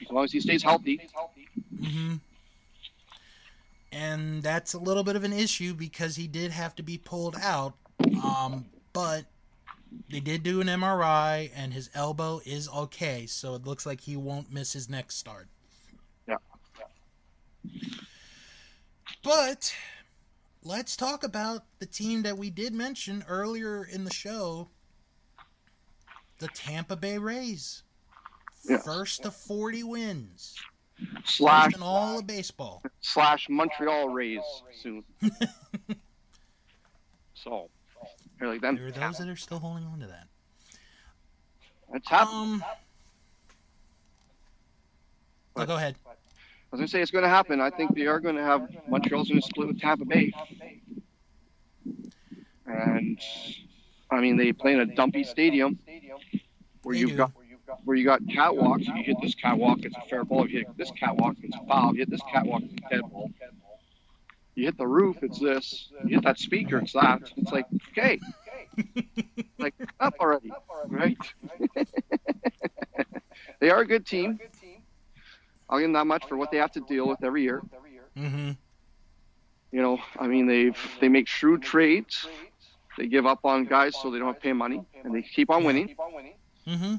As 0.03 0.11
long 0.11 0.25
as 0.25 0.33
he 0.33 0.41
stays 0.41 0.63
healthy. 0.63 1.01
hmm 1.83 2.15
And 3.93 4.43
that's 4.43 4.75
a 4.75 4.79
little 4.79 5.05
bit 5.05 5.17
of 5.17 5.25
an 5.25 5.33
issue 5.33 5.75
because 5.75 6.17
he 6.17 6.27
did 6.27 6.51
have 6.51 6.75
to 6.77 6.83
be 6.83 6.99
pulled 6.99 7.37
out. 7.41 7.75
Um, 8.23 8.67
but 8.93 9.25
they 10.11 10.21
did 10.21 10.43
do 10.43 10.61
an 10.61 10.67
MRI, 10.67 11.51
and 11.55 11.73
his 11.73 11.89
elbow 11.95 12.41
is 12.45 12.69
okay, 12.69 13.27
so 13.27 13.55
it 13.55 13.65
looks 13.65 13.87
like 13.87 14.01
he 14.01 14.17
won't 14.17 14.53
miss 14.53 14.73
his 14.73 14.89
next 14.89 15.17
start. 15.17 15.47
Yeah. 16.27 16.37
But 19.25 19.75
let's 20.63 20.97
talk 20.97 21.25
about 21.25 21.65
the 21.79 21.87
team 21.87 22.23
that 22.23 22.37
we 22.37 22.51
did 22.51 22.75
mention 22.75 23.25
earlier 23.27 23.83
in 23.83 24.05
the 24.05 24.13
show 24.13 24.69
the 26.41 26.49
Tampa 26.49 26.95
Bay 26.95 27.17
Rays. 27.17 27.85
Yeah. 28.69 28.79
First 28.79 29.23
to 29.23 29.31
40 29.31 29.83
wins. 29.83 30.57
Slash 31.25 31.65
First 31.65 31.77
in 31.77 31.83
all 31.83 32.19
of 32.19 32.27
baseball. 32.27 32.83
slash 33.01 33.49
Montreal 33.49 34.11
Rays 34.11 34.41
soon. 34.83 35.03
so, 37.35 37.71
like 38.41 38.61
them. 38.61 38.77
There 38.77 38.89
are 38.89 38.91
those 38.91 39.19
that 39.19 39.29
are 39.29 39.37
still 39.37 39.59
holding 39.59 39.85
on 39.85 40.01
to 40.01 40.07
that. 40.07 40.29
That's 41.93 42.09
happening. 42.09 42.39
Um, 42.39 42.65
oh, 45.57 45.67
go 45.67 45.77
ahead. 45.77 45.97
I 46.75 46.77
was 46.77 46.81
gonna 46.81 46.89
say 46.89 47.03
it's 47.03 47.13
gonna 47.13 47.29
happen. 47.29 47.61
I 47.61 47.71
think 47.71 47.95
they 47.95 48.07
are 48.09 48.19
gonna 48.19 48.43
have 48.43 48.69
Montreal's 48.89 49.29
gonna 49.29 49.41
split 49.43 49.69
with 49.69 49.81
Tampa 49.81 50.05
Bay, 50.05 50.33
and 52.67 53.21
I 54.11 54.19
mean 54.21 54.37
they 54.37 54.53
play 54.53 54.73
in 54.73 54.81
a 54.81 54.87
dumpy 54.87 55.23
stadium 55.23 55.79
where 56.83 56.97
you've 56.97 57.17
got 57.17 57.31
where 57.85 57.97
you 57.97 58.05
got 58.05 58.23
catwalks. 58.23 58.89
If 58.89 58.89
You 58.89 59.05
hit 59.05 59.19
this 59.23 59.37
catwalk, 59.37 59.85
it's 59.85 59.95
a 59.97 60.01
fair 60.11 60.25
ball. 60.25 60.47
If 60.47 60.51
you 60.51 60.59
hit 60.67 60.77
this 60.77 60.91
catwalk, 60.91 61.37
it's 61.43 61.55
a 61.55 61.65
foul. 61.65 61.93
You 61.93 62.01
hit 62.01 62.11
this 62.11 62.23
catwalk, 62.33 62.63
it's 62.65 62.75
a 62.75 62.91
dead 62.91 63.03
ball. 63.03 63.31
You 64.57 64.65
hit 64.65 64.77
the 64.77 64.89
roof, 64.89 65.19
it's 65.23 65.39
this. 65.39 65.93
You 66.05 66.17
hit 66.17 66.25
that 66.25 66.41
speaker, 66.41 66.79
it's 66.79 66.95
that. 66.95 67.31
It's 67.37 67.53
like 67.53 67.67
okay, 67.91 68.19
like 69.61 69.75
up 70.01 70.15
already, 70.19 70.51
right? 70.89 71.19
they 73.61 73.71
are 73.71 73.83
a 73.83 73.87
good 73.87 74.05
team. 74.05 74.41
I'll 75.69 75.79
give 75.79 75.87
them 75.87 75.95
that 75.95 76.07
much 76.07 76.27
for 76.27 76.37
what 76.37 76.51
they 76.51 76.59
have 76.59 76.73
to 76.73 76.81
deal 76.81 77.09
with 77.09 77.23
every 77.25 77.43
year. 77.43 77.63
Mm-hmm. 78.17 78.53
You 79.73 79.83
know, 79.83 79.99
I 80.19 80.27
mean, 80.27 80.47
they've 80.47 80.79
they 81.01 81.09
make 81.09 81.27
shrewd 81.27 81.63
trades. 81.63 82.27
They 82.97 83.09
give 83.09 83.27
up 83.27 83.45
on 83.45 83.65
guys 83.65 83.97
so 84.01 84.11
they 84.11 84.19
don't 84.19 84.29
have 84.29 84.37
to 84.37 84.41
pay 84.41 84.53
money, 84.53 84.85
and 85.03 85.15
they 85.15 85.23
keep 85.23 85.51
on 85.51 85.65
winning. 85.65 85.97
Mm-hmm. 86.67 86.97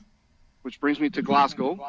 Which 0.63 0.79
brings 0.79 0.99
me 0.99 1.09
to 1.11 1.23
Glasnow 1.23 1.79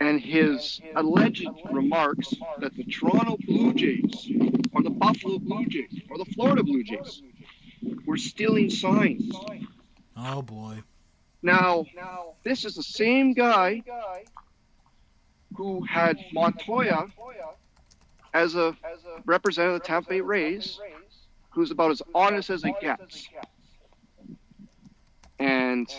and 0.00 0.20
his 0.20 0.80
alleged 0.94 1.48
remarks 1.70 2.32
that 2.60 2.74
the 2.76 2.84
Toronto 2.84 3.36
Blue 3.46 3.74
Jays, 3.74 4.30
or 4.72 4.82
the 4.82 4.90
Buffalo 4.90 5.38
Blue 5.38 5.66
Jays, 5.66 6.00
or 6.08 6.18
the 6.18 6.24
Florida 6.24 6.62
Blue 6.62 6.82
Jays 6.82 7.22
were 8.06 8.16
stealing 8.16 8.70
signs. 8.70 9.34
Oh 10.16 10.42
boy. 10.42 10.82
Now, 11.42 11.84
this 12.42 12.64
is 12.64 12.74
the 12.74 12.82
same 12.82 13.32
guy 13.32 13.82
who 15.58 15.82
had 15.82 16.16
Montoyo 16.32 17.10
as 18.32 18.54
a 18.54 18.76
representative 19.26 19.74
of 19.74 19.82
the 19.82 19.86
Tampa 19.88 20.08
Bay 20.08 20.20
Rays, 20.20 20.78
who's 21.50 21.72
about 21.72 21.90
as 21.90 22.00
honest 22.14 22.48
as 22.48 22.62
it 22.62 22.74
gets. 22.80 23.28
And 25.40 25.92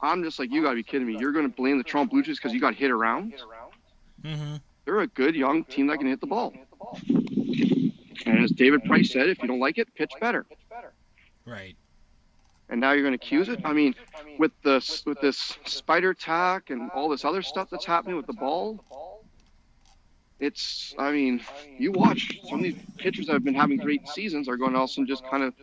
I'm 0.00 0.22
just 0.22 0.38
like, 0.38 0.52
you 0.52 0.62
gotta 0.62 0.76
be 0.76 0.84
kidding 0.84 1.08
me. 1.08 1.16
You're 1.18 1.32
gonna 1.32 1.48
blame 1.48 1.76
the 1.76 1.82
Toronto 1.82 2.08
Blue 2.08 2.22
Jays 2.22 2.38
because 2.38 2.54
you 2.54 2.60
got 2.60 2.76
hit 2.76 2.92
around? 2.92 3.34
Mm-hmm. 4.22 4.56
They're 4.84 5.00
a 5.00 5.08
good 5.08 5.34
young 5.34 5.64
team 5.64 5.88
that 5.88 5.98
can 5.98 6.06
hit 6.06 6.20
the 6.20 6.28
ball. 6.28 6.54
And 7.08 8.44
as 8.44 8.52
David 8.52 8.84
Price 8.84 9.10
said, 9.10 9.28
if 9.28 9.42
you 9.42 9.48
don't 9.48 9.58
like 9.58 9.78
it, 9.78 9.92
pitch 9.96 10.12
better. 10.20 10.46
Right. 11.44 11.76
And 12.70 12.80
now 12.80 12.92
you're 12.92 13.02
gonna 13.02 13.16
accuse 13.16 13.48
it? 13.48 13.60
I 13.64 13.72
mean, 13.72 13.94
with 14.38 14.52
this 14.62 15.04
with 15.04 15.20
this 15.20 15.58
spider 15.64 16.14
tack 16.14 16.70
and 16.70 16.90
all 16.92 17.08
this 17.08 17.24
other 17.24 17.42
stuff 17.42 17.68
that's 17.68 17.84
happening 17.84 18.16
with 18.16 18.26
the 18.26 18.32
ball, 18.32 18.84
it's 20.38 20.94
I 20.96 21.10
mean, 21.10 21.42
you 21.78 21.90
watch 21.90 22.38
some 22.48 22.60
of 22.60 22.64
these 22.64 22.76
pitchers 22.96 23.26
that 23.26 23.32
have 23.32 23.44
been 23.44 23.54
having 23.54 23.78
great 23.78 24.08
seasons 24.08 24.48
are 24.48 24.56
going 24.56 24.72
to 24.72 24.78
all 24.78 24.84
of 24.84 24.90
a 24.90 24.92
sudden 24.92 25.06
just 25.08 25.24
kind 25.24 25.42
of 25.42 25.54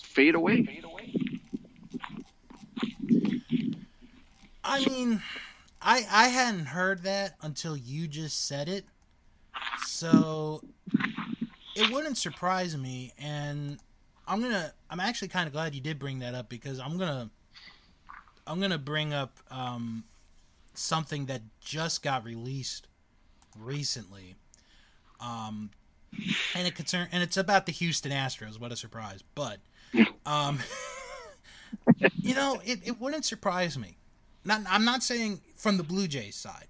fade 0.00 0.36
away. 0.36 0.80
I 4.62 4.84
mean, 4.86 5.20
I 5.82 6.06
I 6.08 6.28
hadn't 6.28 6.66
heard 6.66 7.02
that 7.02 7.34
until 7.42 7.76
you 7.76 8.06
just 8.06 8.46
said 8.46 8.68
it. 8.68 8.84
So 9.86 10.62
it 11.74 11.90
wouldn't 11.90 12.16
surprise 12.16 12.76
me 12.76 13.12
and 13.18 13.78
I'm 14.28 14.42
to 14.42 14.72
I'm 14.90 15.00
actually 15.00 15.28
kind 15.28 15.46
of 15.46 15.52
glad 15.52 15.74
you 15.74 15.80
did 15.80 15.98
bring 15.98 16.18
that 16.20 16.34
up 16.34 16.48
because 16.48 16.78
I'm 16.78 16.98
to 16.98 17.30
I'm 18.46 18.60
to 18.60 18.78
bring 18.78 19.12
up 19.12 19.38
um 19.50 20.04
something 20.74 21.26
that 21.26 21.42
just 21.60 22.02
got 22.02 22.24
released 22.24 22.86
recently. 23.58 24.36
Um 25.20 25.70
and 26.54 26.66
it 26.66 26.74
concern 26.74 27.08
and 27.10 27.22
it's 27.22 27.36
about 27.36 27.66
the 27.66 27.72
Houston 27.72 28.12
Astros, 28.12 28.60
what 28.60 28.70
a 28.70 28.76
surprise. 28.76 29.24
But 29.34 29.58
um 30.26 30.58
you 32.16 32.34
know, 32.34 32.60
it, 32.64 32.80
it 32.86 33.00
wouldn't 33.00 33.24
surprise 33.24 33.78
me. 33.78 33.96
Not, 34.44 34.62
I'm 34.68 34.84
not 34.84 35.02
saying 35.02 35.40
from 35.56 35.78
the 35.78 35.82
Blue 35.82 36.06
Jays 36.06 36.36
side. 36.36 36.66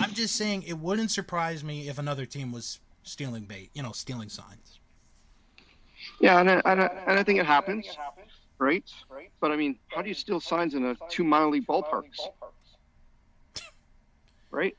I'm 0.00 0.12
just 0.12 0.36
saying 0.36 0.62
it 0.62 0.78
wouldn't 0.78 1.10
surprise 1.10 1.64
me 1.64 1.88
if 1.88 1.98
another 1.98 2.26
team 2.26 2.52
was 2.52 2.78
stealing 3.02 3.44
bait, 3.44 3.70
you 3.74 3.82
know, 3.82 3.92
stealing 3.92 4.28
signs. 4.28 4.78
Yeah, 6.20 6.40
and 6.40 6.50
I, 6.50 6.62
and 6.64 6.80
I, 6.80 6.86
and 7.06 7.18
I 7.18 7.22
think 7.22 7.38
it 7.38 7.46
happens, 7.46 7.86
right? 8.58 8.84
But 9.40 9.50
I 9.52 9.56
mean, 9.56 9.78
how 9.88 10.02
do 10.02 10.08
you 10.08 10.14
steal 10.14 10.40
signs 10.40 10.74
in 10.74 10.84
a 10.86 10.96
two 11.10 11.24
minor 11.24 11.48
league 11.50 11.66
ballparks, 11.66 12.18
right? 14.50 14.76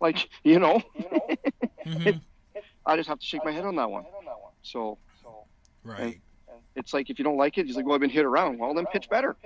Like, 0.00 0.28
you 0.42 0.58
know, 0.58 0.82
Mhm. 1.86 2.20
I 2.86 2.96
just 2.96 3.08
have 3.08 3.18
to 3.18 3.26
shake 3.26 3.44
my 3.44 3.52
head 3.52 3.64
on 3.66 3.76
that 3.76 3.90
one. 3.90 4.04
So 4.62 4.98
Right. 5.82 6.20
it's 6.76 6.94
like 6.94 7.10
if 7.10 7.18
you 7.18 7.24
don't 7.24 7.36
like 7.36 7.58
it, 7.58 7.66
he's 7.66 7.76
like, 7.76 7.84
well, 7.84 7.94
I've 7.94 8.00
been 8.00 8.10
hit 8.10 8.24
around. 8.24 8.58
Well, 8.58 8.72
then 8.74 8.86
pitch 8.86 9.08
better. 9.10 9.36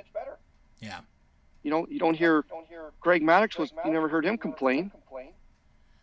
Yeah. 0.80 1.00
You 1.64 1.70
know, 1.72 1.86
you 1.90 1.98
don't 1.98 2.14
hear 2.14 2.44
Greg 3.00 3.22
Maddux 3.22 3.58
was. 3.58 3.72
You 3.84 3.90
never 3.92 4.08
heard 4.08 4.24
him 4.24 4.38
complain 4.38 4.92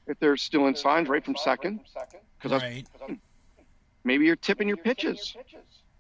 if 0.08 0.20
they're 0.20 0.38
stealing 0.38 0.76
signs 0.76 1.08
right 1.10 1.24
from 1.24 1.36
second 1.38 1.80
because 2.38 2.62
Right. 2.62 2.86
Maybe 4.06 4.26
you're 4.26 4.38
tipping 4.38 4.70
your 4.70 4.78
pitches, 4.78 5.36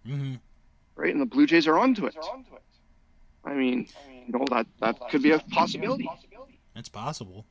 hmm 0.05 0.35
right? 0.95 1.11
And 1.11 1.19
the 1.19 1.25
Blue 1.25 1.45
Jays 1.45 1.67
are 1.67 1.77
onto 1.77 2.05
it. 2.05 2.15
I 3.43 3.53
mean, 3.53 3.87
you 4.25 4.31
know 4.31 4.45
that 4.49 4.65
that 4.79 4.97
could 5.09 5.21
be 5.21 5.31
a 5.31 5.39
possibility. 5.39 6.09
It's 6.75 6.87
possible. 6.87 7.45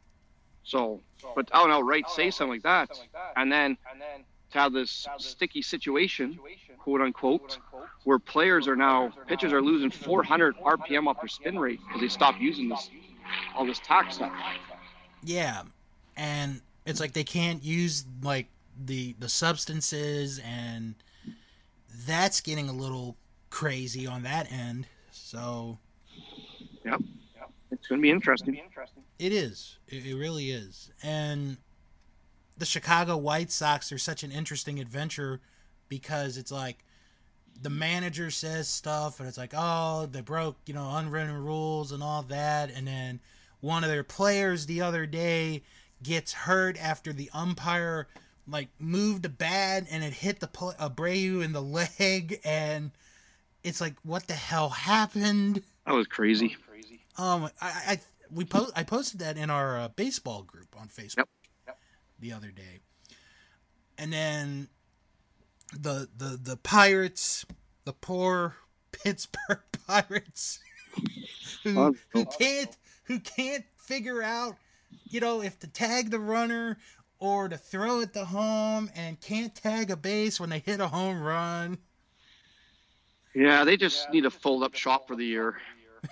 So, 0.63 1.03
but 1.35 1.51
I 1.53 1.59
don't 1.59 1.69
know, 1.69 1.83
right? 1.83 2.09
Say 2.09 2.31
something 2.31 2.55
like 2.55 2.63
that, 2.63 2.89
and 3.37 3.53
then 3.53 3.77
to 4.53 4.59
have 4.59 4.73
this 4.73 5.07
sticky 5.19 5.61
situation, 5.63 6.39
quote 6.79 7.03
unquote, 7.03 7.59
where 8.05 8.19
players 8.19 8.67
are 8.67 8.77
now 8.77 9.13
pitchers 9.27 9.53
are 9.53 9.61
losing 9.61 9.91
400 9.91 10.57
RPM 10.57 11.07
off 11.07 11.21
their 11.21 11.29
spin 11.29 11.59
rate 11.59 11.81
because 11.87 12.01
they 12.01 12.09
stopped 12.09 12.41
using 12.41 12.69
this 12.71 12.89
all 13.57 13.67
this 13.67 13.81
tack 13.81 14.13
stuff. 14.13 14.33
Yeah. 15.23 15.63
And 16.17 16.61
it's 16.87 17.01
like 17.01 17.13
they 17.13 17.25
can't 17.25 17.63
use 17.63 18.05
like 18.23 18.47
the 18.83 19.14
the 19.18 19.29
substances 19.29 20.41
and 20.45 20.95
that's 22.07 22.41
getting 22.41 22.68
a 22.68 22.72
little 22.72 23.16
crazy 23.51 24.07
on 24.07 24.22
that 24.25 24.51
end. 24.51 24.87
So 25.11 25.79
Yep. 26.85 27.01
It's 27.70 27.89
going 27.89 28.01
to 28.01 28.03
be 28.03 28.11
interesting. 28.11 28.55
It 29.18 29.33
is. 29.33 29.79
It, 29.89 30.07
it 30.07 30.16
really 30.16 30.51
is. 30.51 30.91
And 31.03 31.57
the 32.57 32.66
Chicago 32.66 33.16
White 33.16 33.51
Sox 33.51 33.91
are 33.91 33.99
such 33.99 34.22
an 34.22 34.31
interesting 34.31 34.79
adventure 34.79 35.41
because 35.89 36.37
it's 36.37 36.53
like 36.53 36.85
the 37.61 37.70
manager 37.70 38.31
says 38.31 38.68
stuff 38.68 39.18
and 39.18 39.29
it's 39.29 39.39
like, 39.39 39.53
oh, 39.57 40.07
they 40.11 40.20
broke, 40.20 40.57
you 40.66 40.75
know, 40.75 40.89
unwritten 40.95 41.45
rules 41.45 41.91
and 41.93 42.03
all 42.03 42.22
that. 42.22 42.70
And 42.70 42.87
then 42.87 43.20
one 43.61 43.83
of 43.83 43.91
their 43.91 44.05
players 44.05 44.66
the 44.66 44.81
other 44.81 45.07
day 45.07 45.62
gets 46.03 46.33
hurt 46.33 46.81
after 46.81 47.12
the 47.12 47.31
umpire 47.33 48.07
like 48.47 48.68
moved 48.78 49.24
a 49.24 49.28
bat 49.28 49.86
and 49.90 50.05
it 50.05 50.12
hit 50.12 50.40
the 50.40 50.49
Abreu 50.49 51.42
in 51.45 51.53
the 51.53 51.62
leg 51.62 52.40
and 52.45 52.90
it's 53.62 53.80
like 53.80 53.95
what 54.03 54.26
the 54.26 54.34
hell 54.34 54.68
happened 54.70 55.62
That 55.86 55.95
was 55.95 56.07
crazy. 56.07 56.57
um, 57.16 57.49
I, 57.61 57.70
I 57.88 58.01
we 58.30 58.45
post 58.45 58.72
I 58.76 58.82
posted 58.82 59.20
that 59.20 59.36
in 59.36 59.49
our 59.51 59.78
uh, 59.78 59.88
baseball 59.88 60.42
group 60.42 60.68
on 60.78 60.88
Facebook 60.88 61.18
Yep. 61.18 61.28
Yep. 61.66 61.78
the 62.20 62.32
other 62.32 62.51
day, 62.51 62.80
and 63.99 64.12
then 64.12 64.68
the 65.72 66.09
the 66.16 66.38
the 66.42 66.57
Pirates, 66.57 67.47
the 67.84 67.92
poor 67.92 68.57
Pittsburgh 68.92 69.61
Pirates, 69.86 70.59
who 71.62 71.97
who 72.11 72.24
can't 72.26 72.76
who 73.05 73.20
can't 73.20 73.64
figure 73.76 74.22
out, 74.22 74.57
you 75.05 75.20
know, 75.20 75.42
if 75.42 75.59
to 75.61 75.66
tag 75.68 76.11
the 76.11 76.18
runner 76.20 76.78
or 77.19 77.49
to 77.49 77.57
throw 77.57 78.01
it 78.01 78.12
to 78.15 78.25
home, 78.25 78.91
and 78.95 79.21
can't 79.21 79.55
tag 79.55 79.91
a 79.91 79.97
base 79.97 80.39
when 80.41 80.51
they 80.51 80.59
hit 80.59 80.81
a 80.81 80.89
home 80.89 81.21
run. 81.23 81.79
Yeah, 83.35 83.65
they 83.65 83.77
just 83.77 84.11
need 84.11 84.23
to 84.23 84.31
fold 84.31 84.62
up 84.62 84.75
shop 84.75 85.09
for 85.09 85.17
the 85.17 85.25
year. 85.25 85.57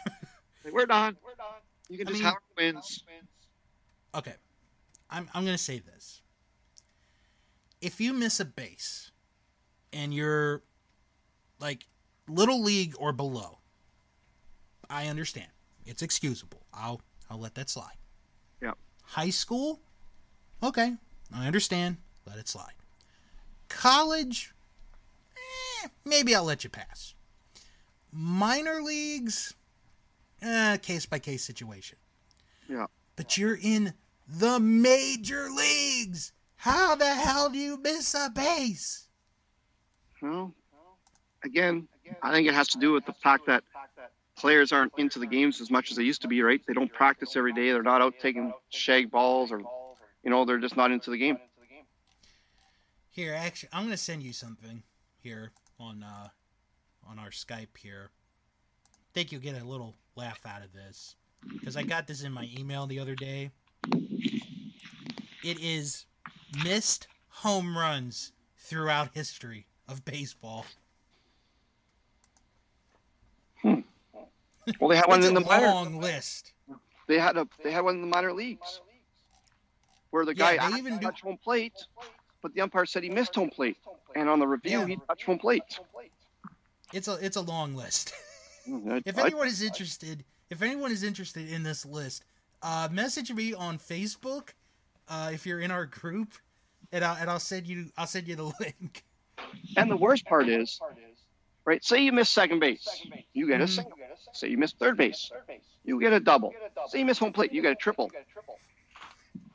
We're 0.73 0.87
done. 0.87 1.17
We're 1.25 1.35
done. 1.35 1.61
You 1.89 1.99
can 1.99 2.09
I 2.09 2.11
just 2.11 2.23
mean- 2.23 2.33
have 2.33 2.43
wins. 2.57 3.05
Okay, 4.15 4.35
I'm 5.11 5.29
I'm 5.35 5.45
gonna 5.45 5.59
say 5.59 5.79
this. 5.79 6.21
If 7.81 8.01
you 8.01 8.13
miss 8.13 8.41
a 8.41 8.45
base, 8.45 9.11
and 9.93 10.13
you're 10.15 10.63
like 11.61 11.87
little 12.29 12.63
league 12.63 12.95
or 12.99 13.13
below, 13.13 13.59
I 14.89 15.07
understand. 15.09 15.49
It's 15.85 16.03
excusable. 16.03 16.63
I'll 16.73 17.01
I'll 17.31 17.39
let 17.41 17.55
that 17.57 17.69
slide. 17.71 17.97
Yeah. 18.61 18.73
High 19.05 19.31
school, 19.31 19.81
okay, 20.63 20.95
I 21.35 21.47
understand. 21.47 21.97
Let 22.27 22.39
it 22.39 22.49
slide. 22.49 22.73
College, 23.69 24.53
eh, 25.85 25.89
maybe 26.05 26.35
I'll 26.35 26.45
let 26.45 26.63
you 26.65 26.71
pass. 26.71 27.15
Minor 28.13 28.81
leagues, 28.83 29.55
eh, 30.43 30.77
case 30.79 31.07
by 31.07 31.19
case 31.19 31.43
situation 31.45 31.97
Yeah. 32.69 32.87
but 33.17 33.37
you're 33.39 33.59
in 33.61 33.95
the 34.29 34.61
major 34.61 35.49
leagues. 35.51 36.33
How 36.57 36.95
the 36.95 37.13
hell 37.15 37.49
do 37.51 37.59
you 37.59 37.77
miss 37.79 38.15
a 38.15 38.31
base? 38.31 39.09
Well, 40.21 40.55
again, 41.43 41.89
I 42.23 42.31
think 42.33 42.47
it 42.47 42.55
has 42.55 42.69
to 42.69 42.79
do 42.79 42.93
with 42.93 43.05
the 43.07 43.15
fact 43.15 43.47
that 43.47 43.65
players 44.37 44.71
aren't 44.73 44.93
into 44.99 45.19
the 45.19 45.27
games 45.27 45.61
as 45.61 45.71
much 45.71 45.91
as 45.91 45.97
they 45.97 46.05
used 46.05 46.23
to 46.23 46.29
be, 46.29 46.41
right? 46.43 46.61
They 46.67 46.73
don't 46.75 46.93
practice 46.93 47.35
every 47.37 47.53
day. 47.53 47.73
They're 47.73 47.83
not 47.83 48.01
out 48.01 48.15
taking 48.21 48.53
shag 48.71 49.11
balls 49.11 49.51
or, 49.51 49.61
you 50.23 50.31
know, 50.31 50.45
they're 50.45 50.59
just 50.59 50.77
not 50.77 50.91
into 50.91 51.11
the 51.11 51.19
game. 51.19 51.39
Here, 53.11 53.35
actually, 53.35 53.69
I'm 53.73 53.85
gonna 53.85 53.97
send 53.97 54.23
you 54.23 54.33
something 54.33 54.83
here 55.21 55.53
on 55.79 56.03
uh, 56.03 56.29
on 57.09 57.19
our 57.19 57.29
Skype 57.29 57.77
here. 57.77 58.11
Think 59.13 59.33
you'll 59.33 59.43
get 59.43 59.61
a 59.61 59.65
little 59.65 59.97
laugh 60.17 60.41
out 60.47 60.63
of 60.65 60.73
this 60.73 61.17
because 61.53 61.77
I 61.77 61.83
got 61.83 62.07
this 62.07 62.23
in 62.23 62.33
my 62.33 62.49
email 62.59 62.87
the 62.87 62.99
other 62.99 63.15
day. 63.15 63.51
It 65.45 65.61
is 65.61 66.07
missed 66.65 67.09
home 67.29 67.77
runs 67.77 68.33
throughout 68.57 69.11
history 69.13 69.67
of 69.89 70.05
baseball. 70.05 70.65
Well, 73.65 74.89
they 74.89 74.97
had 74.97 75.09
one 75.09 75.25
in 75.25 75.35
the 75.35 75.41
minor. 75.41 75.67
long 75.67 76.01
list. 76.01 76.53
They 77.09 77.19
had 77.19 77.37
a 77.37 77.47
they 77.63 77.73
had 77.73 77.85
one 77.85 77.97
in 77.97 78.01
the 78.01 78.07
minor 78.07 78.33
leagues 78.33 78.81
where 80.13 80.25
the 80.25 80.37
Yeah, 80.37 80.57
guy 80.57 80.79
even 80.79 80.99
do- 80.99 81.11
home 81.23 81.39
plate, 81.43 81.73
but 82.43 82.55
the 82.55 82.61
umpire 82.61 82.87
said 82.87 83.03
he 83.03 83.09
missed 83.11 83.35
home 83.35 83.51
plate, 83.51 83.77
and 84.15 84.29
on 84.29 84.39
the 84.39 84.47
review 84.47 84.81
Yeah. 84.81 84.87
he 84.87 84.97
touched 85.09 85.25
home 85.25 85.39
plate. 85.39 85.79
It's 86.93 87.09
a 87.09 87.15
it's 87.15 87.37
a 87.37 87.41
long 87.43 87.75
list. 87.75 88.13
Mm, 88.69 89.03
if 89.05 89.19
anyone 89.19 89.49
is 89.49 89.61
interested, 89.61 90.25
if 90.49 90.63
anyone 90.63 90.93
is 90.93 91.03
interested 91.03 91.51
in 91.51 91.65
this 91.65 91.85
list, 91.85 92.23
uh, 92.63 92.89
message 92.93 93.33
me 93.33 93.53
on 93.55 93.77
Facebook 93.77 94.51
uh, 95.09 95.33
if 95.35 95.45
you're 95.47 95.59
in 95.59 95.73
our 95.73 95.85
group, 95.85 96.35
and 96.93 97.05
I'll, 97.05 97.17
and 97.17 97.29
I'll 97.29 97.41
send 97.41 97.67
you 97.67 97.87
I'll 97.99 98.07
send 98.07 98.29
you 98.29 98.37
the 98.37 98.45
link. 98.61 99.03
And 99.77 99.91
the 99.91 99.97
worst 99.97 100.25
part 100.27 100.49
is, 100.49 100.79
right? 101.65 101.85
Say 101.85 102.05
you 102.05 102.13
miss 102.13 102.31
second 102.31 102.61
base, 102.61 102.87
you 103.33 103.49
get 103.49 103.61
a 103.61 103.65
Mhm. 103.65 103.69
single. 103.69 103.99
Say 104.33 104.47
you 104.51 104.59
miss 104.59 104.71
third 104.75 104.97
base, 104.97 105.33
you 105.83 105.99
get 105.99 106.13
a 106.13 106.21
double. 106.21 106.55
Say 106.87 107.01
you 107.01 107.05
miss 107.05 107.19
home 107.19 107.33
plate, 107.33 107.53
you 107.53 107.63
get 107.63 107.73
a 107.73 107.75
triple. 107.75 108.13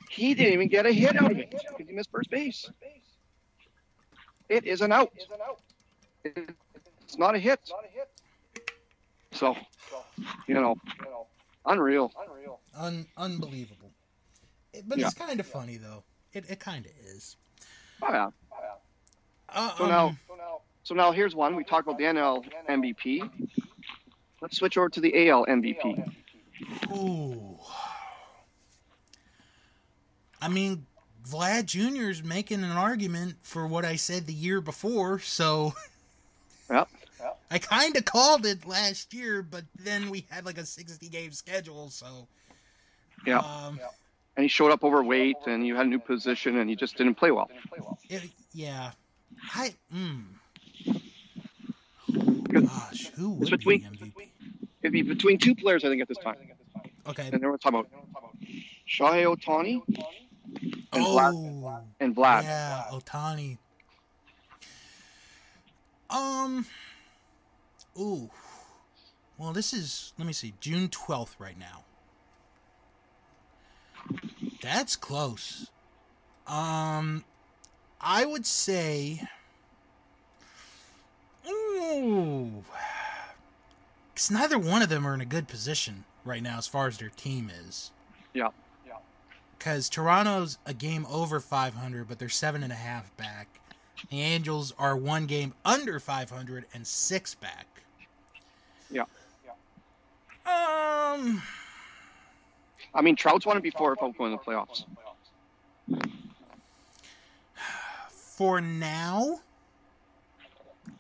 He 0.09 0.33
didn't 0.33 0.53
even 0.53 0.67
get 0.69 0.85
a 0.85 0.91
hit 0.91 1.15
out 1.21 1.31
of 1.31 1.37
it 1.37 1.49
because 1.51 1.65
he 1.77 1.93
missed 1.93 2.09
first 2.11 2.29
base. 2.29 2.69
It 4.49 4.65
is 4.65 4.81
an 4.81 4.91
out. 4.91 5.11
It's 6.23 7.17
not 7.17 7.35
a 7.35 7.39
hit. 7.39 7.59
So, 9.33 9.55
you 10.47 10.55
know, 10.55 10.75
unreal. 11.65 12.11
Un- 12.75 13.05
unbelievable. 13.17 13.91
It- 14.73 14.87
but 14.87 14.99
it's 14.99 15.13
kind 15.13 15.39
of 15.39 15.45
funny 15.47 15.77
though. 15.77 16.03
It 16.33 16.45
it 16.49 16.59
kind 16.59 16.85
of 16.85 16.91
is. 17.05 17.35
Oh 18.01 18.11
yeah. 18.11 18.29
Uh, 19.49 19.75
So 19.77 19.83
um, 19.85 19.89
now, 19.89 20.15
so 20.83 20.93
now 20.95 21.11
here's 21.11 21.35
one. 21.35 21.55
We 21.55 21.63
talked 21.63 21.87
about 21.87 21.97
the 21.97 22.03
NL 22.05 22.43
MVP. 22.69 23.29
Let's 24.41 24.57
switch 24.57 24.77
over 24.77 24.89
to 24.89 24.99
the 25.01 25.29
AL 25.29 25.45
MVP. 25.45 26.11
Ooh. 26.95 27.57
I 30.41 30.47
mean, 30.49 30.85
Vlad 31.27 31.65
Jr. 31.65 32.09
is 32.09 32.23
making 32.23 32.63
an 32.63 32.71
argument 32.71 33.35
for 33.41 33.67
what 33.67 33.83
I 33.85 33.95
said 33.95 34.27
the 34.27 34.33
year 34.33 34.61
before, 34.61 35.19
so 35.19 35.73
Yep. 36.69 36.87
I 37.49 37.59
kind 37.59 37.95
of 37.95 38.03
called 38.05 38.45
it 38.45 38.65
last 38.67 39.13
year, 39.13 39.41
but 39.41 39.63
then 39.79 40.09
we 40.09 40.25
had 40.29 40.45
like 40.45 40.57
a 40.57 40.65
60 40.65 41.07
game 41.09 41.31
schedule, 41.31 41.89
so. 41.89 42.27
Yeah. 43.25 43.39
Um, 43.39 43.79
And 44.35 44.43
he 44.43 44.47
showed 44.49 44.71
up 44.71 44.83
overweight, 44.83 45.37
and 45.47 45.65
you 45.65 45.75
had 45.75 45.85
a 45.87 45.89
new 45.89 45.97
position, 45.99 46.57
and 46.57 46.69
he 46.69 46.75
just 46.75 46.95
didn't 46.97 47.15
play 47.15 47.31
well. 47.31 47.49
it, 48.09 48.23
yeah. 48.53 48.91
I. 49.55 49.73
Mm. 49.93 50.23
Gosh, 52.49 53.07
who 53.15 53.31
would 53.31 53.41
It's 53.53 53.63
be 53.65 53.77
between- 53.77 53.81
MVP? 53.83 54.29
It'd 54.83 54.93
be 54.93 55.01
between 55.01 55.37
two 55.37 55.55
players, 55.55 55.83
I 55.83 55.89
think, 55.89 56.01
at 56.01 56.07
this 56.07 56.17
time. 56.19 56.35
Okay. 57.07 57.23
And 57.31 57.41
then 57.41 57.49
we're 57.49 57.57
talking 57.57 57.79
about 57.79 57.89
Shohei 58.87 59.25
Ohtani 59.35 59.81
and 60.61 60.87
Oh. 60.93 61.17
Vlad. 61.17 61.83
And 61.99 62.15
Vlad. 62.15 62.43
Yeah, 62.43 62.83
Ohtani. 62.91 63.57
Um. 66.09 66.65
Ooh. 67.99 68.29
Well, 69.37 69.53
this 69.53 69.73
is 69.73 70.13
let 70.17 70.25
me 70.25 70.33
see, 70.33 70.53
June 70.59 70.87
twelfth 70.89 71.35
right 71.39 71.57
now. 71.57 71.83
That's 74.61 74.95
close. 74.95 75.69
Um, 76.47 77.23
I 77.99 78.25
would 78.25 78.45
say. 78.45 79.21
Ooh. 81.47 82.63
Because 84.13 84.31
neither 84.31 84.57
one 84.57 84.81
of 84.81 84.89
them 84.89 85.05
are 85.05 85.13
in 85.13 85.21
a 85.21 85.25
good 85.25 85.47
position 85.47 86.05
right 86.25 86.41
now 86.41 86.57
as 86.57 86.67
far 86.67 86.87
as 86.87 86.97
their 86.97 87.09
team 87.09 87.51
is. 87.67 87.91
Yeah. 88.33 88.49
Because 89.57 89.89
Toronto's 89.89 90.57
a 90.65 90.73
game 90.73 91.05
over 91.09 91.39
500, 91.39 92.07
but 92.07 92.19
they're 92.19 92.29
seven 92.29 92.63
and 92.63 92.71
a 92.71 92.75
half 92.75 93.15
back. 93.17 93.47
The 94.09 94.21
Angels 94.21 94.73
are 94.77 94.95
one 94.95 95.25
game 95.25 95.53
under 95.65 95.99
500 95.99 96.65
and 96.73 96.85
six 96.85 97.35
back. 97.35 97.65
Yeah. 98.91 99.03
Um. 100.45 101.41
I 102.93 103.01
mean, 103.01 103.15
Trout's 103.15 103.45
won 103.45 103.57
it 103.57 103.63
before 103.63 103.91
without 103.91 104.17
going 104.17 104.37
to 104.37 104.43
the 104.43 104.51
playoffs. 104.51 104.85
For 108.09 108.61
now, 108.61 109.39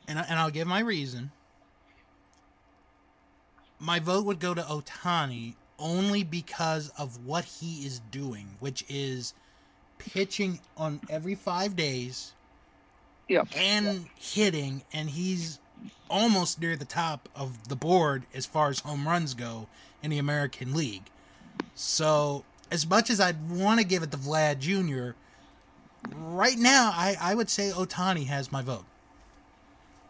and 0.07 0.19
I, 0.19 0.23
and 0.23 0.39
I'll 0.39 0.49
give 0.49 0.67
my 0.67 0.79
reason. 0.79 1.31
My 3.79 3.99
vote 3.99 4.25
would 4.25 4.39
go 4.39 4.53
to 4.53 4.61
Ohtani 4.61 5.53
only 5.79 6.23
because 6.23 6.89
of 6.97 7.25
what 7.25 7.45
he 7.45 7.85
is 7.85 7.99
doing, 8.11 8.47
which 8.59 8.83
is 8.89 9.33
pitching 9.97 10.59
on 10.75 11.01
every 11.09 11.35
five 11.35 11.75
days 11.75 12.33
Yeah. 13.27 13.43
and 13.55 14.07
hitting, 14.15 14.83
and 14.93 15.09
he's 15.09 15.59
almost 16.09 16.59
near 16.59 16.75
the 16.75 16.85
top 16.85 17.29
of 17.35 17.67
the 17.69 17.75
board 17.75 18.23
as 18.33 18.45
far 18.45 18.69
as 18.69 18.79
home 18.79 19.07
runs 19.07 19.33
go 19.33 19.67
in 20.01 20.09
the 20.11 20.17
American 20.17 20.73
League. 20.73 21.03
So, 21.75 22.43
as 22.71 22.87
much 22.87 23.09
as 23.09 23.19
I'd 23.19 23.49
want 23.49 23.79
to 23.79 23.85
give 23.85 24.03
it 24.03 24.11
to 24.11 24.17
Vlad 24.17 24.59
Jr., 24.59 25.15
right 26.15 26.57
now 26.57 26.91
I, 26.93 27.15
I 27.19 27.35
would 27.35 27.49
say 27.49 27.71
Ohtani 27.71 28.25
has 28.27 28.51
my 28.51 28.61
vote 28.61 28.85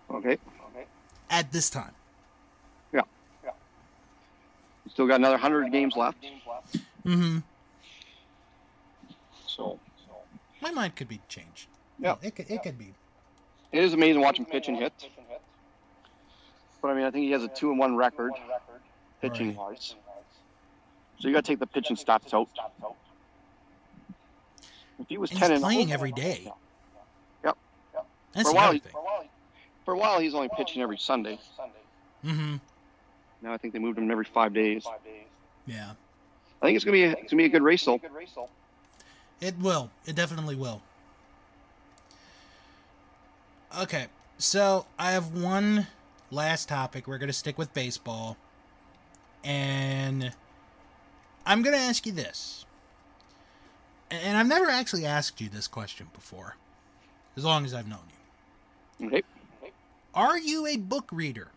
Okay. 0.10 0.34
Okay. 0.72 0.86
at 1.30 1.52
this 1.52 1.70
time. 1.70 1.92
Still 4.98 5.06
got 5.06 5.20
another 5.20 5.36
100 5.36 5.72
games 5.72 5.96
left. 5.96 6.26
Mm-hmm. 7.06 7.38
So 9.46 9.80
My 10.60 10.72
mind 10.72 10.96
could 10.96 11.08
be 11.08 11.22
changed. 11.28 11.68
Yeah. 12.00 12.16
it 12.24 12.36
could 12.36 12.50
it 12.50 12.64
could 12.64 12.80
be. 12.80 12.96
it 13.72 13.84
is 13.84 13.94
amazing 13.94 14.24
watching 14.24 14.44
pitch 14.44 14.70
and 14.70 14.76
hit. 14.76 14.92
But 16.82 16.88
I 16.88 16.94
mean, 16.96 17.04
I 17.04 17.12
think 17.12 17.26
he 17.26 17.32
has 17.34 17.44
a 17.44 17.48
two 17.48 17.70
and 17.70 17.78
one 17.78 17.96
record 17.96 18.32
pitching 19.22 19.56
wise. 19.56 19.94
So 21.20 21.28
you 21.28 21.34
got 21.36 21.46
to 21.46 21.52
take 21.52 21.60
the 21.60 21.68
pitching 21.68 21.96
stats 21.96 22.34
out. 22.34 22.50
If 25.00 25.10
he 25.10 25.20
was 25.20 25.30
And 25.30 25.40
ten 25.40 25.52
he's 25.52 25.58
and 25.58 25.64
playing 25.64 25.92
oh, 25.92 25.94
every 25.94 26.12
day. 26.12 26.52
Yep. 27.44 27.56
That's 28.34 28.50
For 28.50 28.52
a 28.52 28.56
while, 28.56 28.72
he-. 28.72 28.82
For 29.86 29.94
a 29.94 29.98
while, 30.00 30.20
he's 30.20 30.34
only 30.34 30.50
pitching 30.58 30.82
every 30.82 30.98
Sunday. 30.98 31.38
Mm-hmm. 32.26 32.56
Now 33.42 33.54
I 33.54 33.58
think 33.58 33.74
they 33.74 33.80
moved 33.80 33.98
them 33.98 34.10
every 34.10 34.26
five 34.26 34.54
days. 34.54 34.86
Yeah. 35.66 35.92
I 36.62 36.66
think 36.66 36.76
it's 36.76 36.86
gonna 36.86 36.94
be 36.94 37.04
a, 37.04 37.12
it's 37.12 37.32
gonna 37.32 37.42
be 37.42 37.46
a 37.46 37.50
good 37.50 37.62
race 37.62 37.86
though. 37.86 38.00
It 39.40 39.58
will. 39.60 39.92
It 40.06 40.16
definitely 40.16 40.56
will. 40.56 40.82
Okay, 43.80 44.08
so 44.38 44.86
I 44.98 45.12
have 45.12 45.34
one 45.40 45.88
last 46.32 46.70
topic. 46.70 47.08
We're 47.08 47.18
going 47.18 47.28
to 47.28 47.34
stick 47.34 47.58
with 47.58 47.74
baseball. 47.74 48.38
And 49.44 50.32
I'm 51.46 51.62
going 51.62 51.76
to 51.76 51.82
ask 51.82 52.06
you 52.06 52.12
this. 52.12 52.66
And 54.10 54.38
I've 54.38 54.48
never 54.48 54.70
actually 54.70 55.06
asked 55.06 55.42
you 55.42 55.50
this 55.50 55.68
question 55.68 56.08
before, 56.14 56.56
as 57.36 57.44
long 57.44 57.66
as 57.66 57.74
I've 57.74 57.88
known 57.88 58.00
you. 59.00 59.08
Okay. 59.08 59.24
Are 60.16 60.38
you 60.38 60.66
a 60.66 60.78
book 60.78 61.10
reader? 61.12 61.50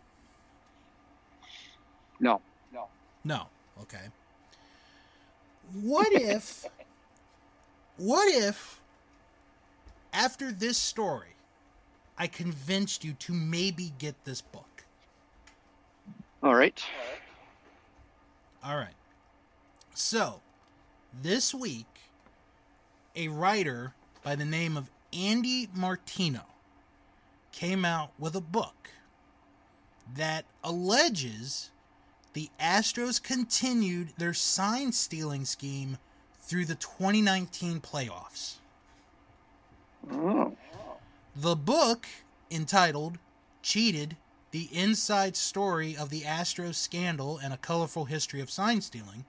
No. 2.20 2.40
No. 2.72 2.86
No. 3.24 3.46
Okay. 3.82 4.04
What 5.82 6.12
if 6.12 6.66
what 7.96 8.32
if 8.32 8.80
after 10.12 10.52
this 10.52 10.76
story 10.76 11.34
I 12.18 12.26
convinced 12.26 13.04
you 13.04 13.14
to 13.14 13.32
maybe 13.32 13.92
get 13.98 14.24
this 14.24 14.40
book? 14.40 14.84
All 16.42 16.54
right. 16.54 16.82
All 18.64 18.76
right. 18.76 18.94
So, 19.94 20.40
this 21.22 21.54
week 21.54 21.86
a 23.16 23.28
writer 23.28 23.92
by 24.22 24.34
the 24.34 24.44
name 24.44 24.76
of 24.76 24.90
Andy 25.12 25.68
Martino 25.74 26.42
came 27.52 27.84
out 27.84 28.12
with 28.18 28.34
a 28.36 28.40
book 28.40 28.90
that 30.14 30.44
alleges 30.62 31.70
the 32.32 32.50
Astros 32.60 33.22
continued 33.22 34.12
their 34.16 34.34
sign 34.34 34.92
stealing 34.92 35.44
scheme 35.44 35.98
through 36.38 36.64
the 36.64 36.74
2019 36.74 37.80
playoffs. 37.80 38.56
Oh. 40.10 40.56
The 41.36 41.56
book, 41.56 42.06
entitled 42.50 43.18
Cheated 43.62 44.16
The 44.50 44.68
Inside 44.72 45.36
Story 45.36 45.96
of 45.96 46.10
the 46.10 46.22
Astros 46.22 46.74
Scandal 46.74 47.38
and 47.38 47.52
a 47.52 47.58
Colorful 47.58 48.06
History 48.06 48.40
of 48.40 48.50
Sign 48.50 48.80
Stealing, 48.80 49.24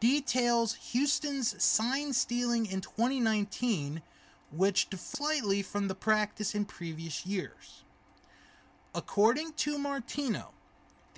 details 0.00 0.74
Houston's 0.92 1.62
sign 1.62 2.12
stealing 2.12 2.66
in 2.66 2.80
2019, 2.80 4.02
which 4.50 4.88
differed 4.90 5.04
slightly 5.04 5.62
from 5.62 5.88
the 5.88 5.94
practice 5.94 6.54
in 6.54 6.64
previous 6.64 7.26
years. 7.26 7.84
According 8.94 9.52
to 9.54 9.78
Martino, 9.78 10.50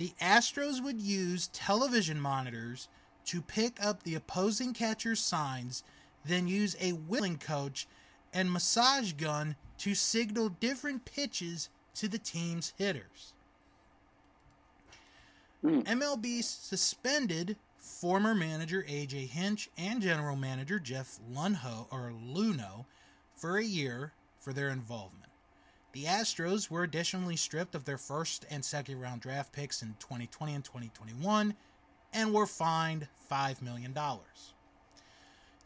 the 0.01 0.13
Astros 0.19 0.83
would 0.83 0.99
use 0.99 1.51
television 1.53 2.19
monitors 2.19 2.87
to 3.23 3.39
pick 3.39 3.77
up 3.85 4.01
the 4.01 4.15
opposing 4.15 4.73
catcher's 4.73 5.19
signs, 5.19 5.83
then 6.25 6.47
use 6.47 6.75
a 6.79 6.93
whistling 6.93 7.37
coach 7.37 7.87
and 8.33 8.51
massage 8.51 9.11
gun 9.13 9.55
to 9.77 9.93
signal 9.93 10.49
different 10.59 11.05
pitches 11.05 11.69
to 11.93 12.07
the 12.07 12.17
team's 12.17 12.73
hitters. 12.79 13.33
Hmm. 15.61 15.81
MLB 15.81 16.43
suspended 16.43 17.55
former 17.77 18.33
manager 18.33 18.83
AJ 18.89 19.27
Hinch 19.27 19.69
and 19.77 20.01
general 20.01 20.35
manager 20.35 20.79
Jeff 20.79 21.19
Luhnow 21.31 21.85
or 21.91 22.11
Luno 22.27 22.85
for 23.35 23.59
a 23.59 23.63
year 23.63 24.13
for 24.39 24.51
their 24.51 24.69
involvement. 24.69 25.30
The 25.93 26.05
Astros 26.05 26.69
were 26.69 26.83
additionally 26.83 27.35
stripped 27.35 27.75
of 27.75 27.85
their 27.85 27.97
first 27.97 28.45
and 28.49 28.63
second 28.63 28.99
round 28.99 29.21
draft 29.21 29.51
picks 29.51 29.81
in 29.81 29.95
2020 29.99 30.53
and 30.53 30.63
2021 30.63 31.53
and 32.13 32.33
were 32.33 32.47
fined 32.47 33.07
$5 33.29 33.61
million. 33.61 33.93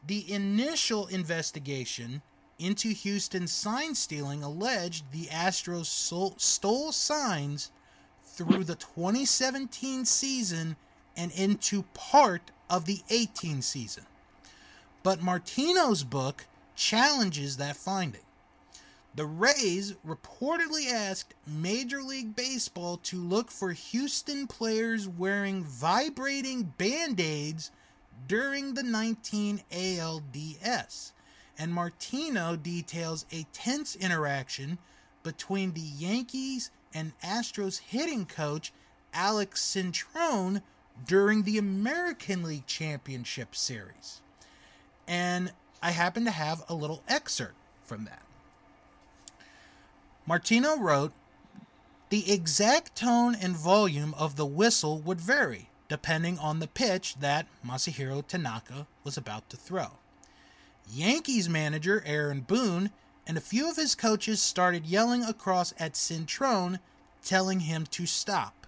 The 0.05 0.31
initial 0.31 1.07
investigation 1.07 2.21
into 2.57 2.89
Houston's 2.89 3.51
sign 3.51 3.95
stealing 3.95 4.43
alleged 4.43 5.11
the 5.11 5.25
Astros 5.25 5.85
stole 6.39 6.91
signs 6.91 7.71
through 8.23 8.63
the 8.63 8.75
2017 8.75 10.05
season 10.05 10.75
and 11.17 11.31
into 11.33 11.83
part 11.93 12.51
of 12.69 12.85
the 12.85 12.99
18 13.09 13.61
season. 13.61 14.05
But 15.03 15.21
Martino's 15.21 16.03
book 16.03 16.45
challenges 16.75 17.57
that 17.57 17.77
finding. 17.77 18.21
The 19.15 19.25
Rays 19.25 19.93
reportedly 20.05 20.91
asked 20.91 21.35
Major 21.47 22.03
League 22.03 22.35
Baseball 22.35 22.97
to 22.97 23.17
look 23.17 23.49
for 23.49 23.71
Houston 23.71 24.45
players 24.45 25.07
wearing 25.07 25.63
vibrating 25.63 26.73
band 26.77 27.21
aids 27.21 27.71
during 28.27 28.73
the 28.73 28.83
19 28.83 29.61
ALDS. 29.71 31.13
And 31.57 31.73
Martino 31.73 32.57
details 32.57 33.25
a 33.31 33.45
tense 33.53 33.95
interaction 33.95 34.79
between 35.23 35.71
the 35.71 35.79
Yankees 35.79 36.69
and 36.93 37.17
Astros 37.19 37.79
hitting 37.79 38.25
coach 38.25 38.73
Alex 39.13 39.63
Cintron 39.63 40.61
during 41.07 41.43
the 41.43 41.57
American 41.57 42.43
League 42.43 42.67
Championship 42.67 43.55
Series. 43.55 44.21
And 45.07 45.53
I 45.81 45.91
happen 45.91 46.25
to 46.25 46.31
have 46.31 46.65
a 46.67 46.75
little 46.75 47.01
excerpt 47.07 47.55
from 47.85 48.03
that. 48.05 48.24
Martino 50.25 50.77
wrote, 50.77 51.13
The 52.09 52.31
exact 52.31 52.95
tone 52.95 53.35
and 53.35 53.55
volume 53.55 54.13
of 54.15 54.35
the 54.35 54.45
whistle 54.45 54.99
would 54.99 55.21
vary 55.21 55.69
depending 55.87 56.39
on 56.39 56.59
the 56.59 56.67
pitch 56.67 57.15
that 57.19 57.47
Masahiro 57.65 58.25
Tanaka 58.25 58.87
was 59.03 59.17
about 59.17 59.49
to 59.49 59.57
throw. 59.57 59.91
Yankees 60.91 61.49
manager 61.49 62.03
Aaron 62.05 62.41
Boone 62.41 62.91
and 63.27 63.37
a 63.37 63.41
few 63.41 63.69
of 63.69 63.75
his 63.75 63.95
coaches 63.95 64.41
started 64.41 64.85
yelling 64.85 65.23
across 65.23 65.73
at 65.79 65.93
Cintron, 65.93 66.79
telling 67.23 67.61
him 67.61 67.85
to 67.87 68.05
stop. 68.05 68.67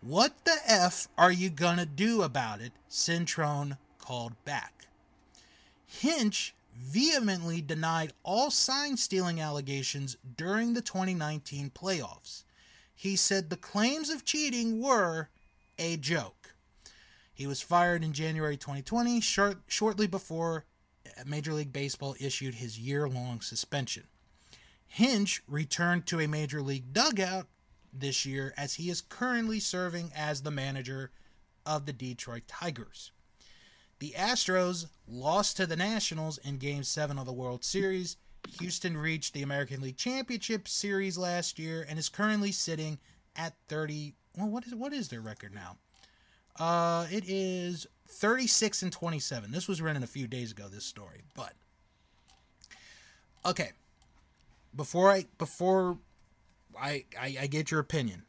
What 0.00 0.32
the 0.44 0.56
F 0.66 1.08
are 1.16 1.32
you 1.32 1.48
gonna 1.50 1.86
do 1.86 2.22
about 2.22 2.60
it? 2.60 2.72
Cintron 2.90 3.78
called 3.98 4.32
back. 4.44 4.86
Hinch 5.86 6.54
vehemently 6.78 7.60
denied 7.60 8.12
all 8.22 8.50
sign 8.50 8.96
stealing 8.96 9.40
allegations 9.40 10.16
during 10.36 10.74
the 10.74 10.82
2019 10.82 11.70
playoffs. 11.70 12.44
He 12.94 13.16
said 13.16 13.50
the 13.50 13.56
claims 13.56 14.10
of 14.10 14.24
cheating 14.24 14.80
were 14.80 15.28
a 15.78 15.96
joke. 15.96 16.54
He 17.32 17.46
was 17.46 17.60
fired 17.60 18.02
in 18.02 18.12
January 18.12 18.56
2020, 18.56 19.20
short, 19.20 19.58
shortly 19.66 20.06
before 20.06 20.64
Major 21.26 21.52
League 21.52 21.72
Baseball 21.72 22.16
issued 22.18 22.54
his 22.54 22.78
year 22.78 23.08
long 23.08 23.40
suspension. 23.40 24.04
Hinch 24.86 25.42
returned 25.46 26.06
to 26.06 26.20
a 26.20 26.28
Major 26.28 26.62
League 26.62 26.92
dugout 26.92 27.46
this 27.92 28.24
year 28.24 28.54
as 28.56 28.74
he 28.74 28.88
is 28.88 29.00
currently 29.00 29.60
serving 29.60 30.12
as 30.14 30.42
the 30.42 30.50
manager 30.50 31.10
of 31.64 31.86
the 31.86 31.92
Detroit 31.92 32.44
Tigers. 32.46 33.12
The 33.98 34.14
Astros 34.16 34.86
lost 35.08 35.56
to 35.56 35.66
the 35.66 35.76
Nationals 35.76 36.38
in 36.38 36.58
Game 36.58 36.82
7 36.82 37.18
of 37.18 37.26
the 37.26 37.32
World 37.32 37.64
Series. 37.64 38.16
Houston 38.60 38.96
reached 38.96 39.32
the 39.32 39.42
American 39.42 39.80
League 39.80 39.96
Championship 39.96 40.68
Series 40.68 41.16
last 41.16 41.58
year 41.58 41.84
and 41.88 41.98
is 41.98 42.08
currently 42.08 42.52
sitting 42.52 42.98
at 43.34 43.54
30. 43.68 44.14
Well, 44.36 44.48
what 44.48 44.66
is 44.66 44.74
what 44.74 44.92
is 44.92 45.08
their 45.08 45.20
record 45.20 45.54
now? 45.54 45.76
Uh, 46.58 47.06
it 47.10 47.24
is 47.26 47.86
36 48.08 48.82
and 48.82 48.92
27. 48.92 49.50
This 49.50 49.66
was 49.66 49.82
written 49.82 50.02
a 50.02 50.06
few 50.06 50.26
days 50.26 50.52
ago. 50.52 50.68
This 50.68 50.84
story, 50.84 51.22
but 51.34 51.54
okay. 53.44 53.72
Before 54.74 55.10
I 55.10 55.24
before 55.38 55.98
I 56.78 57.04
I, 57.18 57.36
I 57.40 57.46
get 57.46 57.70
your 57.70 57.80
opinion, 57.80 58.24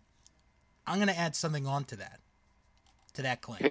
I'm 0.85 0.97
gonna 0.99 1.11
add 1.11 1.35
something 1.35 1.67
on 1.67 1.83
to 1.85 1.97
that 1.97 2.21
to 3.13 3.21
that 3.21 3.41
claim. 3.41 3.69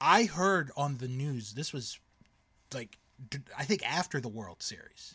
I 0.00 0.24
heard 0.24 0.70
on 0.76 0.96
the 0.96 1.08
news 1.08 1.52
this 1.52 1.72
was 1.72 1.98
like 2.72 2.98
I 3.56 3.64
think 3.64 3.86
after 3.86 4.20
the 4.20 4.28
World 4.28 4.62
Series. 4.62 5.14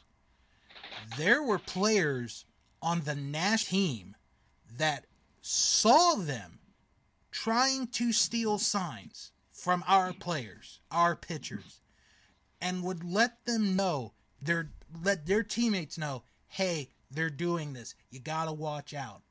There 1.18 1.42
were 1.42 1.60
players 1.60 2.46
on 2.82 3.02
the 3.02 3.16
Nash 3.16 3.66
team 3.66 4.16
that 4.78 5.08
saw 5.42 6.16
them 6.16 6.60
trying 7.32 7.88
to 7.88 8.12
steal 8.12 8.60
signs 8.60 9.32
from 9.52 9.84
our 9.88 10.14
players, 10.14 10.80
our 10.92 11.16
pitchers, 11.16 11.82
and 12.62 12.84
would 12.84 13.04
let 13.04 13.44
them 13.46 13.76
know 13.76 14.14
their 14.42 14.70
let 15.04 15.26
their 15.26 15.44
teammates 15.44 15.98
know, 15.98 16.24
"Hey, 16.48 16.92
they're 17.10 17.30
doing 17.30 17.74
this. 17.74 17.96
You 18.12 18.20
got 18.20 18.46
to 18.46 18.54
watch 18.54 18.94
out." 18.94 19.24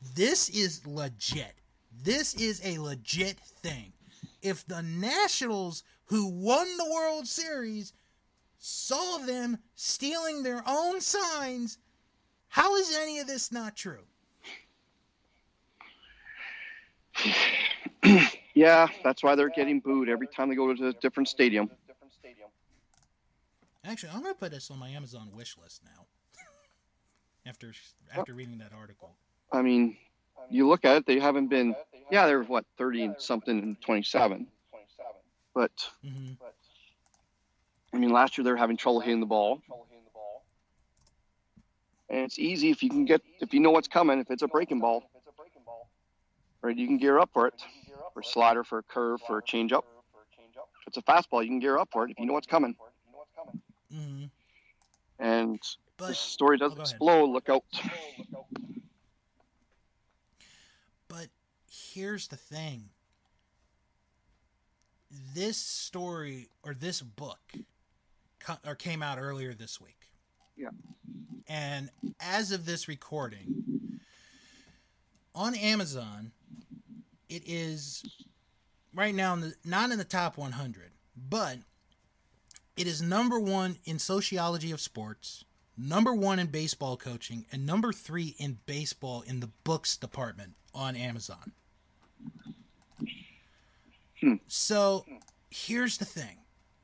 This 0.00 0.48
is 0.50 0.86
legit. 0.86 1.60
This 1.90 2.34
is 2.34 2.60
a 2.62 2.78
legit 2.78 3.40
thing. 3.40 3.92
If 4.42 4.66
the 4.66 4.82
Nationals, 4.82 5.82
who 6.06 6.28
won 6.28 6.76
the 6.76 6.90
World 6.90 7.26
Series, 7.26 7.92
saw 8.58 9.18
them 9.18 9.58
stealing 9.74 10.42
their 10.42 10.62
own 10.66 11.00
signs, 11.00 11.78
how 12.48 12.76
is 12.76 12.96
any 12.96 13.18
of 13.18 13.26
this 13.26 13.52
not 13.52 13.76
true? 13.76 14.04
Yeah, 18.58 18.88
that's 19.04 19.22
why 19.22 19.36
they're 19.36 19.50
getting 19.50 19.78
booed 19.78 20.08
every 20.08 20.26
time 20.26 20.48
they 20.48 20.56
go 20.56 20.74
to 20.74 20.88
a 20.88 20.92
different 20.94 21.28
stadium. 21.28 21.70
Actually, 23.84 24.10
I'm 24.12 24.22
gonna 24.22 24.34
put 24.34 24.50
this 24.50 24.68
on 24.72 24.80
my 24.80 24.88
Amazon 24.88 25.30
wish 25.32 25.56
list 25.62 25.82
now. 25.84 26.06
after 27.46 27.72
after 28.12 28.34
reading 28.34 28.58
that 28.58 28.72
article. 28.76 29.14
I 29.52 29.62
mean, 29.62 29.96
you 30.50 30.68
look 30.68 30.84
at 30.84 30.96
it, 30.96 31.06
they 31.06 31.18
haven't 31.18 31.48
been. 31.48 31.74
Yeah, 32.10 32.26
they're 32.26 32.42
what 32.42 32.64
30 32.78 33.14
something 33.18 33.58
and 33.58 33.76
27. 33.82 34.46
But 35.54 35.72
hmm 36.02 36.32
I 37.92 37.96
mean, 37.96 38.10
last 38.10 38.36
year 38.36 38.44
they 38.44 38.50
were 38.50 38.56
having 38.56 38.76
trouble 38.76 39.00
hitting 39.00 39.20
the 39.20 39.26
ball. 39.26 39.60
And 42.10 42.20
it's 42.20 42.38
easy 42.38 42.70
if 42.70 42.82
you 42.82 42.88
can 42.88 43.04
get 43.04 43.22
if 43.40 43.52
you 43.52 43.60
know 43.60 43.70
what's 43.70 43.88
coming. 43.88 44.18
If 44.18 44.30
it's 44.30 44.42
a 44.42 44.48
breaking 44.48 44.80
ball, 44.80 45.02
right? 46.62 46.76
You 46.76 46.86
can 46.86 46.98
gear 46.98 47.18
up 47.18 47.30
for 47.32 47.46
it, 47.46 47.54
for 48.14 48.20
a 48.20 48.24
slider, 48.24 48.64
for 48.64 48.78
a 48.78 48.82
curve, 48.82 49.20
for 49.26 49.38
a 49.38 49.42
changeup. 49.42 49.82
If 50.86 50.88
it's 50.88 50.96
a 50.96 51.02
fastball, 51.02 51.42
you 51.42 51.48
can 51.50 51.58
gear 51.58 51.78
up 51.78 51.88
for 51.92 52.04
it 52.06 52.12
if 52.12 52.18
you 52.18 52.26
know 52.26 52.32
what's 52.32 52.46
coming. 52.46 52.74
hmm 53.92 54.24
And 55.18 55.60
But 55.98 56.08
this 56.08 56.18
story 56.18 56.56
oh, 56.56 56.64
doesn't 56.64 56.78
ahead. 56.78 56.90
explode. 56.92 57.30
Look 57.30 57.48
out. 57.48 57.64
But 61.08 61.28
here's 61.92 62.28
the 62.28 62.36
thing. 62.36 62.90
This 65.34 65.56
story 65.56 66.48
or 66.62 66.74
this 66.74 67.00
book 67.00 67.40
or 68.66 68.74
came 68.74 69.02
out 69.02 69.18
earlier 69.18 69.54
this 69.54 69.80
week. 69.80 70.08
Yeah. 70.56 70.68
And 71.48 71.90
as 72.20 72.52
of 72.52 72.66
this 72.66 72.88
recording, 72.88 74.00
on 75.34 75.54
Amazon, 75.54 76.32
it 77.28 77.42
is 77.46 78.04
right 78.94 79.14
now 79.14 79.34
in 79.34 79.40
the, 79.40 79.54
not 79.64 79.90
in 79.90 79.98
the 79.98 80.04
top 80.04 80.36
100, 80.36 80.90
but 81.28 81.58
it 82.76 82.86
is 82.86 83.00
number 83.00 83.38
one 83.38 83.76
in 83.84 83.98
sociology 83.98 84.72
of 84.72 84.80
sports, 84.80 85.44
number 85.76 86.14
one 86.14 86.38
in 86.38 86.48
baseball 86.48 86.96
coaching, 86.96 87.46
and 87.50 87.64
number 87.64 87.92
three 87.92 88.34
in 88.38 88.58
baseball 88.66 89.22
in 89.22 89.40
the 89.40 89.50
books 89.64 89.96
department 89.96 90.54
on 90.74 90.96
Amazon. 90.96 91.52
Hmm. 94.20 94.34
So 94.46 95.04
here's 95.50 95.98
the 95.98 96.04
thing. 96.04 96.36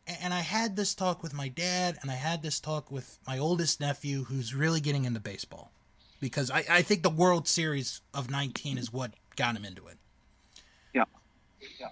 And 0.07 0.35
I 0.35 0.41
had 0.41 0.77
this 0.77 0.95
talk 0.95 1.23
with 1.23 1.33
my 1.33 1.49
dad, 1.49 1.97
and 2.03 2.11
I 2.11 2.15
had 2.15 2.43
this 2.43 2.61
talk 2.61 2.91
with 2.91 3.19
my 3.27 3.39
oldest 3.39 3.81
nephew, 3.81 4.25
who's 4.25 4.55
really 4.55 4.81
getting 4.81 5.07
into 5.07 5.19
baseball. 5.21 5.73
Because 6.21 6.51
I, 6.51 6.63
I 6.71 6.83
think 6.83 7.03
the 7.03 7.11
World 7.11 7.49
Series 7.49 8.03
of 8.13 8.31
19 8.31 8.77
is 8.77 8.93
what 8.93 9.13
got 9.37 9.57
him 9.57 9.65
into 9.65 9.87
it. 9.87 9.97
Yeah. 10.93 11.05
yeah. 11.81 11.89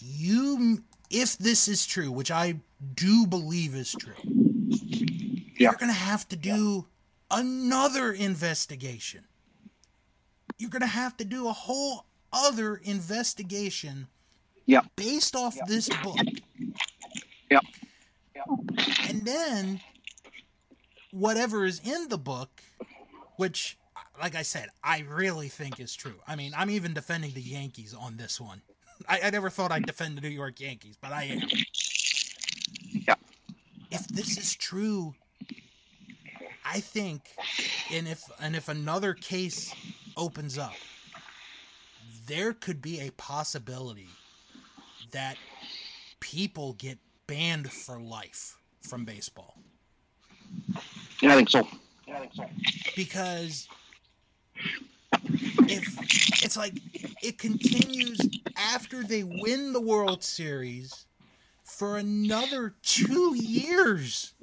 You, 0.00 0.82
if 1.10 1.38
this 1.38 1.68
is 1.68 1.86
true, 1.86 2.10
which 2.10 2.30
I 2.32 2.56
do 2.94 3.26
believe 3.26 3.74
is 3.76 3.92
true, 3.92 4.14
Yeah. 4.24 5.70
you're 5.70 5.72
going 5.74 5.92
to 5.92 5.98
have 5.98 6.28
to 6.28 6.36
do 6.36 6.86
another 7.30 8.12
investigation. 8.12 9.24
You're 10.58 10.70
going 10.70 10.80
to 10.82 10.86
have 10.88 11.16
to 11.18 11.24
do 11.24 11.48
a 11.48 11.52
whole 11.52 12.06
other 12.32 12.76
investigation 12.76 14.08
Yeah. 14.68 14.82
based 14.96 15.34
off 15.34 15.56
this 15.66 15.88
book. 16.02 16.18
Yeah. 17.50 17.60
And 19.08 19.24
then 19.24 19.80
whatever 21.10 21.64
is 21.64 21.80
in 21.82 22.08
the 22.08 22.18
book, 22.18 22.62
which, 23.36 23.78
like 24.20 24.34
I 24.34 24.42
said, 24.42 24.68
I 24.84 25.06
really 25.08 25.48
think 25.48 25.80
is 25.80 25.94
true. 25.94 26.16
I 26.26 26.36
mean, 26.36 26.52
I'm 26.54 26.68
even 26.68 26.92
defending 26.92 27.32
the 27.32 27.40
Yankees 27.40 27.94
on 27.98 28.18
this 28.18 28.38
one. 28.38 28.60
I, 29.08 29.20
I 29.24 29.30
never 29.30 29.48
thought 29.48 29.72
I'd 29.72 29.86
defend 29.86 30.18
the 30.18 30.20
New 30.20 30.28
York 30.28 30.60
Yankees, 30.60 30.98
but 31.00 31.12
I 31.12 31.24
am. 31.24 31.48
Yeah. 32.90 33.14
If 33.90 34.06
this 34.08 34.36
is 34.36 34.54
true, 34.54 35.14
I 36.62 36.80
think, 36.80 37.22
and 37.90 38.06
if 38.06 38.22
and 38.38 38.54
if 38.54 38.68
another 38.68 39.14
case 39.14 39.74
opens 40.14 40.58
up, 40.58 40.74
there 42.26 42.52
could 42.52 42.82
be 42.82 43.00
a 43.00 43.10
possibility 43.12 44.10
that 45.12 45.36
people 46.20 46.74
get 46.74 46.98
banned 47.26 47.70
for 47.70 48.00
life 48.00 48.56
from 48.82 49.04
baseball 49.04 49.56
Yeah, 51.22 51.32
I 51.32 51.36
think 51.36 51.50
so. 51.50 51.66
Yeah, 52.06 52.16
I 52.16 52.20
think 52.20 52.34
so. 52.34 52.46
Because 52.96 53.68
if 55.68 56.42
it's 56.44 56.56
like 56.56 56.74
it 57.22 57.38
continues 57.38 58.18
after 58.56 59.02
they 59.02 59.24
win 59.24 59.72
the 59.72 59.80
World 59.80 60.22
Series 60.24 61.06
for 61.64 61.98
another 61.98 62.74
two 62.82 63.34
years. 63.36 64.34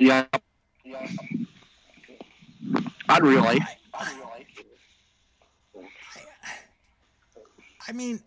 Yeah. 0.00 0.26
I'd 3.08 3.22
really. 3.22 3.60
I, 3.60 3.76
I, 3.94 4.20
I 7.86 7.92
mean, 7.92 8.20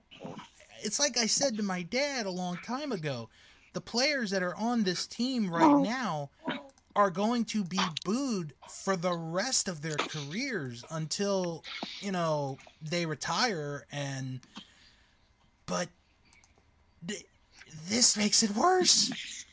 it's 0.88 1.00
like 1.00 1.18
I 1.18 1.26
said 1.26 1.58
to 1.58 1.64
my 1.64 1.82
dad 1.82 2.26
a 2.26 2.32
long 2.32 2.58
time 2.66 2.94
ago. 2.94 3.28
The 3.74 3.82
players 3.82 4.32
that 4.32 4.42
are 4.42 4.56
on 4.56 4.84
this 4.84 5.06
team 5.06 5.50
right 5.54 5.62
oh. 5.62 5.84
now 5.84 6.30
are 6.96 7.12
going 7.12 7.44
to 7.46 7.66
be 7.66 7.80
booed 8.06 8.54
for 8.70 8.96
the 8.96 9.14
rest 9.14 9.68
of 9.68 9.82
their 9.82 9.98
careers 9.98 10.86
until, 10.90 11.66
you 12.00 12.14
know, 12.14 12.58
they 12.82 13.06
retire 13.06 13.86
and 13.92 14.40
but 15.66 15.90
th- 17.06 17.26
this 17.90 18.16
makes 18.16 18.42
it 18.42 18.52
worse. 18.52 19.46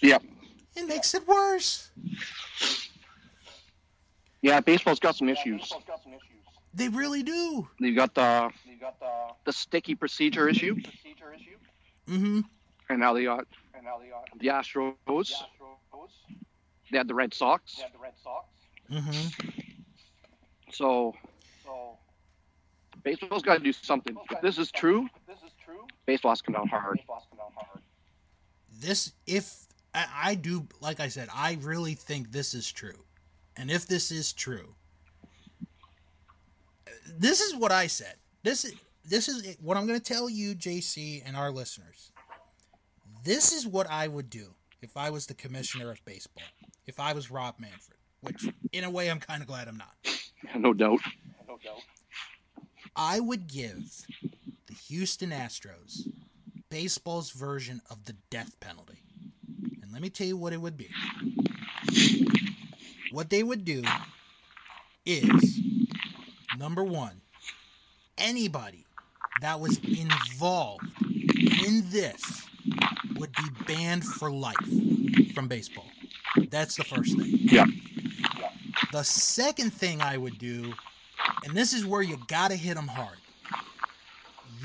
Yep. 0.00 0.22
It 0.76 0.86
makes 0.86 1.12
it 1.14 1.26
worse. 1.26 1.90
Yeah, 4.42 4.60
baseball's 4.60 5.00
got 5.00 5.16
some 5.16 5.28
issues. 5.28 5.72
They 6.74 6.88
really 6.88 7.22
do. 7.22 7.68
You've 7.78 7.96
got 7.96 8.14
the 8.14 8.50
You 8.64 8.78
got 8.78 8.98
the 8.98 9.12
the 9.44 9.52
sticky 9.52 9.94
procedure 9.94 10.48
issue, 10.48 10.74
Procedure 10.74 11.34
issue. 11.34 11.56
Mm-hmm. 12.08 12.40
and 12.88 13.00
now 13.00 13.12
they 13.12 13.24
got 13.24 13.46
and 13.74 13.84
now 13.84 13.98
they 13.98 14.08
got 14.08 14.28
the 14.38 14.48
Astros. 14.48 14.94
The 15.06 15.12
Astros. 15.12 16.08
They 16.90 16.98
had 16.98 17.08
the 17.08 17.14
Red 17.14 17.32
Sox. 17.34 17.78
Had 17.80 17.92
the 17.92 17.98
Red 17.98 18.14
Sox. 18.22 18.46
Mhm. 18.90 19.74
So 20.72 21.14
so 21.64 21.98
baseball's 23.02 23.42
got 23.42 23.58
to 23.58 23.64
do 23.64 23.72
something. 23.72 24.16
If 24.30 24.40
this 24.40 24.58
is 24.58 24.70
true, 24.70 25.08
baseball 26.06 26.30
has 26.32 26.40
Baseball's 26.40 26.42
come 26.42 26.54
down 26.54 26.68
hard. 26.68 27.00
this 28.80 29.12
if 29.26 29.66
I, 29.94 30.06
I 30.30 30.34
do 30.34 30.66
like 30.80 30.98
i 31.00 31.08
said 31.08 31.28
i 31.34 31.58
really 31.60 31.94
think 31.94 32.32
this 32.32 32.54
is 32.54 32.70
true 32.72 33.04
and 33.56 33.70
if 33.70 33.86
this 33.86 34.10
is 34.10 34.32
true 34.32 34.74
this 37.18 37.40
is 37.40 37.54
what 37.56 37.72
i 37.72 37.86
said 37.86 38.14
this 38.42 38.64
is 38.64 38.74
this 39.04 39.28
is 39.28 39.56
what 39.60 39.76
i'm 39.76 39.86
going 39.86 39.98
to 39.98 40.12
tell 40.14 40.28
you 40.28 40.54
jc 40.54 41.22
and 41.26 41.36
our 41.36 41.50
listeners 41.50 42.12
this 43.24 43.52
is 43.52 43.66
what 43.66 43.88
i 43.90 44.06
would 44.08 44.30
do 44.30 44.54
if 44.80 44.96
i 44.96 45.10
was 45.10 45.26
the 45.26 45.34
commissioner 45.34 45.90
of 45.90 46.04
baseball 46.04 46.44
if 46.86 46.98
i 47.00 47.12
was 47.12 47.30
rob 47.30 47.54
manfred 47.58 47.98
which 48.20 48.48
in 48.72 48.84
a 48.84 48.90
way 48.90 49.10
i'm 49.10 49.20
kind 49.20 49.42
of 49.42 49.48
glad 49.48 49.68
i'm 49.68 49.76
not 49.76 49.94
No 50.56 50.72
doubt. 50.74 51.00
No 51.48 51.58
doubt. 51.62 51.82
I 52.96 53.20
would 53.20 53.46
give 53.46 54.06
the 54.66 54.74
Houston 54.88 55.30
Astros 55.30 56.08
baseball's 56.68 57.30
version 57.30 57.80
of 57.90 58.04
the 58.04 58.14
death 58.30 58.58
penalty. 58.60 58.98
And 59.82 59.92
let 59.92 60.02
me 60.02 60.10
tell 60.10 60.26
you 60.26 60.36
what 60.36 60.52
it 60.52 60.60
would 60.60 60.76
be. 60.76 60.88
What 63.12 63.30
they 63.30 63.42
would 63.42 63.64
do 63.64 63.82
is 65.06 65.60
number 66.62 66.84
one, 66.84 67.20
anybody 68.16 68.86
that 69.40 69.58
was 69.58 69.78
involved 69.78 70.86
in 71.66 71.82
this 71.90 72.46
would 73.16 73.32
be 73.32 73.64
banned 73.66 74.04
for 74.04 74.30
life 74.30 74.54
from 75.34 75.48
baseball. 75.48 75.88
That's 76.50 76.76
the 76.76 76.84
first 76.84 77.18
thing. 77.18 77.30
Yeah. 77.32 77.66
The 78.92 79.02
second 79.02 79.72
thing 79.72 80.00
I 80.00 80.16
would 80.16 80.38
do, 80.38 80.72
and 81.44 81.56
this 81.56 81.72
is 81.72 81.84
where 81.84 82.00
you 82.00 82.16
gotta 82.28 82.54
hit 82.54 82.76
them 82.76 82.86
hard. 82.86 83.18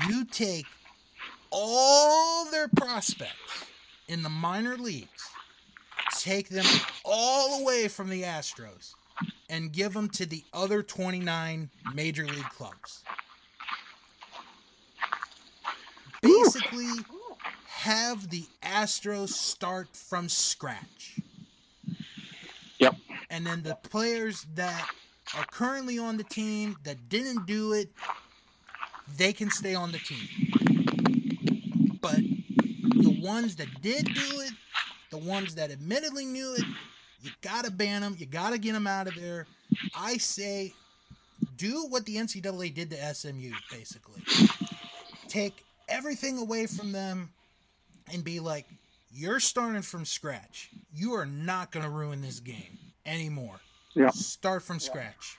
You 0.08 0.24
take 0.24 0.66
all 1.50 2.48
their 2.52 2.68
prospects 2.68 3.64
in 4.06 4.22
the 4.22 4.28
minor 4.28 4.76
leagues, 4.76 5.28
take 6.16 6.48
them 6.48 6.66
all 7.04 7.60
away 7.60 7.88
from 7.88 8.08
the 8.08 8.22
Astros, 8.22 8.94
and 9.48 9.72
give 9.72 9.94
them 9.94 10.08
to 10.10 10.26
the 10.26 10.44
other 10.52 10.82
29 10.82 11.70
major 11.94 12.26
league 12.26 12.50
clubs. 12.50 13.02
Basically, 16.20 16.90
have 17.66 18.28
the 18.30 18.44
Astros 18.62 19.30
start 19.30 19.88
from 19.96 20.28
scratch. 20.28 21.20
Yep. 22.78 22.96
And 23.30 23.46
then 23.46 23.62
the 23.62 23.76
players 23.76 24.46
that 24.54 24.90
are 25.36 25.44
currently 25.50 25.98
on 25.98 26.16
the 26.16 26.24
team 26.24 26.76
that 26.84 27.08
didn't 27.08 27.46
do 27.46 27.72
it, 27.72 27.90
they 29.16 29.32
can 29.32 29.50
stay 29.50 29.74
on 29.74 29.92
the 29.92 29.98
team. 29.98 30.28
But 32.00 32.16
the 32.16 33.18
ones 33.22 33.56
that 33.56 33.80
did 33.80 34.06
do 34.06 34.40
it, 34.40 34.52
the 35.10 35.18
ones 35.18 35.54
that 35.54 35.70
admittedly 35.70 36.26
knew 36.26 36.54
it, 36.54 36.64
you 37.20 37.30
gotta 37.40 37.70
ban 37.70 38.02
them. 38.02 38.16
You 38.18 38.26
gotta 38.26 38.58
get 38.58 38.72
them 38.72 38.86
out 38.86 39.06
of 39.08 39.14
there. 39.14 39.46
I 39.96 40.18
say, 40.18 40.72
do 41.56 41.86
what 41.88 42.06
the 42.06 42.16
NCAA 42.16 42.74
did 42.74 42.90
to 42.90 43.14
SMU, 43.14 43.52
basically. 43.70 44.22
Take 45.28 45.64
everything 45.88 46.38
away 46.38 46.66
from 46.66 46.92
them 46.92 47.30
and 48.12 48.24
be 48.24 48.40
like, 48.40 48.66
you're 49.12 49.40
starting 49.40 49.82
from 49.82 50.04
scratch. 50.04 50.70
You 50.94 51.14
are 51.14 51.26
not 51.26 51.72
gonna 51.72 51.90
ruin 51.90 52.20
this 52.20 52.40
game 52.40 52.78
anymore. 53.04 53.60
Yeah. 53.94 54.10
Start 54.10 54.62
from 54.62 54.78
scratch. 54.78 55.36